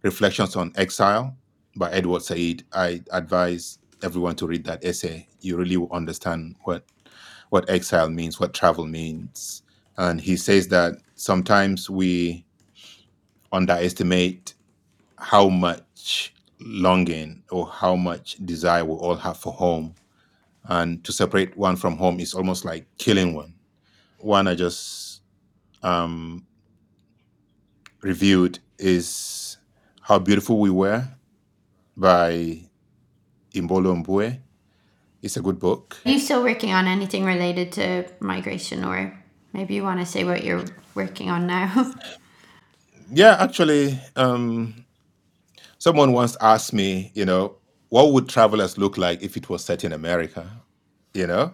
"Reflections 0.02 0.56
on 0.56 0.72
Exile" 0.76 1.36
by 1.76 1.90
Edward 1.92 2.22
Said. 2.22 2.64
I 2.72 3.02
advise 3.12 3.78
everyone 4.02 4.36
to 4.36 4.46
read 4.46 4.64
that 4.64 4.84
essay. 4.84 5.28
You 5.40 5.56
really 5.56 5.76
will 5.76 5.92
understand 5.92 6.56
what 6.64 6.84
what 7.50 7.70
exile 7.70 8.10
means, 8.10 8.40
what 8.40 8.52
travel 8.52 8.86
means, 8.86 9.62
and 9.96 10.20
he 10.20 10.36
says 10.36 10.68
that 10.68 10.94
sometimes 11.14 11.88
we 11.88 12.44
underestimate 13.52 14.54
how 15.16 15.48
much 15.48 16.34
longing 16.60 17.42
or 17.50 17.68
how 17.68 17.94
much 17.94 18.36
desire 18.44 18.84
we 18.84 18.92
all 18.92 19.14
have 19.16 19.36
for 19.36 19.52
home. 19.52 19.94
And 20.68 21.04
to 21.04 21.12
separate 21.12 21.56
one 21.56 21.76
from 21.76 21.96
home 21.96 22.20
is 22.20 22.34
almost 22.34 22.64
like 22.64 22.86
killing 22.98 23.34
one. 23.34 23.54
One 24.18 24.48
I 24.48 24.54
just 24.54 25.22
um, 25.82 26.46
reviewed 28.02 28.58
is 28.78 29.58
How 30.00 30.18
Beautiful 30.18 30.58
We 30.58 30.70
Were 30.70 31.06
by 31.96 32.60
Imbolo 33.54 34.04
Mbue. 34.04 34.40
It's 35.22 35.36
a 35.36 35.40
good 35.40 35.58
book. 35.58 35.98
Are 36.04 36.10
you 36.10 36.18
still 36.18 36.42
working 36.42 36.72
on 36.72 36.86
anything 36.86 37.24
related 37.24 37.72
to 37.72 38.06
migration, 38.20 38.84
or 38.84 39.16
maybe 39.52 39.74
you 39.74 39.82
want 39.82 40.00
to 40.00 40.06
say 40.06 40.24
what 40.24 40.44
you're 40.44 40.64
working 40.94 41.30
on 41.30 41.46
now? 41.46 41.92
Yeah, 43.12 43.36
actually, 43.38 44.00
um, 44.16 44.84
someone 45.78 46.12
once 46.12 46.36
asked 46.40 46.72
me, 46.72 47.12
you 47.14 47.24
know, 47.24 47.56
what 47.88 48.12
would 48.12 48.28
travelers 48.28 48.78
look 48.78 48.98
like 48.98 49.22
if 49.22 49.36
it 49.36 49.48
was 49.48 49.64
set 49.64 49.84
in 49.84 49.92
America? 49.92 50.50
You 51.14 51.26
know, 51.26 51.52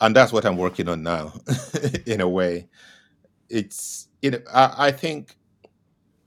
and 0.00 0.14
that's 0.14 0.32
what 0.32 0.44
I'm 0.44 0.56
working 0.56 0.88
on 0.88 1.02
now. 1.02 1.32
in 2.06 2.20
a 2.20 2.28
way, 2.28 2.68
it's 3.48 4.08
you 4.22 4.32
know, 4.32 4.40
I, 4.52 4.88
I 4.88 4.92
think 4.92 5.36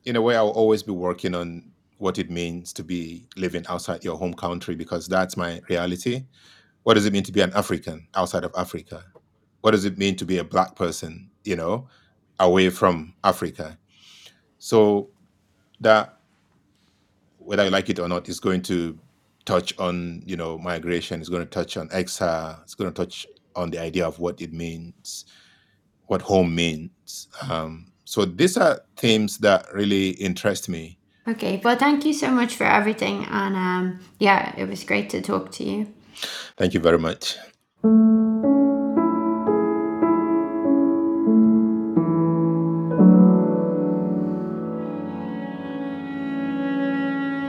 in 0.06 0.16
a 0.16 0.22
way 0.22 0.36
I'll 0.36 0.50
always 0.50 0.84
be 0.84 0.92
working 0.92 1.36
on 1.36 1.72
what 1.98 2.18
it 2.18 2.32
means 2.32 2.74
to 2.74 2.84
be 2.84 3.28
living 3.38 3.64
outside 3.70 4.04
your 4.04 4.18
home 4.18 4.34
country 4.34 4.76
because 4.76 5.08
that's 5.08 5.38
my 5.38 5.62
reality. 5.70 6.26
What 6.84 6.96
does 6.96 7.06
it 7.06 7.14
mean 7.14 7.24
to 7.24 7.32
be 7.32 7.42
an 7.42 7.54
African 7.54 8.08
outside 8.16 8.44
of 8.44 8.52
Africa? 8.58 9.04
What 9.62 9.72
does 9.72 9.86
it 9.86 10.00
mean 10.00 10.16
to 10.16 10.26
be 10.26 10.40
a 10.40 10.44
black 10.44 10.76
person, 10.76 11.30
you 11.44 11.56
know, 11.56 11.88
away 12.40 12.72
from 12.72 13.14
Africa? 13.24 13.78
So 14.58 15.10
that 15.80 16.18
whether 17.38 17.66
you 17.66 17.70
like 17.70 17.90
it 17.90 18.00
or 18.00 18.08
not 18.08 18.28
is 18.30 18.40
going 18.40 18.64
to 18.64 18.98
touch 19.46 19.78
on 19.80 20.24
you 20.26 20.36
know 20.36 20.58
migration. 20.58 21.20
It's 21.20 21.30
going 21.30 21.44
to 21.44 21.50
touch 21.50 21.78
on 21.78 21.90
exile. 21.92 22.60
It's 22.64 22.76
going 22.76 22.92
to 22.92 22.96
touch 23.02 23.26
on 23.56 23.72
the 23.72 23.80
idea 23.80 24.08
of 24.08 24.20
what 24.20 24.42
it 24.42 24.54
means 24.54 25.26
what 26.12 26.22
home 26.22 26.54
means. 26.54 27.30
Um, 27.50 27.94
so 28.04 28.26
these 28.26 28.58
are 28.58 28.82
themes 28.98 29.38
that 29.38 29.74
really 29.74 30.10
interest 30.10 30.68
me. 30.68 30.98
Okay, 31.26 31.62
well, 31.64 31.78
thank 31.78 32.04
you 32.06 32.12
so 32.12 32.30
much 32.32 32.56
for 32.56 32.66
everything, 32.66 33.26
and 33.32 33.56
um, 33.56 34.00
yeah, 34.20 34.54
it 34.58 34.68
was 34.68 34.84
great 34.84 35.10
to 35.12 35.22
talk 35.22 35.52
to 35.54 35.64
you. 35.64 35.88
thank 36.58 36.74
you 36.74 36.82
very 36.82 37.00
much 37.00 37.38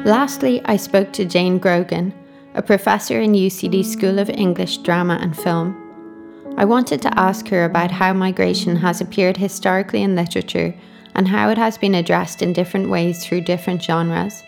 Lastly, 0.05 0.61
I 0.65 0.79
spoke 0.79 1.13
to 1.13 1.25
Jane 1.25 1.59
Grogan, 1.59 2.13
a 2.55 2.63
professor 2.63 3.21
in 3.21 3.35
UCD 3.35 3.85
School 3.85 4.19
of 4.19 4.29
English, 4.29 4.79
Drama 4.79 5.17
and 5.23 5.37
Film. 5.39 5.79
I 6.57 6.65
wanted 6.65 7.01
to 7.03 7.19
ask 7.19 7.47
her 7.51 7.65
about 7.65 7.93
how 7.93 8.13
migration 8.13 8.75
has 8.75 9.01
appeared 9.01 9.37
historically 9.37 10.03
in 10.03 10.17
literature 10.17 10.75
and 11.15 11.29
how 11.29 11.51
it 11.51 11.59
has 11.59 11.79
been 11.79 11.95
addressed 11.95 12.43
in 12.43 12.53
different 12.53 12.91
ways 12.91 13.25
through 13.25 13.43
different 13.43 13.81
genres. 13.81 14.43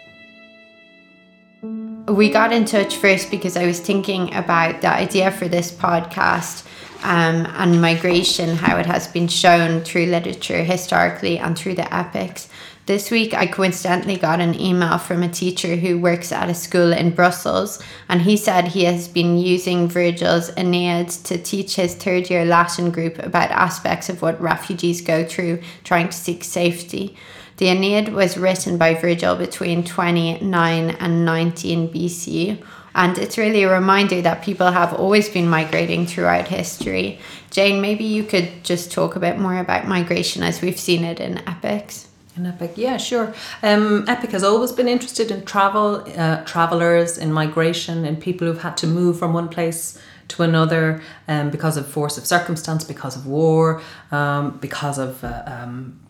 We 2.08 2.30
got 2.30 2.52
in 2.52 2.64
touch 2.64 2.96
first 2.96 3.30
because 3.30 3.56
I 3.56 3.64
was 3.64 3.78
thinking 3.78 4.34
about 4.34 4.80
the 4.80 4.88
idea 4.88 5.30
for 5.30 5.46
this 5.46 5.70
podcast 5.70 6.66
um, 7.04 7.46
and 7.54 7.80
migration, 7.80 8.56
how 8.56 8.76
it 8.78 8.86
has 8.86 9.06
been 9.06 9.28
shown 9.28 9.82
through 9.82 10.06
literature 10.06 10.64
historically 10.64 11.38
and 11.38 11.56
through 11.56 11.76
the 11.76 11.94
epics. 11.94 12.48
This 12.86 13.10
week, 13.10 13.32
I 13.32 13.46
coincidentally 13.46 14.18
got 14.18 14.42
an 14.42 14.60
email 14.60 14.98
from 14.98 15.22
a 15.22 15.28
teacher 15.30 15.76
who 15.76 15.98
works 15.98 16.30
at 16.30 16.50
a 16.50 16.54
school 16.54 16.92
in 16.92 17.14
Brussels, 17.14 17.82
and 18.10 18.20
he 18.20 18.36
said 18.36 18.68
he 18.68 18.84
has 18.84 19.08
been 19.08 19.38
using 19.38 19.88
Virgil's 19.88 20.50
Aeneid 20.50 21.08
to 21.24 21.38
teach 21.38 21.76
his 21.76 21.94
third 21.94 22.28
year 22.28 22.44
Latin 22.44 22.90
group 22.90 23.18
about 23.18 23.50
aspects 23.50 24.10
of 24.10 24.20
what 24.20 24.38
refugees 24.38 25.00
go 25.00 25.24
through 25.24 25.62
trying 25.82 26.08
to 26.08 26.12
seek 26.12 26.44
safety. 26.44 27.16
The 27.56 27.68
Aeneid 27.68 28.12
was 28.12 28.36
written 28.36 28.76
by 28.76 28.92
Virgil 28.92 29.34
between 29.34 29.82
29 29.82 30.90
and 30.90 31.24
19 31.24 31.88
BC, 31.88 32.62
and 32.94 33.16
it's 33.16 33.38
really 33.38 33.62
a 33.62 33.72
reminder 33.72 34.20
that 34.20 34.44
people 34.44 34.72
have 34.72 34.92
always 34.92 35.30
been 35.30 35.48
migrating 35.48 36.04
throughout 36.04 36.48
history. 36.48 37.18
Jane, 37.50 37.80
maybe 37.80 38.04
you 38.04 38.24
could 38.24 38.62
just 38.62 38.92
talk 38.92 39.16
a 39.16 39.20
bit 39.20 39.38
more 39.38 39.56
about 39.56 39.88
migration 39.88 40.42
as 40.42 40.60
we've 40.60 40.78
seen 40.78 41.02
it 41.02 41.18
in 41.18 41.38
epics. 41.48 42.08
In 42.36 42.46
Epic, 42.46 42.72
yeah, 42.74 42.96
sure. 42.96 43.32
Um, 43.62 44.04
Epic 44.08 44.32
has 44.32 44.42
always 44.42 44.72
been 44.72 44.88
interested 44.88 45.30
in 45.30 45.44
travel, 45.44 46.04
uh, 46.16 46.42
travelers, 46.44 47.16
in 47.16 47.32
migration, 47.32 48.04
in 48.04 48.16
people 48.16 48.48
who've 48.48 48.62
had 48.62 48.76
to 48.78 48.88
move 48.88 49.18
from 49.20 49.32
one 49.32 49.48
place 49.48 49.96
to 50.28 50.42
another 50.42 51.00
um, 51.28 51.50
because 51.50 51.76
of 51.76 51.86
force 51.86 52.18
of 52.18 52.26
circumstance, 52.26 52.82
because 52.82 53.14
of 53.14 53.26
war, 53.26 53.80
um, 54.10 54.58
because 54.58 54.98
of 54.98 55.22
uh, 55.22 55.42
um, 55.46 56.00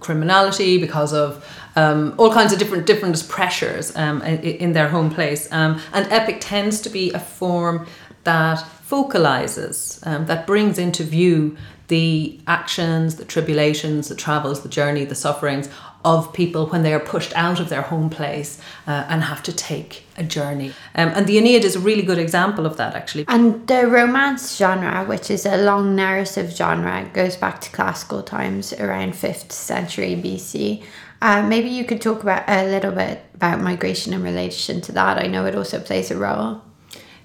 criminality, 0.00 0.76
because 0.76 1.14
of 1.14 1.42
um, 1.76 2.14
all 2.18 2.30
kinds 2.30 2.52
of 2.52 2.58
different 2.58 2.84
different 2.84 3.26
pressures 3.28 3.96
um, 3.96 4.20
in, 4.22 4.74
their 4.74 4.88
home 4.88 5.10
place. 5.10 5.46
And 5.46 5.80
Epic 5.92 6.38
tends 6.40 6.80
to 6.82 6.90
be 6.90 7.10
a 7.12 7.18
form 7.18 7.86
that 8.24 8.58
focalizes, 8.88 10.06
um, 10.06 10.26
that 10.26 10.46
brings 10.46 10.78
into 10.78 11.04
view 11.04 11.56
the 11.88 12.38
actions, 12.46 13.16
the 13.16 13.24
tribulations, 13.24 14.08
the 14.08 14.14
travels, 14.14 14.62
the 14.62 14.68
journey, 14.68 15.04
the 15.04 15.14
sufferings 15.14 15.68
of 16.04 16.32
people 16.34 16.66
when 16.66 16.82
they 16.82 16.92
are 16.92 17.00
pushed 17.00 17.32
out 17.34 17.58
of 17.58 17.70
their 17.70 17.80
home 17.80 18.10
place 18.10 18.60
uh, 18.86 19.06
and 19.08 19.22
have 19.22 19.42
to 19.42 19.52
take 19.52 20.04
a 20.18 20.22
journey. 20.22 20.68
Um, 20.94 21.08
and 21.14 21.26
the 21.26 21.38
Aeneid 21.38 21.64
is 21.64 21.76
a 21.76 21.80
really 21.80 22.02
good 22.02 22.18
example 22.18 22.66
of 22.66 22.76
that, 22.76 22.94
actually. 22.94 23.24
And 23.26 23.66
the 23.66 23.86
romance 23.86 24.56
genre, 24.56 25.04
which 25.06 25.30
is 25.30 25.46
a 25.46 25.56
long 25.56 25.96
narrative 25.96 26.50
genre, 26.50 27.08
goes 27.14 27.36
back 27.36 27.60
to 27.62 27.70
classical 27.70 28.22
times 28.22 28.74
around 28.74 29.14
5th 29.14 29.50
century 29.50 30.14
BC. 30.14 30.84
Uh, 31.22 31.42
maybe 31.46 31.70
you 31.70 31.84
could 31.84 32.02
talk 32.02 32.22
about 32.22 32.44
a 32.48 32.66
little 32.66 32.92
bit 32.92 33.24
about 33.34 33.60
migration 33.62 34.12
in 34.12 34.22
relation 34.22 34.82
to 34.82 34.92
that. 34.92 35.16
I 35.16 35.26
know 35.26 35.46
it 35.46 35.54
also 35.54 35.80
plays 35.80 36.10
a 36.10 36.18
role. 36.18 36.60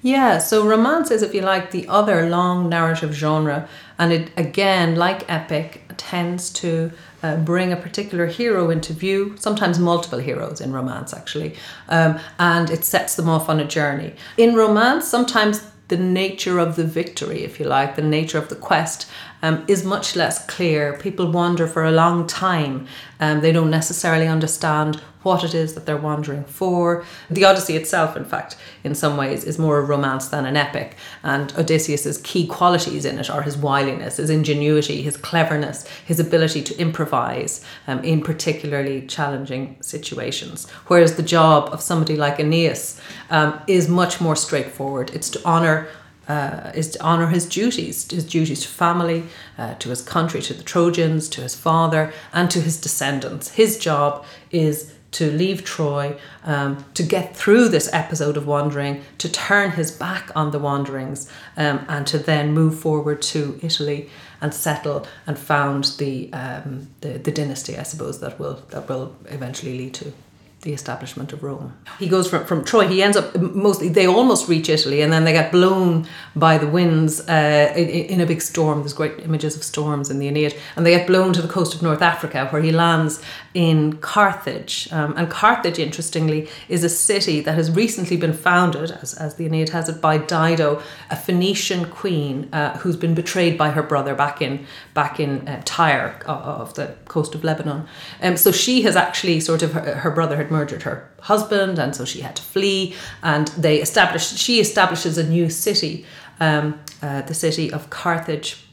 Yeah, 0.01 0.38
so 0.38 0.66
romance 0.66 1.12
is, 1.12 1.22
if 1.22 1.34
you 1.34 1.41
like, 1.41 1.72
the 1.72 1.86
other 1.89 2.30
long 2.30 2.70
narrative 2.70 3.14
genre, 3.14 3.68
and 4.00 4.12
it 4.14 4.32
again, 4.38 4.95
like 4.95 5.30
epic, 5.30 5.84
tends 5.97 6.50
to 6.52 6.91
uh, 7.22 7.36
bring 7.36 7.74
a 7.74 7.76
particular 7.76 8.26
hero 8.26 8.70
into 8.70 8.93
view, 8.93 9.36
sometimes 9.38 9.78
multiple 9.78 10.20
heroes 10.20 10.62
in 10.62 10.72
romance, 10.72 11.14
actually, 11.14 11.56
um, 11.89 12.18
and 12.39 12.70
it 12.70 12.86
sets 12.86 13.16
them 13.16 13.30
off 13.30 13.50
on 13.50 13.60
a 13.60 13.66
journey. 13.66 14.16
In 14.38 14.56
romance, 14.56 15.08
sometimes 15.08 15.62
the 15.89 15.97
nature 15.97 16.60
of 16.60 16.76
the 16.78 16.86
victory, 16.86 17.43
if 17.43 17.60
you 17.60 17.66
like, 17.66 17.95
the 17.95 18.02
nature 18.02 18.38
of 18.38 18.47
the 18.47 18.56
quest, 18.56 19.10
um, 19.41 19.63
is 19.67 19.83
much 19.83 20.15
less 20.15 20.45
clear. 20.45 20.97
People 20.97 21.31
wander 21.31 21.67
for 21.67 21.85
a 21.85 21.91
long 21.91 22.27
time. 22.27 22.87
Um, 23.19 23.41
they 23.41 23.51
don't 23.51 23.69
necessarily 23.69 24.27
understand 24.27 25.01
what 25.23 25.43
it 25.43 25.53
is 25.53 25.73
that 25.73 25.85
they're 25.85 25.97
wandering 25.97 26.45
for. 26.45 27.03
The 27.29 27.43
Odyssey 27.43 27.75
itself, 27.75 28.15
in 28.15 28.23
fact, 28.23 28.55
in 28.83 28.95
some 28.95 29.17
ways, 29.17 29.43
is 29.43 29.59
more 29.59 29.77
a 29.79 29.83
romance 29.83 30.29
than 30.29 30.45
an 30.45 30.55
epic. 30.55 30.95
And 31.23 31.53
Odysseus's 31.57 32.19
key 32.19 32.47
qualities 32.47 33.03
in 33.03 33.19
it 33.19 33.29
are 33.29 33.41
his 33.41 33.57
wiliness, 33.57 34.17
his 34.17 34.29
ingenuity, 34.29 35.01
his 35.01 35.17
cleverness, 35.17 35.85
his 36.05 36.19
ability 36.19 36.61
to 36.63 36.79
improvise 36.79 37.63
um, 37.87 38.01
in 38.03 38.21
particularly 38.21 39.05
challenging 39.07 39.75
situations. 39.81 40.69
Whereas 40.87 41.15
the 41.15 41.23
job 41.23 41.69
of 41.73 41.81
somebody 41.81 42.15
like 42.15 42.39
Aeneas 42.39 43.01
um, 43.29 43.59
is 43.67 43.89
much 43.89 44.21
more 44.21 44.37
straightforward. 44.37 45.11
It's 45.13 45.29
to 45.31 45.41
honor 45.43 45.89
uh, 46.30 46.71
is 46.75 46.91
to 46.91 47.03
honor 47.03 47.27
his 47.27 47.45
duties, 47.45 48.09
his 48.09 48.23
duties 48.23 48.61
to 48.61 48.67
family, 48.67 49.23
uh, 49.57 49.73
to 49.75 49.89
his 49.89 50.01
country, 50.01 50.41
to 50.41 50.53
the 50.53 50.63
Trojans, 50.63 51.27
to 51.30 51.41
his 51.41 51.55
father, 51.55 52.13
and 52.32 52.49
to 52.51 52.61
his 52.61 52.80
descendants. 52.80 53.51
His 53.51 53.77
job 53.77 54.23
is 54.51 54.93
to 55.11 55.32
leave 55.32 55.63
Troy, 55.63 56.15
um, 56.43 56.86
to 56.93 57.01
get 57.01 57.36
through 57.36 57.69
this 57.69 57.91
episode 57.91 58.38
of 58.38 58.45
wandering, 58.45 59.01
to 59.17 59.27
turn 59.27 59.71
his 59.71 59.89
back 59.89 60.32
on 60.36 60.51
the 60.51 60.59
wanderings, 60.59 61.27
um, 61.57 61.84
and 61.89 62.05
to 62.05 62.19
then 62.19 62.53
move 62.53 62.80
forward 62.80 63.21
to 63.23 63.59
Italy 63.63 64.07
and 64.39 64.53
settle 64.53 65.07
and 65.25 65.38
found 65.38 65.95
the, 65.97 66.32
um, 66.32 66.89
the 67.01 67.17
the 67.17 67.32
dynasty, 67.32 67.77
I 67.77 67.84
suppose 67.84 68.19
that 68.19 68.39
will 68.39 68.63
that 68.69 68.88
will 68.88 69.15
eventually 69.25 69.77
lead 69.77 69.95
to 69.95 70.13
the 70.62 70.74
establishment 70.74 71.32
of 71.32 71.41
Rome. 71.41 71.78
He 71.99 72.10
goes 72.10 72.30
from, 72.30 72.45
from 72.45 72.66
Troy, 72.66 72.86
he 72.88 73.01
ends 73.01 73.16
up 73.16 73.34
mostly, 73.39 73.88
they 73.88 74.07
almost 74.07 74.49
reach 74.49 74.68
Italy 74.68 75.01
and 75.01 75.12
then 75.12 75.24
they 75.24 75.32
get 75.32 75.53
blown 75.53 76.05
by 76.36 76.57
the 76.57 76.68
winds 76.68 77.22
uh, 77.30 77.74
in, 77.78 77.88
in, 77.88 78.22
a 78.22 78.26
big 78.26 78.41
storm. 78.41 78.80
There's 78.80 78.93
great 78.93 79.20
images 79.20 79.55
of 79.55 79.64
storms 79.64 80.10
in 80.10 80.20
the 80.20 80.28
Aeneid. 80.28 80.57
And 80.76 80.86
they 80.86 80.91
get 80.91 81.07
blown 81.07 81.32
to 81.34 81.41
the 81.41 81.47
coast 81.47 81.74
of 81.74 81.82
North 81.82 82.01
Africa 82.01 82.47
where 82.49 82.62
he 82.62 82.74
lands 82.74 83.22
in 83.54 83.97
Carthage. 83.97 84.88
Um, 84.91 85.14
and 85.18 85.30
Carthage, 85.30 85.80
interestingly, 85.80 86.47
is 86.68 86.84
a 86.84 86.89
city 86.89 87.41
that 87.41 87.56
has 87.56 87.72
recently 87.72 88.18
been 88.18 88.34
founded, 88.34 88.91
as, 88.91 89.14
as 89.14 89.36
the 89.36 89.45
Aeneid 89.45 89.70
has 89.70 89.89
it, 89.89 90.02
by 90.02 90.18
Dido, 90.18 90.82
a 91.10 91.16
Phoenician 91.16 91.86
queen 91.86 92.50
uh, 92.54 92.78
who's 92.78 92.95
been 92.95 93.16
betrayed 93.16 93.58
by 93.58 93.72
her 93.72 93.84
brother 93.84 94.14
back 94.14 94.41
in, 94.41 94.66
back 94.93 95.20
in 95.20 95.47
uh, 95.47 95.62
Tyre 95.66 96.22
of, 96.26 96.74
the 96.76 96.95
coast 97.06 97.36
of 97.36 97.43
Lebanon. 97.43 97.88
Um, 98.22 98.38
so 98.38 98.52
she 98.52 98.84
has 98.84 98.95
actually 98.95 99.39
sort 99.39 99.64
of, 99.64 99.74
her, 99.74 99.95
her 99.95 100.12
brother 100.12 100.36
had 100.36 100.52
murdered 100.52 100.84
her 100.84 101.10
husband, 101.22 101.80
and 101.80 101.95
so 101.95 102.06
she 102.06 102.22
had 102.22 102.36
to 102.36 102.43
flee. 102.43 102.95
And 103.24 103.47
they 103.50 103.82
established, 103.82 104.38
she 104.38 104.60
establishes 104.60 105.18
a 105.18 105.28
new 105.28 105.50
city, 105.50 106.06
um, 106.39 106.80
uh, 107.02 107.24
the 107.24 107.34
city 107.34 107.74
of 107.74 107.89
Carthage. 107.89 108.64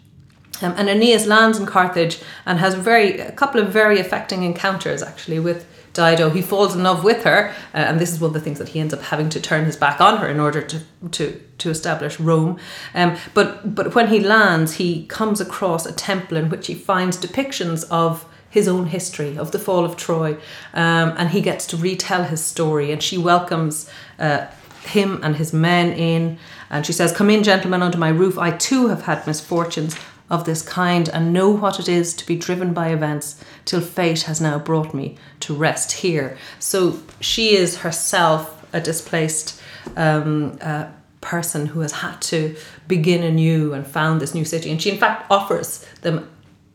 Um, 0.63 0.75
and 0.77 0.89
Aeneas 0.89 1.27
lands 1.27 1.59
in 1.59 1.67
Carthage 1.67 2.21
and 2.45 2.59
has 2.59 2.75
very 2.75 3.21
a 3.21 3.33
couple 3.33 3.61
of 3.61 3.73
very 3.73 3.99
affecting 4.01 4.43
encounters 4.43 5.03
actually 5.03 5.39
with 5.39 5.67
Dido. 5.97 6.31
He 6.31 6.43
falls 6.43 6.75
in 6.75 6.83
love 6.83 7.03
with 7.03 7.25
her, 7.25 7.49
uh, 7.75 7.79
and 7.79 7.99
this 7.99 8.13
is 8.13 8.21
one 8.21 8.29
of 8.29 8.35
the 8.35 8.41
things 8.41 8.59
that 8.59 8.69
he 8.69 8.81
ends 8.81 8.93
up 8.93 9.03
having 9.03 9.29
to 9.31 9.41
turn 9.41 9.65
his 9.65 9.77
back 9.77 10.01
on 10.01 10.19
her 10.19 10.29
in 10.29 10.39
order 10.39 10.63
to 10.63 10.81
to 11.13 11.41
to 11.59 11.71
establish 11.71 12.21
Rome. 12.21 12.59
Um, 12.95 13.17
but 13.35 13.75
but 13.75 13.95
when 13.95 14.09
he 14.09 14.21
lands, 14.21 14.75
he 14.75 15.07
comes 15.07 15.41
across 15.41 15.87
a 15.87 15.93
temple 15.93 16.37
in 16.37 16.49
which 16.51 16.67
he 16.67 16.75
finds 16.75 17.17
depictions 17.17 17.85
of 17.91 18.27
his 18.49 18.69
own 18.69 18.87
history 18.87 19.37
of 19.37 19.51
the 19.53 19.59
fall 19.59 19.85
of 19.85 19.97
Troy, 19.97 20.35
um, 20.75 21.15
and 21.19 21.31
he 21.31 21.41
gets 21.41 21.67
to 21.69 21.77
retell 21.77 22.25
his 22.25 22.43
story. 22.45 22.93
And 22.93 23.03
she 23.03 23.19
welcomes 23.19 23.91
uh, 24.19 24.47
him 24.85 25.21
and 25.23 25.37
his 25.37 25.53
men 25.53 25.93
in, 25.93 26.39
and 26.71 26.85
she 26.85 26.93
says, 26.93 27.13
"Come 27.13 27.31
in, 27.31 27.43
gentlemen, 27.43 27.83
under 27.83 27.99
my 27.99 28.11
roof. 28.11 28.39
I 28.39 28.51
too 28.51 28.89
have 28.89 29.03
had 29.03 29.27
misfortunes." 29.27 29.97
Of 30.29 30.45
this 30.45 30.63
kind, 30.63 31.09
and 31.09 31.33
know 31.33 31.51
what 31.51 31.79
it 31.79 31.89
is 31.89 32.13
to 32.15 32.27
be 32.27 32.37
driven 32.37 32.73
by 32.73 32.89
events 32.89 33.41
till 33.65 33.81
fate 33.81 34.23
has 34.23 34.41
now 34.41 34.59
brought 34.59 34.93
me 34.93 35.17
to 35.41 35.55
rest 35.55 35.93
here. 35.93 36.37
So 36.59 36.99
she 37.21 37.57
is 37.57 37.79
herself 37.79 38.67
a 38.73 38.81
displaced 38.81 39.61
um, 39.97 40.59
uh, 40.61 40.87
person 41.21 41.67
who 41.67 41.81
has 41.81 41.93
had 41.93 42.21
to 42.23 42.57
begin 42.89 43.23
anew 43.23 43.73
and 43.73 43.87
found 43.87 44.21
this 44.21 44.35
new 44.35 44.45
city. 44.45 44.71
And 44.71 44.83
she, 44.83 44.91
in 44.91 44.99
fact, 44.99 45.31
offers 45.31 45.87
them 46.03 46.29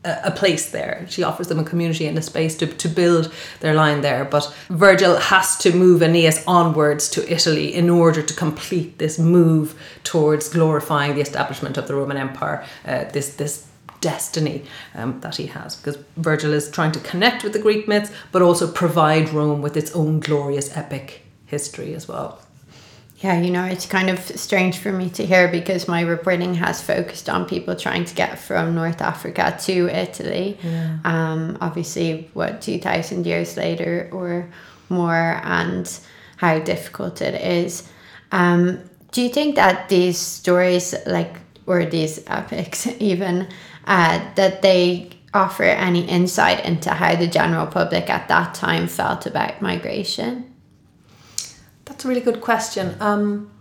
a 0.04 0.32
place 0.32 0.72
there. 0.72 1.06
She 1.10 1.24
offers 1.24 1.48
them 1.48 1.60
a 1.60 1.64
community 1.64 2.08
and 2.08 2.18
a 2.18 2.22
space 2.22 2.58
to, 2.58 2.68
to 2.68 2.90
build 2.90 3.32
their 3.60 3.76
line 3.76 4.02
there. 4.02 4.26
But 4.26 4.54
Virgil 4.70 5.18
has 5.18 5.58
to 5.60 5.76
move 5.76 6.02
Aeneas 6.02 6.44
onwards 6.48 7.10
to 7.12 7.32
Italy 7.32 7.74
in 7.74 7.90
order 7.90 8.24
to 8.24 8.34
complete 8.34 8.98
this 8.98 9.20
move 9.20 9.80
towards 10.04 10.50
glorifying 10.50 11.14
the 11.14 11.22
establishment 11.22 11.78
of 11.78 11.88
the 11.88 11.96
Roman 11.96 12.18
Empire, 12.18 12.66
uh, 12.86 13.06
this, 13.06 13.36
this 13.36 13.68
destiny 14.00 14.66
um, 14.96 15.20
that 15.22 15.36
he 15.36 15.46
has. 15.46 15.76
Because 15.76 15.98
Virgil 16.18 16.52
is 16.54 16.72
trying 16.72 16.92
to 16.94 17.00
connect 17.02 17.44
with 17.44 17.54
the 17.54 17.60
Greek 17.60 17.88
myths, 17.88 18.12
but 18.32 18.42
also 18.42 18.72
provide 18.72 19.30
Rome 19.30 19.62
with 19.62 19.78
its 19.78 19.92
own 19.92 20.20
glorious 20.20 20.76
epic 20.76 21.22
history 21.46 21.94
as 21.94 22.08
well. 22.08 22.41
Yeah, 23.22 23.40
you 23.40 23.52
know, 23.52 23.66
it's 23.66 23.86
kind 23.86 24.10
of 24.10 24.20
strange 24.20 24.80
for 24.80 24.92
me 24.92 25.10
to 25.12 25.26
hear 25.26 25.48
because 25.48 25.88
my 25.88 26.02
reporting 26.02 26.56
has 26.56 26.82
focused 26.82 27.30
on 27.30 27.46
people 27.46 27.76
trying 27.76 28.06
to 28.06 28.16
get 28.16 28.40
from 28.40 28.74
North 28.74 29.00
Africa 29.00 29.56
to 29.62 29.90
Italy. 29.90 30.58
Yeah. 30.64 30.98
Um, 31.04 31.58
obviously, 31.62 32.30
what, 32.34 32.62
2,000 32.62 33.28
years 33.28 33.58
later 33.58 34.10
or 34.12 34.50
more, 34.90 35.40
and 35.44 36.00
how 36.38 36.58
difficult 36.60 37.22
it 37.22 37.36
is. 37.36 37.88
Um, 38.32 38.80
do 39.12 39.22
you 39.22 39.30
think 39.30 39.56
that 39.56 39.88
these 39.90 40.18
stories, 40.18 40.96
like, 41.06 41.38
or 41.68 41.86
these 41.86 42.24
epics 42.26 42.88
even, 43.00 43.48
uh, 43.86 44.20
that 44.34 44.64
they 44.64 45.12
offer 45.34 45.64
any 45.64 46.08
insight 46.08 46.66
into 46.66 46.90
how 46.90 47.16
the 47.16 47.28
general 47.28 47.68
public 47.68 48.10
at 48.10 48.28
that 48.30 48.56
time 48.56 48.88
felt 48.88 49.28
about 49.28 49.62
migration? 49.62 50.51
That's 51.92 52.06
a 52.06 52.08
really 52.08 52.22
good 52.22 52.40
question. 52.40 52.96
Um, 53.02 53.52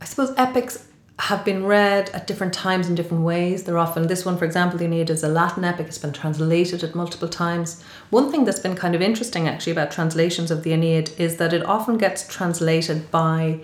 I 0.00 0.04
suppose 0.04 0.32
epics 0.36 0.86
have 1.18 1.44
been 1.44 1.64
read 1.64 2.08
at 2.10 2.28
different 2.28 2.54
times 2.54 2.88
in 2.88 2.94
different 2.94 3.24
ways. 3.24 3.64
They're 3.64 3.80
often, 3.80 4.06
this 4.06 4.24
one, 4.24 4.38
for 4.38 4.44
example, 4.44 4.78
the 4.78 4.84
Aeneid 4.84 5.10
is 5.10 5.24
a 5.24 5.28
Latin 5.28 5.64
epic, 5.64 5.88
it's 5.88 5.98
been 5.98 6.12
translated 6.12 6.84
at 6.84 6.94
multiple 6.94 7.26
times. 7.26 7.82
One 8.10 8.30
thing 8.30 8.44
that's 8.44 8.60
been 8.60 8.76
kind 8.76 8.94
of 8.94 9.02
interesting 9.02 9.48
actually 9.48 9.72
about 9.72 9.90
translations 9.90 10.52
of 10.52 10.62
the 10.62 10.72
Aeneid 10.72 11.10
is 11.18 11.36
that 11.38 11.52
it 11.52 11.66
often 11.66 11.98
gets 11.98 12.28
translated 12.28 13.10
by 13.10 13.58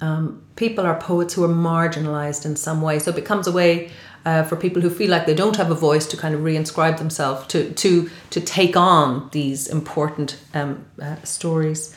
um, 0.00 0.42
people 0.56 0.86
or 0.86 0.94
poets 0.94 1.34
who 1.34 1.44
are 1.44 1.48
marginalized 1.48 2.46
in 2.46 2.56
some 2.56 2.80
way. 2.80 2.98
So 2.98 3.10
it 3.10 3.16
becomes 3.16 3.46
a 3.46 3.52
way 3.52 3.90
uh, 4.24 4.44
for 4.44 4.56
people 4.56 4.80
who 4.80 4.88
feel 4.88 5.10
like 5.10 5.26
they 5.26 5.34
don't 5.34 5.56
have 5.56 5.70
a 5.70 5.74
voice 5.74 6.06
to 6.06 6.16
kind 6.16 6.34
of 6.34 6.40
reinscribe 6.40 6.96
themselves 6.96 7.46
to 7.48 7.72
to 7.74 8.10
to 8.30 8.40
take 8.40 8.76
on 8.76 9.28
these 9.32 9.68
important 9.68 10.38
um, 10.54 10.86
uh, 11.00 11.16
stories 11.22 11.94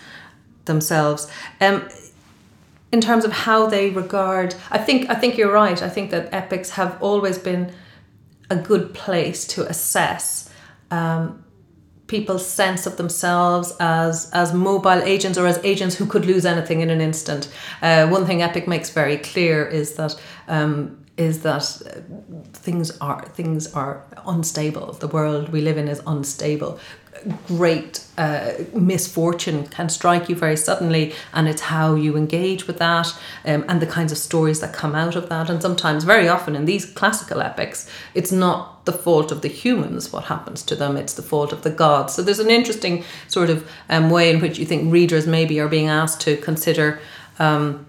themselves. 0.70 1.30
Um, 1.60 1.90
in 2.92 3.02
terms 3.02 3.26
of 3.26 3.32
how 3.32 3.68
they 3.68 3.90
regard, 3.90 4.56
I 4.72 4.78
think 4.78 5.10
I 5.10 5.16
think 5.16 5.38
you're 5.38 5.52
right. 5.52 5.82
I 5.82 5.90
think 5.90 6.12
that 6.12 6.34
epics 6.34 6.72
have 6.72 6.98
always 7.02 7.38
been 7.38 7.72
a 8.50 8.56
good 8.56 8.94
place 8.94 9.46
to 9.56 9.68
assess 9.68 10.50
um, 10.90 11.44
people's 12.08 12.46
sense 12.48 12.88
of 12.88 12.98
themselves 12.98 13.76
as 13.80 14.30
as 14.32 14.54
mobile 14.54 15.02
agents 15.04 15.38
or 15.38 15.46
as 15.46 15.60
agents 15.64 15.96
who 15.96 16.06
could 16.06 16.26
lose 16.26 16.46
anything 16.46 16.82
in 16.82 16.90
an 16.90 17.02
instant. 17.02 17.52
Uh, 17.82 18.08
one 18.08 18.26
thing 18.26 18.42
epic 18.42 18.68
makes 18.68 18.90
very 18.90 19.18
clear 19.18 19.68
is 19.68 19.94
that 19.94 20.16
um, 20.48 20.99
is 21.20 21.42
that 21.42 21.64
things 22.54 22.98
are 23.00 23.26
things 23.40 23.74
are 23.74 24.04
unstable. 24.26 24.94
The 24.94 25.08
world 25.08 25.50
we 25.50 25.62
live 25.62 25.78
in 25.78 25.88
is 25.88 26.02
unstable 26.08 26.80
great 27.48 28.06
uh, 28.18 28.52
misfortune 28.74 29.68
can 29.68 29.90
strike 29.90 30.30
you 30.30 30.36
very 30.36 30.58
suddenly, 30.58 31.14
and 31.34 31.48
it's 31.48 31.62
how 31.62 31.96
you 31.96 32.16
engage 32.16 32.68
with 32.68 32.78
that 32.80 33.08
um, 33.46 33.66
and 33.68 33.82
the 33.82 33.88
kinds 33.88 34.12
of 34.12 34.18
stories 34.18 34.60
that 34.60 34.74
come 34.74 34.96
out 34.96 35.16
of 35.16 35.30
that. 35.30 35.50
And 35.50 35.62
sometimes, 35.62 36.04
very 36.04 36.28
often, 36.28 36.56
in 36.56 36.66
these 36.66 36.86
classical 36.86 37.42
epics, 37.42 37.90
it's 38.14 38.32
not 38.32 38.86
the 38.86 38.94
fault 38.94 39.32
of 39.32 39.42
the 39.42 39.48
humans 39.48 40.12
what 40.12 40.26
happens 40.26 40.64
to 40.64 40.76
them, 40.76 40.98
it's 40.98 41.14
the 41.14 41.22
fault 41.22 41.52
of 41.54 41.64
the 41.64 41.70
gods. 41.70 42.14
So 42.14 42.22
there's 42.22 42.40
an 42.40 42.50
interesting 42.50 43.04
sort 43.28 43.50
of 43.50 43.70
um, 43.90 44.10
way 44.10 44.32
in 44.32 44.40
which 44.40 44.58
you 44.58 44.66
think 44.66 44.92
readers 44.92 45.28
maybe 45.28 45.60
are 45.60 45.68
being 45.68 45.88
asked 45.88 46.22
to 46.22 46.38
consider 46.38 47.00
um, 47.38 47.86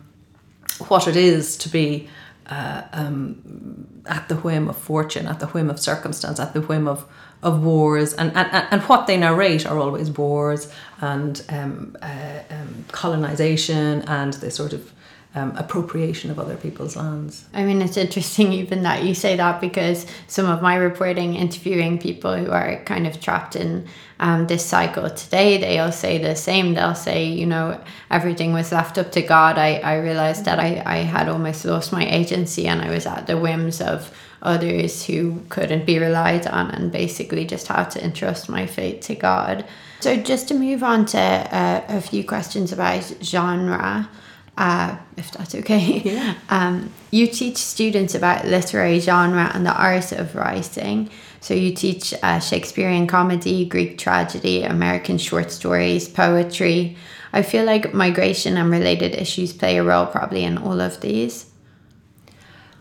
what 0.89 1.07
it 1.07 1.17
is 1.17 1.57
to 1.59 1.69
be. 1.69 2.09
Uh, 2.51 2.83
um, 2.93 4.03
at 4.07 4.29
the 4.29 4.35
whim 4.35 4.69
of 4.69 4.77
fortune, 4.77 5.29
at 5.29 5.39
the 5.39 5.47
whim 5.47 5.71
of 5.71 5.79
circumstance, 5.79 6.41
at 6.41 6.53
the 6.53 6.61
whim 6.61 6.89
of 6.89 7.07
of 7.43 7.63
wars. 7.63 8.13
And, 8.15 8.35
and, 8.37 8.67
and 8.71 8.83
what 8.83 9.07
they 9.07 9.17
narrate 9.17 9.67
are 9.67 9.79
always 9.79 10.11
wars 10.11 10.71
and 11.01 11.43
um, 11.49 11.97
uh, 12.03 12.41
um, 12.51 12.85
colonization 12.93 14.03
and 14.03 14.35
the 14.35 14.51
sort 14.51 14.73
of 14.73 14.93
um, 15.35 15.57
appropriation 15.57 16.31
of 16.31 16.39
other 16.39 16.57
people's 16.57 16.97
lands. 16.97 17.45
I 17.55 17.65
mean, 17.65 17.83
it's 17.83 17.97
interesting 17.97 18.53
even 18.63 18.83
that 18.83 19.05
you 19.05 19.15
say 19.15 19.37
that 19.37 19.61
because 19.61 20.07
some 20.27 20.47
of 20.47 20.61
my 20.61 20.75
reporting, 20.75 21.35
interviewing 21.35 21.99
people 21.99 22.37
who 22.37 22.51
are 22.51 22.83
kind 22.85 23.07
of 23.07 23.21
trapped 23.21 23.55
in 23.55 23.87
um, 24.19 24.49
this 24.49 24.65
cycle 24.67 25.09
today, 25.09 25.57
they 25.59 25.79
all 25.79 25.93
say 25.93 26.19
the 26.19 26.35
same. 26.35 26.75
They'll 26.75 26.95
say, 26.95 27.25
you 27.25 27.47
know, 27.47 27.81
everything 28.11 28.53
was 28.53 28.73
left 28.73 28.99
up 28.99 29.13
to 29.13 29.23
God. 29.23 29.57
I, 29.57 29.77
I 29.77 29.99
realized 29.99 30.45
that 30.47 30.59
I, 30.59 30.83
I 30.85 30.97
had 30.99 31.29
almost 31.29 31.65
lost 31.65 31.93
my 31.93 32.07
agency 32.07 32.67
and 32.67 32.83
I 32.83 32.91
was 32.91 33.07
at 33.07 33.27
the 33.27 33.39
whims 33.39 33.81
of 33.81 34.13
others 34.43 35.05
who 35.05 35.41
couldn't 35.49 35.87
be 35.87 35.99
relied 35.99 36.47
on 36.47 36.71
and 36.71 36.91
basically 36.91 37.45
just 37.45 37.69
had 37.69 37.91
to 37.91 38.05
entrust 38.05 38.49
my 38.49 38.67
fate 38.67 39.03
to 39.03 39.15
God. 39.15 39.65
So, 40.01 40.17
just 40.17 40.49
to 40.49 40.55
move 40.55 40.83
on 40.83 41.05
to 41.07 41.19
uh, 41.19 41.85
a 41.89 42.01
few 42.01 42.25
questions 42.25 42.73
about 42.73 43.03
genre, 43.23 44.09
uh, 44.57 44.97
if 45.17 45.31
that's 45.31 45.55
okay. 45.55 46.03
Yeah. 46.05 46.35
Um, 46.51 46.93
you 47.11 47.27
teach 47.27 47.57
students 47.57 48.15
about 48.15 48.45
literary 48.45 49.01
genre 49.01 49.51
and 49.55 49.65
the 49.65 49.73
art 49.73 50.13
of 50.13 50.35
writing. 50.35 51.11
So, 51.41 51.55
you 51.55 51.73
teach 51.75 52.13
uh, 52.23 52.41
Shakespearean 52.41 53.07
comedy, 53.07 53.65
Greek 53.65 53.97
tragedy, 53.99 54.63
American 54.63 55.17
short 55.17 55.51
stories, 55.51 56.09
poetry. 56.09 56.97
I 57.33 57.43
feel 57.43 57.65
like 57.65 57.95
migration 57.95 58.57
and 58.57 58.71
related 58.71 59.15
issues 59.15 59.53
play 59.53 59.79
a 59.79 59.85
role 59.85 60.07
probably 60.07 60.45
in 60.45 60.59
all 60.59 60.81
of 60.81 61.01
these. 61.01 61.47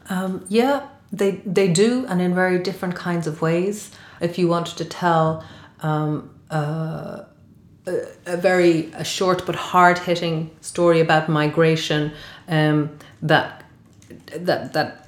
Um, 0.10 0.44
yeah, 0.50 0.88
they 1.12 1.41
they 1.46 1.68
do, 1.68 2.06
and 2.08 2.22
in 2.22 2.34
very 2.34 2.60
different 2.60 2.96
kinds 2.96 3.28
of 3.28 3.41
ways. 3.41 3.91
If 4.20 4.38
you 4.38 4.48
wanted 4.48 4.78
to 4.78 4.86
tell 4.86 5.46
um, 5.82 6.32
uh, 6.50 7.24
a, 8.26 8.38
very 8.38 8.91
a 8.94 9.03
short 9.03 9.45
but 9.45 9.56
hard 9.56 9.98
hitting 9.99 10.49
story 10.61 10.99
about 10.99 11.30
migration 11.30 12.11
um, 12.48 12.90
that 13.22 13.64
that 14.36 14.74
that 14.74 15.07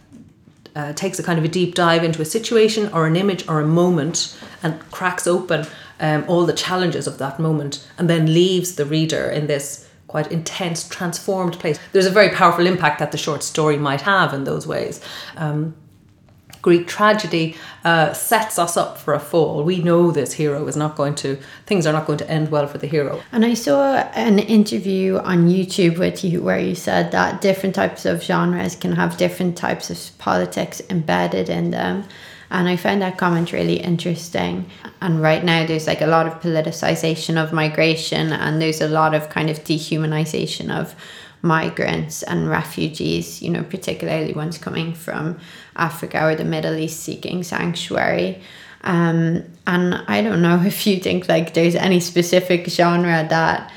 uh, 0.76 0.94
takes 0.94 1.20
a 1.20 1.24
kind 1.24 1.38
of 1.38 1.46
a 1.46 1.50
deep 1.50 1.76
dive 1.76 2.04
into 2.04 2.22
a 2.22 2.26
situation 2.26 2.90
or 2.94 3.06
an 3.06 3.16
image 3.16 3.48
or 3.48 3.60
a 3.60 3.68
moment 3.68 4.38
and 4.64 4.80
cracks 4.92 5.28
open 5.28 5.66
um, 6.00 6.24
all 6.28 6.46
the 6.46 6.54
challenges 6.54 7.08
of 7.08 7.18
that 7.18 7.40
moment 7.40 7.88
and 7.98 8.10
then 8.10 8.34
leaves 8.34 8.76
the 8.76 8.86
reader 8.86 9.30
in 9.30 9.48
this 9.48 9.88
quite 10.08 10.30
intense, 10.32 10.88
transformed 10.90 11.58
place. 11.58 11.80
There's 11.94 12.06
a 12.06 12.12
very 12.12 12.30
powerful 12.30 12.68
impact 12.68 13.00
that 13.00 13.14
the 13.14 13.18
short 13.18 13.44
story 13.44 13.78
might 13.78 14.02
have 14.02 14.34
in 14.34 14.44
those 14.44 14.68
ways. 14.68 15.00
Um, 15.38 15.74
Greek 16.62 16.88
tragedy 16.88 17.56
uh, 17.84 18.14
sets 18.14 18.60
us 18.60 18.78
up 18.78 18.98
for 18.98 19.14
a 19.14 19.20
fall. 19.20 19.64
We 19.64 19.82
know 19.82 20.12
this 20.12 20.34
hero 20.34 20.68
is 20.68 20.76
not 20.76 20.96
going 20.96 21.16
to, 21.16 21.38
things 21.66 21.88
are 21.88 21.94
not 21.94 22.06
going 22.06 22.20
to 22.20 22.30
end 22.30 22.52
well 22.52 22.68
for 22.68 22.78
the 22.78 22.88
hero. 22.88 23.22
And 23.32 23.44
I 23.46 23.54
saw 23.54 23.96
an 24.14 24.40
interview 24.40 25.18
on 25.18 25.48
YouTube 25.48 25.98
with 25.98 26.24
you 26.24 26.42
where 26.42 26.60
you 26.60 26.76
said 26.76 27.12
that 27.12 27.42
different 27.42 27.76
types 27.76 28.06
of 28.06 28.24
genres 28.24 28.76
can 28.76 28.94
have 28.94 29.18
different 29.18 29.58
types 29.58 29.90
of 29.90 30.18
politics 30.18 30.82
embedded 30.90 31.50
in 31.50 31.72
them. 31.72 32.06
And 32.52 32.68
I 32.68 32.76
found 32.76 33.02
that 33.02 33.18
comment 33.18 33.54
really 33.54 33.78
interesting. 33.78 34.70
And 35.02 35.22
right 35.22 35.44
now, 35.44 35.66
there's 35.66 35.88
like 35.88 36.02
a 36.02 36.06
lot 36.06 36.28
of 36.28 36.34
politicization 36.42 37.42
of 37.42 37.54
migration, 37.54 38.34
and 38.34 38.62
there's 38.62 38.82
a 38.82 38.90
lot 38.90 39.14
of 39.14 39.30
kind 39.30 39.50
of 39.50 39.64
dehumanization 39.64 40.70
of 40.70 40.94
migrants 41.42 42.24
and 42.24 42.50
refugees, 42.50 43.42
you 43.42 43.50
know, 43.50 43.64
particularly 43.64 44.34
ones 44.34 44.58
coming 44.58 44.94
from 44.94 45.40
Africa 45.76 46.26
or 46.26 46.36
the 46.36 46.46
Middle 46.46 46.76
East 46.76 47.02
seeking 47.02 47.44
sanctuary. 47.44 48.42
Um, 48.84 49.44
and 49.68 49.96
I 50.08 50.22
don't 50.22 50.42
know 50.42 50.62
if 50.66 50.86
you 50.88 51.00
think 51.00 51.28
like 51.30 51.54
there's 51.54 51.76
any 51.76 52.00
specific 52.00 52.68
genre 52.68 53.26
that 53.30 53.72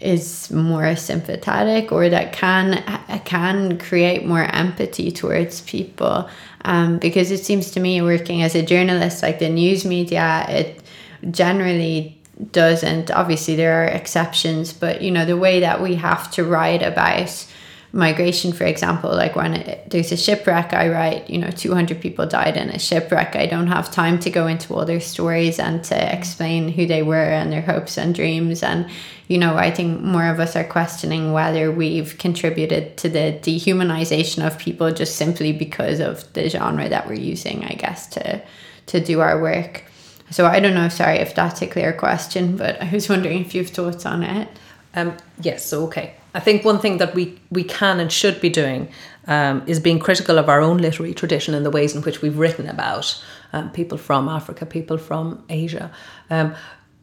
is 0.00 0.50
more 0.50 0.96
sympathetic 0.96 1.92
or 1.92 2.08
that 2.08 2.32
can 2.32 2.82
can 3.26 3.78
create 3.78 4.24
more 4.24 4.44
empathy 4.44 5.12
towards 5.12 5.60
people 5.62 6.28
um, 6.64 6.98
because 6.98 7.30
it 7.30 7.44
seems 7.44 7.70
to 7.70 7.80
me 7.80 8.00
working 8.00 8.42
as 8.42 8.54
a 8.54 8.62
journalist 8.62 9.22
like 9.22 9.38
the 9.40 9.48
news 9.48 9.84
media 9.84 10.46
it 10.48 10.82
generally 11.30 12.18
doesn't 12.52 13.10
obviously 13.10 13.54
there 13.56 13.84
are 13.84 13.88
exceptions 13.88 14.72
but 14.72 15.02
you 15.02 15.10
know 15.10 15.26
the 15.26 15.36
way 15.36 15.60
that 15.60 15.82
we 15.82 15.96
have 15.96 16.30
to 16.30 16.44
write 16.44 16.82
about 16.82 17.46
migration 17.92 18.52
for 18.52 18.64
example 18.64 19.10
like 19.10 19.34
when 19.34 19.54
it, 19.54 19.90
there's 19.90 20.12
a 20.12 20.16
shipwreck 20.16 20.72
i 20.72 20.88
write 20.88 21.28
you 21.28 21.38
know 21.38 21.50
200 21.50 22.00
people 22.00 22.26
died 22.26 22.56
in 22.56 22.70
a 22.70 22.78
shipwreck. 22.78 23.36
I 23.36 23.46
don't 23.46 23.66
have 23.66 23.90
time 23.90 24.18
to 24.20 24.30
go 24.30 24.46
into 24.46 24.74
all 24.74 24.84
their 24.84 25.00
stories 25.00 25.58
and 25.58 25.82
to 25.84 26.16
explain 26.16 26.68
who 26.68 26.86
they 26.86 27.02
were 27.02 27.16
and 27.16 27.52
their 27.52 27.62
hopes 27.62 27.98
and 27.98 28.14
dreams. 28.14 28.62
And 28.62 28.88
you 29.28 29.38
know 29.38 29.56
i 29.56 29.70
think 29.70 30.00
more 30.00 30.26
of 30.26 30.40
us 30.40 30.56
are 30.56 30.64
questioning 30.64 31.32
whether 31.32 31.70
we've 31.70 32.18
contributed 32.18 32.96
to 32.96 33.08
the 33.08 33.38
dehumanization 33.42 34.44
of 34.44 34.58
people 34.58 34.90
just 34.90 35.14
simply 35.14 35.52
because 35.52 36.00
of 36.00 36.30
the 36.32 36.48
genre 36.48 36.88
that 36.88 37.06
we're 37.06 37.14
using 37.14 37.64
i 37.64 37.74
guess 37.74 38.08
to 38.08 38.42
to 38.86 38.98
do 38.98 39.20
our 39.20 39.40
work. 39.40 39.84
So 40.30 40.46
i 40.46 40.58
don't 40.58 40.74
know 40.74 40.88
sorry 40.88 41.18
if 41.18 41.34
that's 41.34 41.62
a 41.62 41.68
clear 41.68 41.92
question 41.92 42.56
but 42.56 42.82
i 42.82 42.90
was 42.92 43.08
wondering 43.08 43.44
if 43.44 43.54
you've 43.54 43.70
thoughts 43.70 44.04
on 44.04 44.22
it. 44.24 44.48
Um, 44.96 45.16
yes 45.40 45.64
so 45.64 45.84
okay 45.84 46.14
I 46.34 46.40
think 46.40 46.64
one 46.64 46.78
thing 46.78 46.98
that 46.98 47.14
we, 47.14 47.38
we 47.50 47.64
can 47.64 48.00
and 48.00 48.10
should 48.10 48.40
be 48.40 48.48
doing 48.48 48.88
um, 49.26 49.62
is 49.66 49.80
being 49.80 49.98
critical 49.98 50.38
of 50.38 50.48
our 50.48 50.60
own 50.60 50.78
literary 50.78 51.14
tradition 51.14 51.54
and 51.54 51.66
the 51.66 51.70
ways 51.70 51.94
in 51.94 52.02
which 52.02 52.22
we've 52.22 52.38
written 52.38 52.68
about 52.68 53.22
um, 53.52 53.70
people 53.70 53.98
from 53.98 54.28
Africa, 54.28 54.64
people 54.66 54.98
from 54.98 55.44
Asia. 55.48 55.90
Um, 56.30 56.54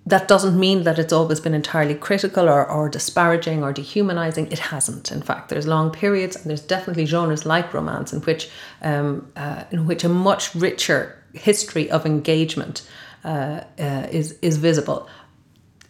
that 0.06 0.30
doesn't 0.30 0.58
mean 0.58 0.84
that 0.84 0.98
it's 0.98 1.12
always 1.12 1.42
been 1.42 1.54
entirely 1.54 1.94
critical 1.94 2.48
or, 2.48 2.66
or 2.66 2.88
disparaging 2.88 3.62
or 3.62 3.74
dehumanizing. 3.74 4.50
It 4.50 4.60
hasn't. 4.60 5.12
In 5.12 5.22
fact, 5.22 5.50
there's 5.50 5.68
long 5.68 5.92
periods 5.92 6.38
and 6.38 6.46
there's 6.46 6.62
definitely 6.62 7.06
genres 7.06 7.46
like 7.46 7.74
romance 7.74 8.14
in 8.14 8.22
which 8.22 8.50
um, 8.82 9.30
uh, 9.36 9.66
in 9.70 9.86
which 9.86 10.06
a 10.06 10.10
much 10.10 10.56
richer 10.56 11.22
history 11.34 11.92
of 11.92 12.06
engagement 12.06 12.88
uh, 13.26 13.64
uh, 13.78 14.08
is 14.10 14.40
is 14.42 14.56
visible. 14.56 15.10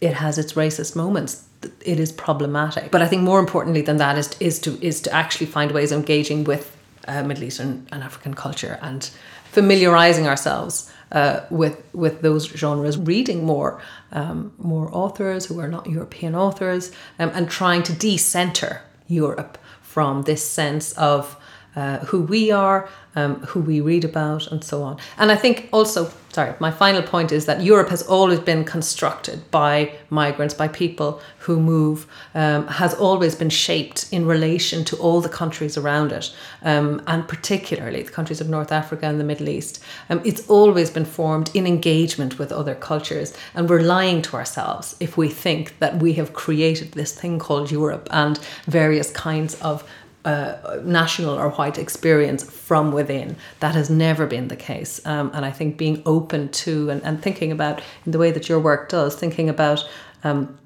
It 0.00 0.14
has 0.14 0.36
its 0.36 0.54
racist 0.54 0.96
moments 0.96 1.47
it 1.80 2.00
is 2.00 2.12
problematic. 2.12 2.90
But 2.90 3.02
I 3.02 3.06
think 3.06 3.22
more 3.22 3.40
importantly 3.40 3.82
than 3.82 3.96
that 3.98 4.18
is 4.18 4.36
is 4.40 4.58
to 4.60 4.78
is 4.80 5.00
to 5.02 5.12
actually 5.12 5.46
find 5.46 5.72
ways 5.72 5.92
of 5.92 5.98
engaging 5.98 6.44
with 6.44 6.76
uh, 7.06 7.22
Middle 7.22 7.44
Eastern 7.44 7.86
and 7.92 8.02
African 8.02 8.34
culture 8.34 8.78
and 8.82 9.10
familiarizing 9.50 10.26
ourselves 10.26 10.90
uh, 11.12 11.40
with 11.50 11.82
with 11.92 12.20
those 12.22 12.46
genres, 12.46 12.98
reading 12.98 13.44
more 13.44 13.80
um, 14.12 14.52
more 14.58 14.88
authors 14.92 15.46
who 15.46 15.58
are 15.60 15.68
not 15.68 15.86
European 15.86 16.34
authors, 16.34 16.92
um, 17.18 17.30
and 17.34 17.50
trying 17.50 17.82
to 17.84 17.92
decenter 17.92 18.82
Europe 19.06 19.58
from 19.82 20.22
this 20.22 20.44
sense 20.44 20.92
of 20.92 21.36
uh, 21.76 21.98
who 21.98 22.22
we 22.22 22.50
are, 22.50 22.88
um, 23.14 23.36
who 23.40 23.60
we 23.60 23.80
read 23.80 24.04
about, 24.04 24.46
and 24.50 24.64
so 24.64 24.82
on. 24.82 24.98
And 25.16 25.30
I 25.30 25.36
think 25.36 25.68
also, 25.72 26.10
sorry, 26.32 26.54
my 26.60 26.70
final 26.70 27.02
point 27.02 27.30
is 27.32 27.46
that 27.46 27.62
Europe 27.62 27.88
has 27.88 28.02
always 28.02 28.40
been 28.40 28.64
constructed 28.64 29.50
by 29.50 29.92
migrants, 30.10 30.54
by 30.54 30.68
people 30.68 31.20
who 31.38 31.60
move, 31.60 32.06
um, 32.34 32.66
has 32.66 32.94
always 32.94 33.34
been 33.34 33.50
shaped 33.50 34.08
in 34.12 34.26
relation 34.26 34.84
to 34.84 34.96
all 34.96 35.20
the 35.20 35.28
countries 35.28 35.76
around 35.76 36.12
it, 36.12 36.34
um, 36.62 37.02
and 37.06 37.28
particularly 37.28 38.02
the 38.02 38.12
countries 38.12 38.40
of 38.40 38.48
North 38.48 38.72
Africa 38.72 39.06
and 39.06 39.20
the 39.20 39.24
Middle 39.24 39.48
East. 39.48 39.82
Um, 40.10 40.20
it's 40.24 40.48
always 40.48 40.90
been 40.90 41.04
formed 41.04 41.50
in 41.54 41.66
engagement 41.66 42.38
with 42.38 42.50
other 42.52 42.74
cultures, 42.74 43.36
and 43.54 43.68
we're 43.68 43.82
lying 43.82 44.22
to 44.22 44.36
ourselves 44.36 44.96
if 45.00 45.16
we 45.16 45.28
think 45.28 45.78
that 45.78 45.96
we 45.96 46.14
have 46.14 46.32
created 46.32 46.92
this 46.92 47.12
thing 47.12 47.38
called 47.38 47.70
Europe 47.70 48.08
and 48.10 48.38
various 48.66 49.10
kinds 49.10 49.54
of 49.60 49.84
uh, 50.28 50.80
national 50.84 51.34
or 51.42 51.48
white 51.50 51.78
experience 51.78 52.42
from 52.42 52.92
within. 52.92 53.36
That 53.60 53.74
has 53.74 53.88
never 53.88 54.26
been 54.26 54.48
the 54.48 54.56
case. 54.56 55.00
Um, 55.06 55.30
and 55.34 55.44
I 55.46 55.50
think 55.50 55.78
being 55.78 56.02
open 56.04 56.50
to 56.64 56.90
and, 56.90 57.02
and 57.02 57.22
thinking 57.22 57.50
about, 57.50 57.80
in 58.04 58.12
the 58.12 58.18
way 58.18 58.30
that 58.32 58.48
your 58.48 58.60
work 58.60 58.88
does, 58.90 59.14
thinking 59.14 59.48
about 59.48 59.88
um, 60.24 60.58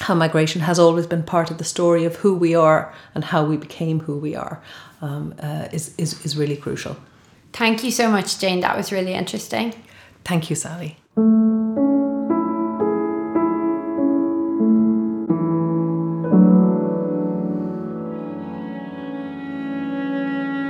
how 0.00 0.14
migration 0.14 0.60
has 0.62 0.78
always 0.78 1.06
been 1.06 1.22
part 1.22 1.50
of 1.52 1.58
the 1.58 1.64
story 1.64 2.04
of 2.04 2.16
who 2.16 2.34
we 2.34 2.56
are 2.56 2.92
and 3.14 3.24
how 3.24 3.44
we 3.44 3.56
became 3.56 4.00
who 4.00 4.16
we 4.18 4.34
are 4.34 4.60
um, 5.00 5.34
uh, 5.40 5.68
is, 5.72 5.94
is, 5.96 6.24
is 6.24 6.36
really 6.36 6.56
crucial. 6.56 6.96
Thank 7.52 7.84
you 7.84 7.92
so 7.92 8.10
much, 8.10 8.40
Jane. 8.40 8.60
That 8.60 8.76
was 8.76 8.90
really 8.90 9.14
interesting. 9.14 9.74
Thank 10.24 10.50
you, 10.50 10.56
Sally. 10.56 10.96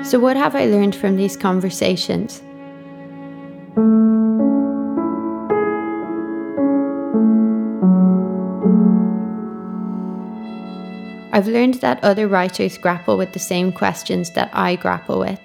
So, 0.04 0.18
what 0.18 0.36
have 0.36 0.54
I 0.54 0.66
learned 0.66 0.94
from 0.94 1.16
these 1.16 1.34
conversations? 1.34 2.42
I've 11.32 11.48
learned 11.48 11.74
that 11.80 12.04
other 12.04 12.28
writers 12.28 12.76
grapple 12.78 13.16
with 13.16 13.32
the 13.32 13.38
same 13.38 13.72
questions 13.72 14.30
that 14.34 14.50
I 14.52 14.76
grapple 14.76 15.18
with. 15.18 15.40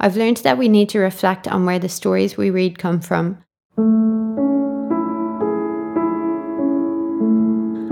I've 0.00 0.16
learned 0.16 0.38
that 0.38 0.56
we 0.56 0.68
need 0.68 0.88
to 0.90 1.00
reflect 1.00 1.48
on 1.48 1.66
where 1.66 1.80
the 1.80 1.88
stories 1.88 2.36
we 2.36 2.50
read 2.50 2.78
come 2.78 3.00
from 3.00 3.42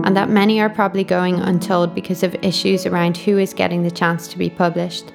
and 0.07 0.17
that 0.17 0.31
many 0.31 0.61
are 0.61 0.71
probably 0.71 1.03
going 1.03 1.35
untold 1.41 1.93
because 1.93 2.23
of 2.23 2.33
issues 2.37 2.87
around 2.87 3.17
who 3.17 3.39
is 3.39 3.53
getting 3.53 3.83
the 3.83 3.91
chance 3.91 4.29
to 4.29 4.39
be 4.39 4.49
published. 4.49 5.07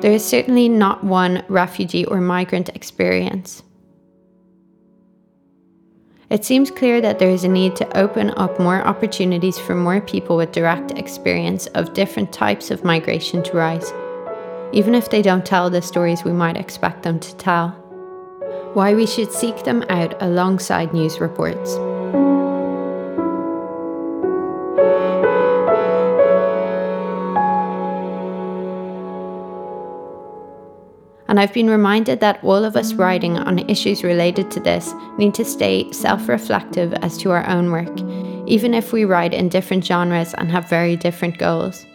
There 0.00 0.12
is 0.12 0.24
certainly 0.24 0.68
not 0.68 1.02
one 1.02 1.44
refugee 1.48 2.04
or 2.04 2.20
migrant 2.20 2.68
experience. 2.68 3.64
It 6.30 6.44
seems 6.44 6.70
clear 6.70 7.00
that 7.00 7.18
there 7.18 7.30
is 7.30 7.42
a 7.42 7.48
need 7.48 7.74
to 7.76 7.98
open 7.98 8.30
up 8.36 8.60
more 8.60 8.80
opportunities 8.86 9.58
for 9.58 9.74
more 9.74 10.00
people 10.00 10.36
with 10.36 10.52
direct 10.52 10.92
experience 10.92 11.66
of 11.68 11.94
different 11.94 12.32
types 12.32 12.70
of 12.70 12.84
migration 12.84 13.42
to 13.42 13.56
rise 13.56 13.92
even 14.72 14.94
if 14.94 15.10
they 15.10 15.22
don't 15.22 15.44
tell 15.44 15.68
the 15.68 15.82
stories 15.82 16.24
we 16.24 16.32
might 16.32 16.56
expect 16.56 17.02
them 17.02 17.20
to 17.20 17.36
tell. 17.36 17.70
Why 18.74 18.94
we 18.94 19.06
should 19.06 19.30
seek 19.30 19.64
them 19.64 19.84
out 19.88 20.20
alongside 20.22 20.94
news 20.94 21.20
reports. 21.20 21.78
And 31.32 31.40
I've 31.40 31.54
been 31.54 31.70
reminded 31.70 32.20
that 32.20 32.44
all 32.44 32.62
of 32.62 32.76
us 32.76 32.92
writing 32.92 33.38
on 33.38 33.58
issues 33.70 34.04
related 34.04 34.50
to 34.50 34.60
this 34.60 34.92
need 35.16 35.32
to 35.34 35.46
stay 35.46 35.90
self 35.90 36.28
reflective 36.28 36.92
as 36.94 37.16
to 37.18 37.30
our 37.30 37.48
own 37.48 37.70
work, 37.70 38.00
even 38.46 38.74
if 38.74 38.92
we 38.92 39.06
write 39.06 39.32
in 39.32 39.48
different 39.48 39.82
genres 39.82 40.34
and 40.34 40.50
have 40.50 40.68
very 40.68 40.94
different 40.94 41.38
goals. 41.38 41.86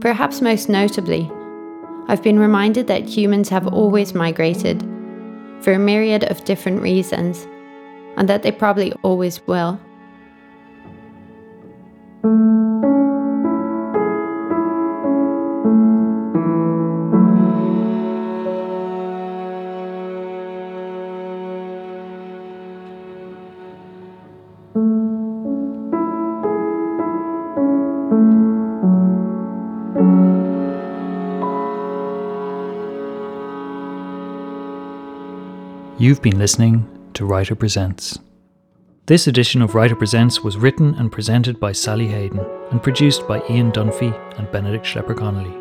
Perhaps 0.00 0.40
most 0.40 0.68
notably, 0.68 1.30
I've 2.06 2.22
been 2.22 2.38
reminded 2.38 2.86
that 2.86 3.04
humans 3.04 3.48
have 3.48 3.66
always 3.66 4.14
migrated 4.14 4.80
for 5.60 5.72
a 5.72 5.78
myriad 5.78 6.24
of 6.24 6.44
different 6.44 6.80
reasons, 6.80 7.46
and 8.16 8.28
that 8.28 8.42
they 8.42 8.52
probably 8.52 8.92
always 9.02 9.44
will. 9.46 9.80
You've 36.08 36.22
been 36.22 36.38
listening 36.38 36.88
to 37.12 37.26
Writer 37.26 37.54
Presents. 37.54 38.18
This 39.04 39.26
edition 39.26 39.60
of 39.60 39.74
Writer 39.74 39.94
Presents 39.94 40.40
was 40.40 40.56
written 40.56 40.94
and 40.94 41.12
presented 41.12 41.60
by 41.60 41.72
Sally 41.72 42.06
Hayden 42.06 42.40
and 42.70 42.82
produced 42.82 43.28
by 43.28 43.46
Ian 43.50 43.72
Dunphy 43.72 44.14
and 44.38 44.50
Benedict 44.50 44.86
Schlepper 44.86 45.14
Connolly. 45.14 45.54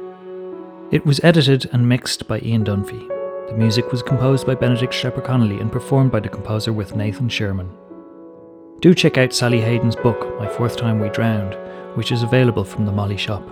It 0.89 1.05
was 1.05 1.19
edited 1.21 1.69
and 1.73 1.89
mixed 1.89 2.29
by 2.29 2.39
Ian 2.39 2.63
Dunphy. 2.63 3.09
The 3.49 3.57
music 3.57 3.91
was 3.91 4.01
composed 4.01 4.47
by 4.47 4.55
Benedict 4.55 4.93
Schlepper 4.93 5.21
Connolly 5.21 5.59
and 5.59 5.69
performed 5.69 6.13
by 6.13 6.21
the 6.21 6.29
composer 6.29 6.71
with 6.71 6.95
Nathan 6.95 7.27
Sherman. 7.27 7.69
Do 8.79 8.93
check 8.93 9.17
out 9.17 9.33
Sally 9.33 9.59
Hayden's 9.59 9.97
book, 9.97 10.39
My 10.39 10.47
Fourth 10.47 10.77
Time 10.77 11.01
We 11.01 11.09
Drowned, 11.09 11.57
which 11.97 12.13
is 12.13 12.23
available 12.23 12.63
from 12.63 12.85
the 12.85 12.93
MoLI 12.93 13.19
shop. 13.19 13.43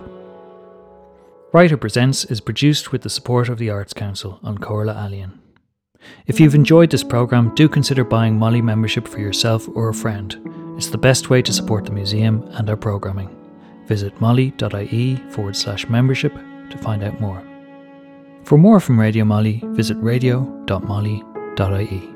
Writer 1.52 1.76
Presents 1.76 2.24
is 2.24 2.40
produced 2.40 2.90
with 2.90 3.02
the 3.02 3.10
support 3.10 3.50
of 3.50 3.58
the 3.58 3.68
Arts 3.68 3.92
Council 3.92 4.40
An 4.42 4.56
Chomhairle 4.56 4.96
Ealaíon. 4.96 5.40
If 6.26 6.40
you've 6.40 6.54
enjoyed 6.54 6.90
this 6.90 7.04
programme, 7.04 7.54
do 7.54 7.68
consider 7.68 8.04
buying 8.04 8.38
MoLI 8.38 8.62
membership 8.62 9.06
for 9.06 9.20
yourself 9.20 9.68
or 9.74 9.88
a 9.88 9.94
friend. 9.94 10.74
It's 10.76 10.88
the 10.88 10.98
best 10.98 11.30
way 11.30 11.42
to 11.42 11.52
support 11.52 11.84
the 11.84 11.92
museum 11.92 12.46
and 12.52 12.68
our 12.68 12.76
programming. 12.76 13.30
Visit 13.86 14.18
moli.ie 14.20 15.16
forward 15.30 15.56
slash 15.56 15.88
membership 15.88 16.34
to 16.34 16.78
find 16.78 17.02
out 17.02 17.20
more. 17.20 17.42
For 18.44 18.58
more 18.58 18.80
from 18.80 18.98
RadioMoLI, 18.98 19.74
visit 19.74 19.96
radio.moli.ie. 19.98 22.15